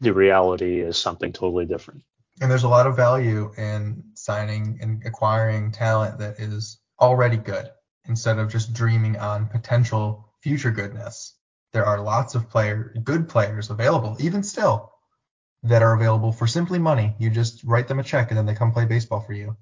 the 0.00 0.12
reality 0.12 0.80
is 0.80 0.96
something 0.96 1.32
totally 1.32 1.66
different. 1.66 2.02
And 2.40 2.50
there's 2.50 2.64
a 2.64 2.68
lot 2.68 2.86
of 2.86 2.96
value 2.96 3.52
in 3.56 4.04
signing 4.14 4.78
and 4.80 5.02
acquiring 5.04 5.72
talent 5.72 6.18
that 6.18 6.38
is 6.38 6.78
already 7.00 7.36
good 7.36 7.70
instead 8.06 8.38
of 8.38 8.50
just 8.50 8.72
dreaming 8.72 9.16
on 9.16 9.48
potential 9.48 10.32
future 10.40 10.70
goodness. 10.70 11.34
There 11.72 11.84
are 11.84 12.00
lots 12.00 12.34
of 12.34 12.48
player, 12.48 12.94
good 13.02 13.28
players 13.28 13.70
available, 13.70 14.16
even 14.20 14.42
still, 14.42 14.92
that 15.64 15.82
are 15.82 15.94
available 15.94 16.32
for 16.32 16.46
simply 16.46 16.78
money. 16.78 17.14
You 17.18 17.30
just 17.30 17.64
write 17.64 17.88
them 17.88 17.98
a 17.98 18.04
check 18.04 18.30
and 18.30 18.38
then 18.38 18.46
they 18.46 18.54
come 18.54 18.72
play 18.72 18.84
baseball 18.84 19.20
for 19.20 19.32
you. 19.32 19.56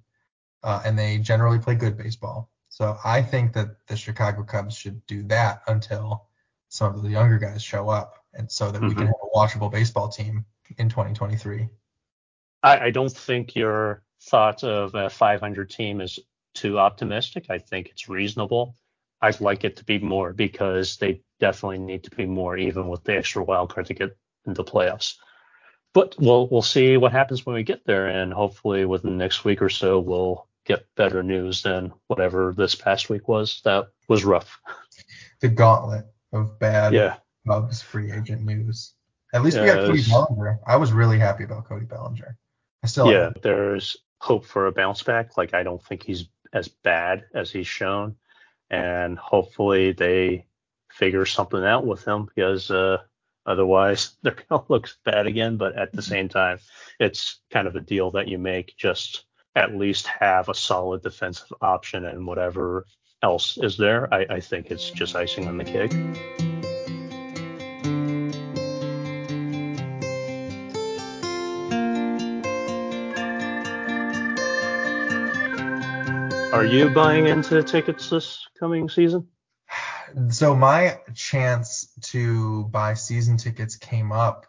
Uh, 0.63 0.83
and 0.85 0.99
they 0.99 1.19
generally 1.19 1.59
play 1.59 1.75
good 1.75 1.97
baseball. 1.97 2.51
So 2.69 2.99
I 3.05 3.23
think 3.23 3.53
that 3.55 3.87
the 3.87 3.97
Chicago 3.97 4.43
Cubs 4.43 4.77
should 4.77 5.07
do 5.07 5.23
that 5.25 5.63
until 5.67 6.27
some 6.69 6.95
of 6.95 7.03
the 7.03 7.11
younger 7.11 7.39
guys 7.39 7.63
show 7.63 7.89
up, 7.89 8.25
and 8.37 8.51
so 8.51 8.71
that 8.71 8.83
we 8.83 8.95
can 8.95 9.05
Mhm. 9.05 9.07
have 9.07 9.15
a 9.23 9.37
watchable 9.37 9.71
baseball 9.71 10.09
team 10.09 10.45
in 10.79 10.89
2023. 10.89 11.69
I, 12.63 12.87
I 12.87 12.91
don't 12.91 13.13
think 13.13 13.55
your 13.55 14.03
thought 14.23 14.65
of 14.65 14.95
a 14.95 15.11
500 15.11 15.71
team 15.71 16.01
is 16.01 16.19
too 16.55 16.79
optimistic. 16.79 17.47
I 17.51 17.59
think 17.59 17.89
it's 17.89 18.09
reasonable. 18.09 18.75
I'd 19.21 19.41
like 19.41 19.65
it 19.65 19.77
to 19.77 19.85
be 19.85 19.99
more 19.99 20.33
because 20.33 20.97
they 20.97 21.23
definitely 21.41 21.79
need 21.79 22.05
to 22.05 22.11
be 22.11 22.27
more, 22.27 22.57
even 22.57 22.89
with 22.89 23.05
the 23.05 23.17
extra 23.17 23.43
wild 23.43 23.73
card 23.73 23.87
to 23.87 23.95
get 23.95 24.17
into 24.47 24.63
playoffs. 24.65 25.17
But 25.93 26.15
we'll 26.19 26.49
we'll 26.49 26.63
see 26.63 26.97
what 26.99 27.13
happens 27.13 27.47
when 27.47 27.55
we 27.55 27.63
get 27.63 27.85
there, 27.87 28.09
and 28.09 28.33
hopefully 28.33 28.85
within 28.85 29.13
the 29.13 29.17
next 29.17 29.45
week 29.45 29.63
or 29.63 29.71
so 29.71 29.99
we'll 29.99 30.47
get 30.67 30.85
better 30.97 31.23
news 31.23 31.63
than 31.63 31.93
whatever 32.09 32.53
this 32.55 32.75
past 32.75 33.09
week 33.09 33.29
was. 33.29 33.61
That 33.65 33.89
was 34.09 34.25
rough. 34.25 34.61
The 35.41 35.49
gauntlet 35.49 36.07
of 36.33 36.59
bad 36.59 36.93
Yeah, 36.93 37.17
Cubs 37.47 37.83
free 37.83 38.13
agent 38.13 38.45
news. 38.45 38.95
At 39.33 39.43
least 39.43 39.59
we 39.59 39.67
Yeah, 39.67 39.77
got 39.77 39.87
Cody 39.87 40.03
Bellinger. 40.09 40.61
I 40.67 40.77
was 40.77 40.93
really 40.93 41.19
happy 41.19 41.45
about 41.45 41.67
Cody 41.67 41.87
Bellinger. 41.87 42.37
I 42.83 42.87
still 42.87 43.11
yeah. 43.11 43.27
am. 43.27 43.35
There's 43.43 43.97
hope 44.21 44.45
for 44.45 44.67
a 44.67 44.73
bounce 44.73 45.03
back. 45.03 45.37
Like 45.37 45.55
I 45.55 45.63
don't 45.63 45.83
think 45.85 46.03
he's 46.03 46.29
as 46.53 46.69
bad 46.69 47.25
as 47.35 47.51
he's 47.51 47.67
shown, 47.67 48.17
and 48.71 49.19
hopefully 49.19 49.93
they 49.93 50.47
figure 50.91 51.27
something 51.27 51.65
out 51.65 51.87
with 51.87 52.07
him 52.07 52.27
because 52.27 52.71
uh, 52.71 52.99
otherwise 53.45 54.17
they're 54.23 54.37
gonna 54.49 54.65
look 54.69 54.89
bad 55.05 55.27
again. 55.27 55.57
But 55.57 55.77
at 55.77 55.93
the 55.93 56.03
same 56.03 56.29
time, 56.29 56.59
it's 56.99 57.41
kind 57.51 57.67
of 57.67 57.77
a 57.77 57.81
deal 57.81 58.13
that 58.13 58.29
you 58.29 58.39
make 58.39 58.75
just 58.77 59.25
at 59.55 59.75
least 59.75 60.07
have 60.07 60.49
a 60.49 60.55
solid 60.55 61.03
defensive 61.03 61.53
option 61.63 62.05
and 62.05 62.27
whatever 62.27 62.85
else 63.23 63.59
is 63.59 63.77
there. 63.77 64.13
I, 64.13 64.27
I 64.29 64.41
think 64.41 64.71
it's 64.71 64.91
just 64.91 65.17
icing 65.17 65.49
on 65.49 65.57
the 65.57 65.65
cake. 65.65 65.93
Are 76.57 76.65
you 76.65 76.91
buying 76.91 77.27
into 77.27 77.63
tickets 77.63 78.09
this 78.09 78.47
coming 78.59 78.89
season? 78.89 79.29
So 80.31 80.57
my 80.57 80.99
chance 81.15 81.89
to 82.13 82.65
buy 82.65 82.95
season 82.95 83.37
tickets 83.37 83.77
came 83.77 84.11
up 84.11 84.47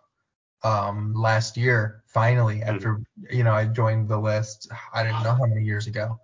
um, 0.63 1.13
last 1.13 1.57
year. 1.57 2.03
Finally, 2.05 2.63
after 2.63 3.01
you 3.29 3.43
know 3.43 3.51
I 3.51 3.65
joined 3.65 4.07
the 4.07 4.17
list, 4.17 4.69
I 4.93 5.03
didn't 5.03 5.23
know 5.23 5.33
how 5.33 5.45
many 5.45 5.65
years 5.65 5.87
ago, 5.87 6.19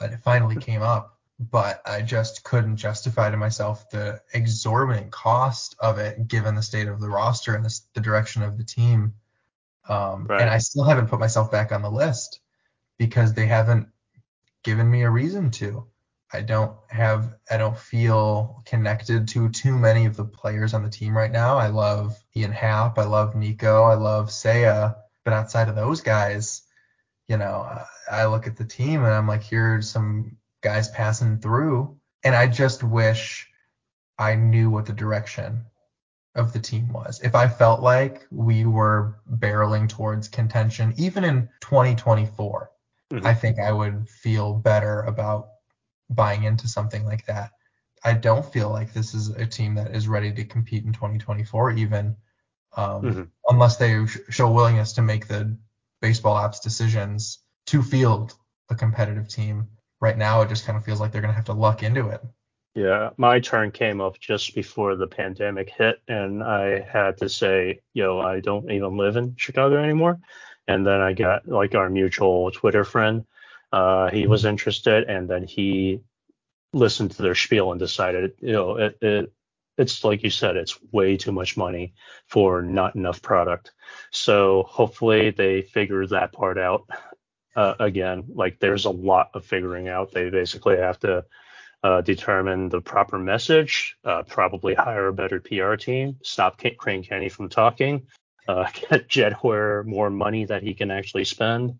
but 0.00 0.12
it 0.12 0.20
finally 0.24 0.56
came 0.56 0.82
up. 0.82 1.16
But 1.38 1.80
I 1.86 2.02
just 2.02 2.42
couldn't 2.42 2.76
justify 2.76 3.30
to 3.30 3.36
myself 3.36 3.88
the 3.90 4.20
exorbitant 4.34 5.12
cost 5.12 5.76
of 5.78 5.98
it, 5.98 6.26
given 6.26 6.54
the 6.54 6.62
state 6.62 6.88
of 6.88 7.00
the 7.00 7.08
roster 7.08 7.54
and 7.54 7.64
the, 7.64 7.80
the 7.94 8.00
direction 8.00 8.42
of 8.42 8.58
the 8.58 8.64
team. 8.64 9.14
Um, 9.88 10.26
Right. 10.26 10.40
And 10.40 10.50
I 10.50 10.58
still 10.58 10.84
haven't 10.84 11.06
put 11.08 11.20
myself 11.20 11.50
back 11.50 11.70
on 11.70 11.82
the 11.82 11.90
list 11.90 12.40
because 12.98 13.32
they 13.32 13.46
haven't 13.46 13.88
given 14.62 14.90
me 14.90 15.02
a 15.02 15.10
reason 15.10 15.50
to. 15.52 15.86
I 16.32 16.42
don't 16.42 16.76
have 16.88 17.34
I 17.50 17.56
don't 17.56 17.76
feel 17.76 18.62
connected 18.64 19.26
to 19.28 19.48
too 19.48 19.76
many 19.76 20.06
of 20.06 20.16
the 20.16 20.24
players 20.24 20.74
on 20.74 20.84
the 20.84 20.90
team 20.90 21.16
right 21.16 21.30
now. 21.30 21.58
I 21.58 21.68
love 21.68 22.16
Ian 22.36 22.52
Happ, 22.52 22.98
I 22.98 23.04
love 23.04 23.34
Nico, 23.34 23.84
I 23.84 23.94
love 23.94 24.28
Seiya, 24.28 24.94
but 25.24 25.34
outside 25.34 25.68
of 25.68 25.74
those 25.74 26.00
guys, 26.00 26.62
you 27.26 27.36
know, 27.36 27.84
I 28.10 28.26
look 28.26 28.46
at 28.46 28.56
the 28.56 28.64
team 28.64 29.04
and 29.04 29.12
I'm 29.12 29.26
like, 29.26 29.42
here's 29.42 29.90
some 29.90 30.36
guys 30.62 30.88
passing 30.88 31.38
through, 31.38 31.96
and 32.22 32.34
I 32.34 32.46
just 32.46 32.82
wish 32.84 33.48
I 34.18 34.34
knew 34.34 34.70
what 34.70 34.86
the 34.86 34.92
direction 34.92 35.64
of 36.34 36.52
the 36.52 36.60
team 36.60 36.92
was. 36.92 37.20
If 37.22 37.34
I 37.34 37.48
felt 37.48 37.82
like 37.82 38.26
we 38.30 38.66
were 38.66 39.16
barreling 39.28 39.88
towards 39.88 40.28
contention, 40.28 40.94
even 40.96 41.24
in 41.24 41.48
2024, 41.60 42.70
Mhm. 43.12 43.24
I 43.24 43.34
think 43.34 43.58
I 43.58 43.72
would 43.72 44.08
feel 44.08 44.54
better 44.54 45.02
about 45.02 45.48
buying 46.10 46.44
into 46.44 46.68
something 46.68 47.04
like 47.04 47.26
that. 47.26 47.50
I 48.04 48.14
don't 48.14 48.44
feel 48.52 48.70
like 48.70 48.92
this 48.92 49.14
is 49.14 49.28
a 49.30 49.46
team 49.46 49.74
that 49.74 49.94
is 49.94 50.08
ready 50.08 50.32
to 50.32 50.44
compete 50.44 50.84
in 50.84 50.92
2024, 50.92 51.72
even 51.72 52.16
um, 52.76 53.02
Mhm. 53.02 53.28
unless 53.48 53.76
they 53.76 54.06
sh- 54.06 54.18
show 54.30 54.50
willingness 54.50 54.92
to 54.94 55.02
make 55.02 55.26
the 55.26 55.56
baseball 56.00 56.36
ops 56.36 56.60
decisions 56.60 57.42
to 57.66 57.82
field 57.82 58.34
a 58.70 58.74
competitive 58.74 59.28
team. 59.28 59.68
Right 60.00 60.16
now, 60.16 60.40
it 60.42 60.48
just 60.48 60.64
kind 60.64 60.78
of 60.78 60.84
feels 60.84 61.00
like 61.00 61.12
they're 61.12 61.20
going 61.20 61.32
to 61.32 61.36
have 61.36 61.44
to 61.46 61.52
luck 61.52 61.82
into 61.82 62.08
it. 62.08 62.22
Yeah, 62.74 63.10
my 63.16 63.40
turn 63.40 63.72
came 63.72 64.00
up 64.00 64.18
just 64.20 64.54
before 64.54 64.94
the 64.94 65.08
pandemic 65.08 65.70
hit, 65.70 66.00
and 66.06 66.42
I 66.42 66.80
had 66.80 67.18
to 67.18 67.28
say, 67.28 67.80
yo, 67.92 68.20
I 68.20 68.40
don't 68.40 68.70
even 68.70 68.96
live 68.96 69.16
in 69.16 69.34
Chicago 69.36 69.76
anymore. 69.82 70.20
And 70.70 70.86
then 70.86 71.00
I 71.00 71.14
got 71.14 71.48
like 71.48 71.74
our 71.74 71.90
mutual 71.90 72.52
Twitter 72.52 72.84
friend, 72.84 73.24
uh, 73.72 74.08
he 74.10 74.28
was 74.28 74.44
interested, 74.44 75.10
and 75.10 75.28
then 75.28 75.42
he 75.42 76.02
listened 76.72 77.10
to 77.12 77.22
their 77.22 77.34
spiel 77.34 77.72
and 77.72 77.80
decided, 77.80 78.34
you 78.38 78.52
know, 78.52 78.76
it, 78.76 78.96
it 79.02 79.32
it's 79.76 80.04
like 80.04 80.22
you 80.22 80.30
said, 80.30 80.56
it's 80.56 80.78
way 80.92 81.16
too 81.16 81.32
much 81.32 81.56
money 81.56 81.94
for 82.28 82.62
not 82.62 82.94
enough 82.94 83.20
product. 83.20 83.72
So 84.12 84.62
hopefully 84.68 85.30
they 85.30 85.62
figure 85.62 86.06
that 86.06 86.32
part 86.32 86.56
out. 86.56 86.88
Uh, 87.56 87.74
again, 87.80 88.26
like 88.32 88.60
there's 88.60 88.84
a 88.84 88.90
lot 88.90 89.30
of 89.34 89.44
figuring 89.44 89.88
out. 89.88 90.12
They 90.12 90.30
basically 90.30 90.76
have 90.76 91.00
to 91.00 91.24
uh, 91.82 92.00
determine 92.02 92.68
the 92.68 92.80
proper 92.80 93.18
message, 93.18 93.96
uh, 94.04 94.22
probably 94.22 94.74
hire 94.74 95.08
a 95.08 95.12
better 95.12 95.40
PR 95.40 95.74
team, 95.74 96.18
stop 96.22 96.62
Crane 96.78 97.02
Kenney 97.02 97.28
from 97.28 97.48
talking, 97.48 98.06
uh, 98.50 98.98
get 99.08 99.32
Hoyer 99.32 99.84
more 99.84 100.10
money 100.10 100.44
that 100.44 100.62
he 100.62 100.74
can 100.74 100.90
actually 100.90 101.24
spend, 101.24 101.78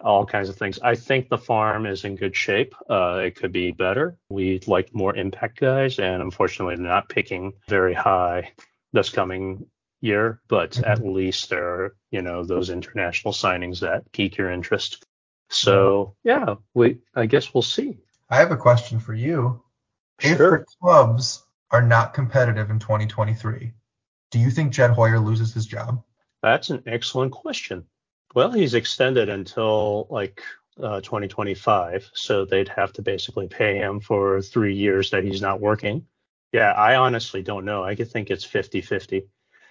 all 0.00 0.26
kinds 0.26 0.48
of 0.48 0.56
things. 0.56 0.78
I 0.82 0.94
think 0.94 1.28
the 1.28 1.38
farm 1.38 1.86
is 1.86 2.04
in 2.04 2.16
good 2.16 2.34
shape. 2.34 2.74
Uh, 2.90 3.20
it 3.24 3.36
could 3.36 3.52
be 3.52 3.70
better. 3.70 4.18
We'd 4.28 4.68
like 4.68 4.94
more 4.94 5.14
impact 5.14 5.60
guys, 5.60 5.98
and 5.98 6.22
unfortunately, 6.22 6.76
they're 6.76 6.86
not 6.86 7.08
picking 7.08 7.52
very 7.68 7.94
high 7.94 8.52
this 8.92 9.10
coming 9.10 9.66
year. 10.00 10.40
But 10.48 10.72
mm-hmm. 10.72 10.90
at 10.90 11.04
least 11.04 11.50
there 11.50 11.66
are, 11.66 11.96
you 12.10 12.22
know, 12.22 12.44
those 12.44 12.70
international 12.70 13.32
signings 13.32 13.80
that 13.80 14.10
pique 14.12 14.36
your 14.36 14.50
interest. 14.50 15.06
So 15.50 16.16
yeah, 16.24 16.56
we 16.74 16.98
I 17.14 17.26
guess 17.26 17.52
we'll 17.52 17.62
see. 17.62 17.98
I 18.30 18.36
have 18.36 18.52
a 18.52 18.56
question 18.56 18.98
for 18.98 19.14
you. 19.14 19.62
Sure. 20.18 20.32
If 20.32 20.38
the 20.38 20.64
Cubs 20.82 21.44
are 21.70 21.82
not 21.82 22.14
competitive 22.14 22.70
in 22.70 22.78
2023, 22.78 23.72
do 24.32 24.38
you 24.38 24.50
think 24.50 24.72
Jed 24.72 24.90
Hoyer 24.90 25.20
loses 25.20 25.54
his 25.54 25.66
job? 25.66 26.02
That's 26.42 26.70
an 26.70 26.82
excellent 26.86 27.30
question. 27.30 27.84
Well, 28.34 28.50
he's 28.50 28.74
extended 28.74 29.28
until 29.28 30.08
like 30.10 30.42
uh, 30.82 31.02
2025, 31.02 32.10
so 32.14 32.44
they'd 32.44 32.70
have 32.70 32.92
to 32.94 33.02
basically 33.02 33.46
pay 33.46 33.76
him 33.76 34.00
for 34.00 34.40
three 34.40 34.74
years 34.74 35.10
that 35.10 35.22
he's 35.22 35.42
not 35.42 35.60
working. 35.60 36.06
Yeah, 36.50 36.72
I 36.72 36.96
honestly 36.96 37.42
don't 37.42 37.66
know. 37.66 37.84
I 37.84 37.94
could 37.94 38.10
think 38.10 38.30
it's 38.30 38.44
50 38.44 38.80
50 38.80 39.28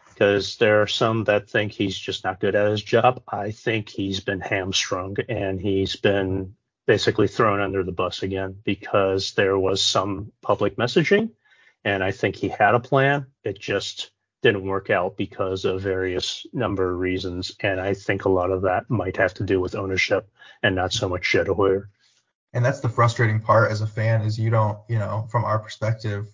because 0.09 0.57
there 0.57 0.82
are 0.82 0.88
some 0.88 1.24
that 1.24 1.49
think 1.49 1.72
he's 1.72 1.97
just 1.97 2.24
not 2.24 2.39
good 2.39 2.55
at 2.55 2.70
his 2.70 2.84
job. 2.84 3.24
I 3.28 3.51
think 3.51 3.89
he's 3.89 4.20
been 4.20 4.41
hamstrung 4.41 5.18
and 5.28 5.59
he's 5.59 5.95
been 5.95 6.55
basically 6.86 7.28
thrown 7.28 7.59
under 7.59 7.84
the 7.84 7.91
bus 7.91 8.22
again 8.22 8.57
because 8.64 9.34
there 9.34 9.57
was 9.57 9.82
some 9.82 10.32
public 10.41 10.76
messaging 10.76 11.32
and 11.84 12.03
I 12.03 12.12
think 12.12 12.36
he 12.36 12.49
had 12.49 12.76
a 12.76 12.80
plan. 12.80 13.28
It 13.43 13.59
just 13.59 14.12
didn't 14.41 14.65
work 14.65 14.89
out 14.89 15.17
because 15.17 15.65
of 15.65 15.81
various 15.81 16.45
number 16.53 16.91
of 16.91 16.99
reasons. 16.99 17.51
And 17.59 17.79
I 17.79 17.93
think 17.93 18.25
a 18.25 18.29
lot 18.29 18.51
of 18.51 18.63
that 18.63 18.89
might 18.89 19.17
have 19.17 19.33
to 19.35 19.43
do 19.43 19.59
with 19.59 19.75
ownership 19.75 20.29
and 20.63 20.75
not 20.75 20.93
so 20.93 21.07
much 21.07 21.35
Hoyer. 21.35 21.89
And 22.53 22.65
that's 22.65 22.81
the 22.81 22.89
frustrating 22.89 23.39
part 23.39 23.71
as 23.71 23.81
a 23.81 23.87
fan 23.87 24.21
is 24.21 24.37
you 24.37 24.49
don't, 24.49 24.77
you 24.89 24.99
know, 24.99 25.27
from 25.31 25.45
our 25.45 25.59
perspective, 25.59 26.27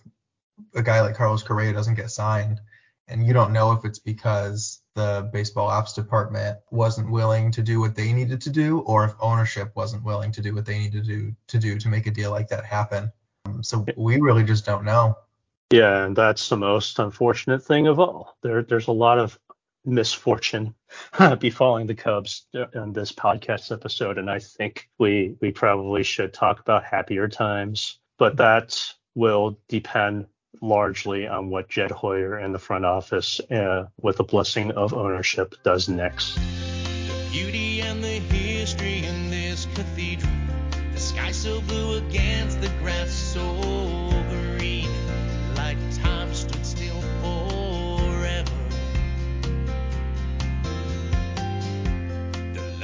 a 0.73 0.81
guy 0.81 1.01
like 1.01 1.15
Carlos 1.15 1.43
Correa 1.43 1.73
doesn't 1.73 1.95
get 1.95 2.09
signed 2.09 2.59
and 3.07 3.25
you 3.25 3.33
don't 3.33 3.53
know 3.53 3.71
if 3.71 3.85
it's 3.85 3.99
because 3.99 4.81
the 4.95 5.29
baseball 5.31 5.67
ops 5.67 5.93
department 5.93 6.57
wasn't 6.71 7.09
willing 7.09 7.51
to 7.51 7.61
do 7.61 7.79
what 7.79 7.95
they 7.95 8.11
needed 8.11 8.41
to 8.41 8.49
do 8.49 8.79
or 8.79 9.05
if 9.05 9.13
ownership 9.21 9.71
wasn't 9.75 10.03
willing 10.03 10.31
to 10.31 10.41
do 10.41 10.53
what 10.53 10.65
they 10.65 10.77
needed 10.77 11.05
to 11.05 11.07
do 11.07 11.35
to 11.47 11.59
do 11.59 11.77
to 11.77 11.87
make 11.87 12.07
a 12.07 12.11
deal 12.11 12.31
like 12.31 12.49
that 12.49 12.65
happen. 12.65 13.11
Um, 13.45 13.63
so 13.63 13.85
we 13.95 14.19
really 14.19 14.43
just 14.43 14.65
don't 14.65 14.83
know. 14.83 15.17
Yeah, 15.71 16.05
and 16.05 16.15
that's 16.15 16.47
the 16.47 16.57
most 16.57 16.97
unfortunate 16.99 17.63
thing 17.63 17.87
of 17.87 17.99
all. 17.99 18.37
There, 18.41 18.63
there's 18.63 18.87
a 18.87 18.93
lot 18.93 19.19
of 19.19 19.37
misfortune 19.85 20.75
befalling 21.39 21.87
the 21.87 21.95
Cubs 21.95 22.45
in 22.73 22.93
this 22.93 23.11
podcast 23.11 23.71
episode, 23.71 24.17
and 24.17 24.29
I 24.29 24.39
think 24.39 24.89
we 24.97 25.35
we 25.41 25.51
probably 25.51 26.03
should 26.03 26.33
talk 26.33 26.59
about 26.59 26.83
happier 26.85 27.27
times, 27.27 27.99
but 28.17 28.37
that 28.37 28.93
will 29.15 29.59
depend 29.67 30.27
largely 30.61 31.27
on 31.27 31.49
what 31.49 31.69
Jed 31.69 31.91
Hoyer 31.91 32.37
and 32.37 32.53
the 32.53 32.59
front 32.59 32.85
office, 32.85 33.39
uh, 33.51 33.87
with 34.01 34.17
the 34.17 34.23
blessing 34.23 34.71
of 34.71 34.93
ownership, 34.93 35.55
does 35.63 35.89
next. 35.89 36.35
The 36.35 37.27
beauty 37.31 37.81
and 37.81 38.03
the 38.03 38.19
history 38.67 39.05
in 39.05 39.29
this 39.29 39.65
cathedral, 39.75 40.31
the 40.93 40.99
sky 40.99 41.31
so 41.31 41.61
blue 41.61 41.97
against 41.97 42.59
the 42.61 42.69
grass 42.81 43.11
so 43.11 43.56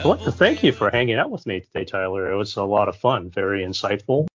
I 0.04 0.08
want 0.08 0.22
to 0.24 0.34
thank 0.34 0.64
you 0.64 0.74
for 0.74 0.90
hanging 0.90 1.16
out 1.16 1.32
with 1.32 1.46
me 1.46 1.62
today, 1.62 1.86
Tyler. 1.86 2.30
It 2.30 2.36
was 2.36 2.58
a 2.58 2.64
lot 2.64 2.90
of 2.90 2.98
fun, 2.98 3.30
very 3.30 3.64
insightful. 3.64 4.28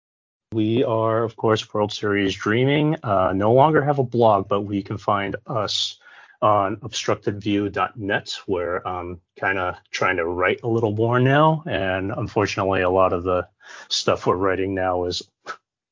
We 0.53 0.85
are, 0.85 1.25
of 1.25 1.35
course, 1.35 1.73
World 1.73 1.91
Series 1.91 2.33
Dreaming. 2.35 2.95
Uh, 3.03 3.33
no 3.35 3.51
longer 3.51 3.81
have 3.81 3.99
a 3.99 4.03
blog, 4.03 4.47
but 4.47 4.61
we 4.61 4.81
can 4.81 4.97
find 4.97 5.35
us 5.45 5.99
on 6.41 6.77
obstructedview.net, 6.77 8.33
where 8.45 8.87
I'm 8.87 9.19
kind 9.37 9.59
of 9.59 9.75
trying 9.91 10.15
to 10.15 10.25
write 10.25 10.61
a 10.63 10.69
little 10.69 10.93
more 10.93 11.19
now. 11.19 11.63
And 11.67 12.13
unfortunately, 12.13 12.83
a 12.83 12.89
lot 12.89 13.11
of 13.11 13.25
the 13.25 13.45
stuff 13.89 14.25
we're 14.25 14.37
writing 14.37 14.73
now 14.73 15.03
is 15.03 15.21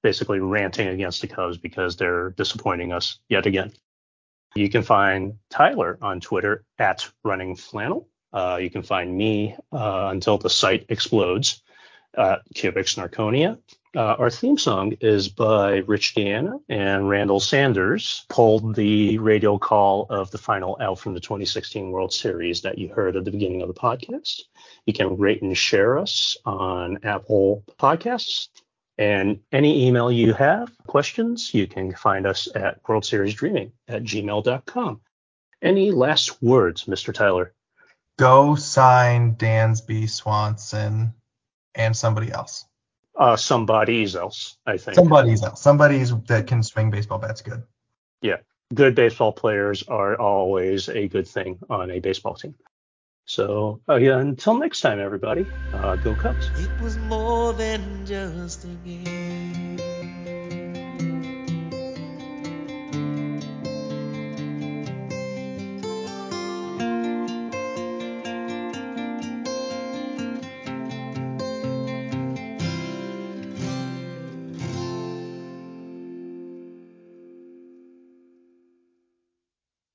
basically 0.03 0.39
ranting 0.39 0.87
against 0.87 1.19
the 1.19 1.27
Cubs 1.27 1.57
because 1.57 1.97
they're 1.97 2.29
disappointing 2.29 2.93
us 2.93 3.19
yet 3.27 3.45
again. 3.45 3.73
You 4.55 4.69
can 4.69 4.83
find 4.83 5.33
Tyler 5.49 5.97
on 6.01 6.21
Twitter 6.21 6.63
at 6.79 7.09
Running 7.25 7.57
Flannel. 7.57 8.07
Uh, 8.35 8.57
you 8.57 8.69
can 8.69 8.83
find 8.83 9.17
me 9.17 9.55
uh, 9.71 10.09
until 10.11 10.37
the 10.37 10.49
site 10.49 10.85
explodes 10.89 11.63
at 12.17 12.41
Cubic 12.53 12.85
Snarkonia. 12.85 13.57
Uh, 13.95 14.15
our 14.19 14.29
theme 14.29 14.57
song 14.57 14.91
is 14.99 15.29
by 15.29 15.77
Rich 15.87 16.15
Deanna 16.15 16.59
and 16.67 17.07
Randall 17.07 17.39
Sanders, 17.39 18.25
pulled 18.27 18.75
the 18.75 19.17
radio 19.19 19.57
call 19.57 20.05
of 20.09 20.31
the 20.31 20.37
final 20.37 20.75
out 20.81 20.99
from 20.99 21.13
the 21.13 21.21
2016 21.21 21.91
World 21.91 22.11
Series 22.11 22.61
that 22.63 22.77
you 22.77 22.89
heard 22.89 23.15
at 23.15 23.23
the 23.23 23.31
beginning 23.31 23.61
of 23.61 23.69
the 23.69 23.73
podcast. 23.73 24.41
You 24.85 24.91
can 24.91 25.15
rate 25.15 25.41
and 25.41 25.57
share 25.57 25.97
us 25.97 26.35
on 26.45 26.99
Apple 27.03 27.63
Podcasts. 27.79 28.49
And 28.97 29.39
any 29.53 29.87
email 29.87 30.11
you 30.11 30.33
have, 30.33 30.73
questions, 30.87 31.53
you 31.53 31.67
can 31.67 31.93
find 31.95 32.27
us 32.27 32.49
at 32.53 32.79
World 32.85 33.05
Series 33.05 33.33
Dreaming 33.33 33.71
at 33.87 34.03
gmail.com. 34.03 34.99
Any 35.61 35.91
last 35.91 36.43
words, 36.43 36.83
Mr. 36.83 37.13
Tyler? 37.13 37.53
Go 38.17 38.55
sign 38.55 39.35
Dansby 39.35 40.09
Swanson 40.09 41.13
and 41.73 41.95
somebody 41.95 42.31
else. 42.31 42.65
Uh, 43.15 43.37
somebody's 43.37 44.15
else, 44.15 44.57
I 44.65 44.77
think. 44.77 44.95
Somebody's 44.95 45.43
else. 45.43 45.61
Somebody's 45.61 46.15
that 46.23 46.47
can 46.47 46.63
swing 46.63 46.91
baseball 46.91 47.19
bats 47.19 47.41
good. 47.41 47.63
Yeah. 48.21 48.37
Good 48.73 48.95
baseball 48.95 49.31
players 49.31 49.83
are 49.83 50.19
always 50.19 50.89
a 50.89 51.07
good 51.07 51.27
thing 51.27 51.59
on 51.69 51.91
a 51.91 51.99
baseball 51.99 52.35
team. 52.35 52.55
So, 53.25 53.81
uh, 53.89 53.95
yeah, 53.95 54.19
until 54.19 54.57
next 54.57 54.81
time, 54.81 54.99
everybody, 54.99 55.45
uh, 55.73 55.95
go 55.95 56.13
Cubs. 56.13 56.47
It 56.59 56.69
was 56.81 56.97
more 56.97 57.53
than 57.53 58.05
just 58.05 58.65
a 58.65 58.67
game. 58.67 59.24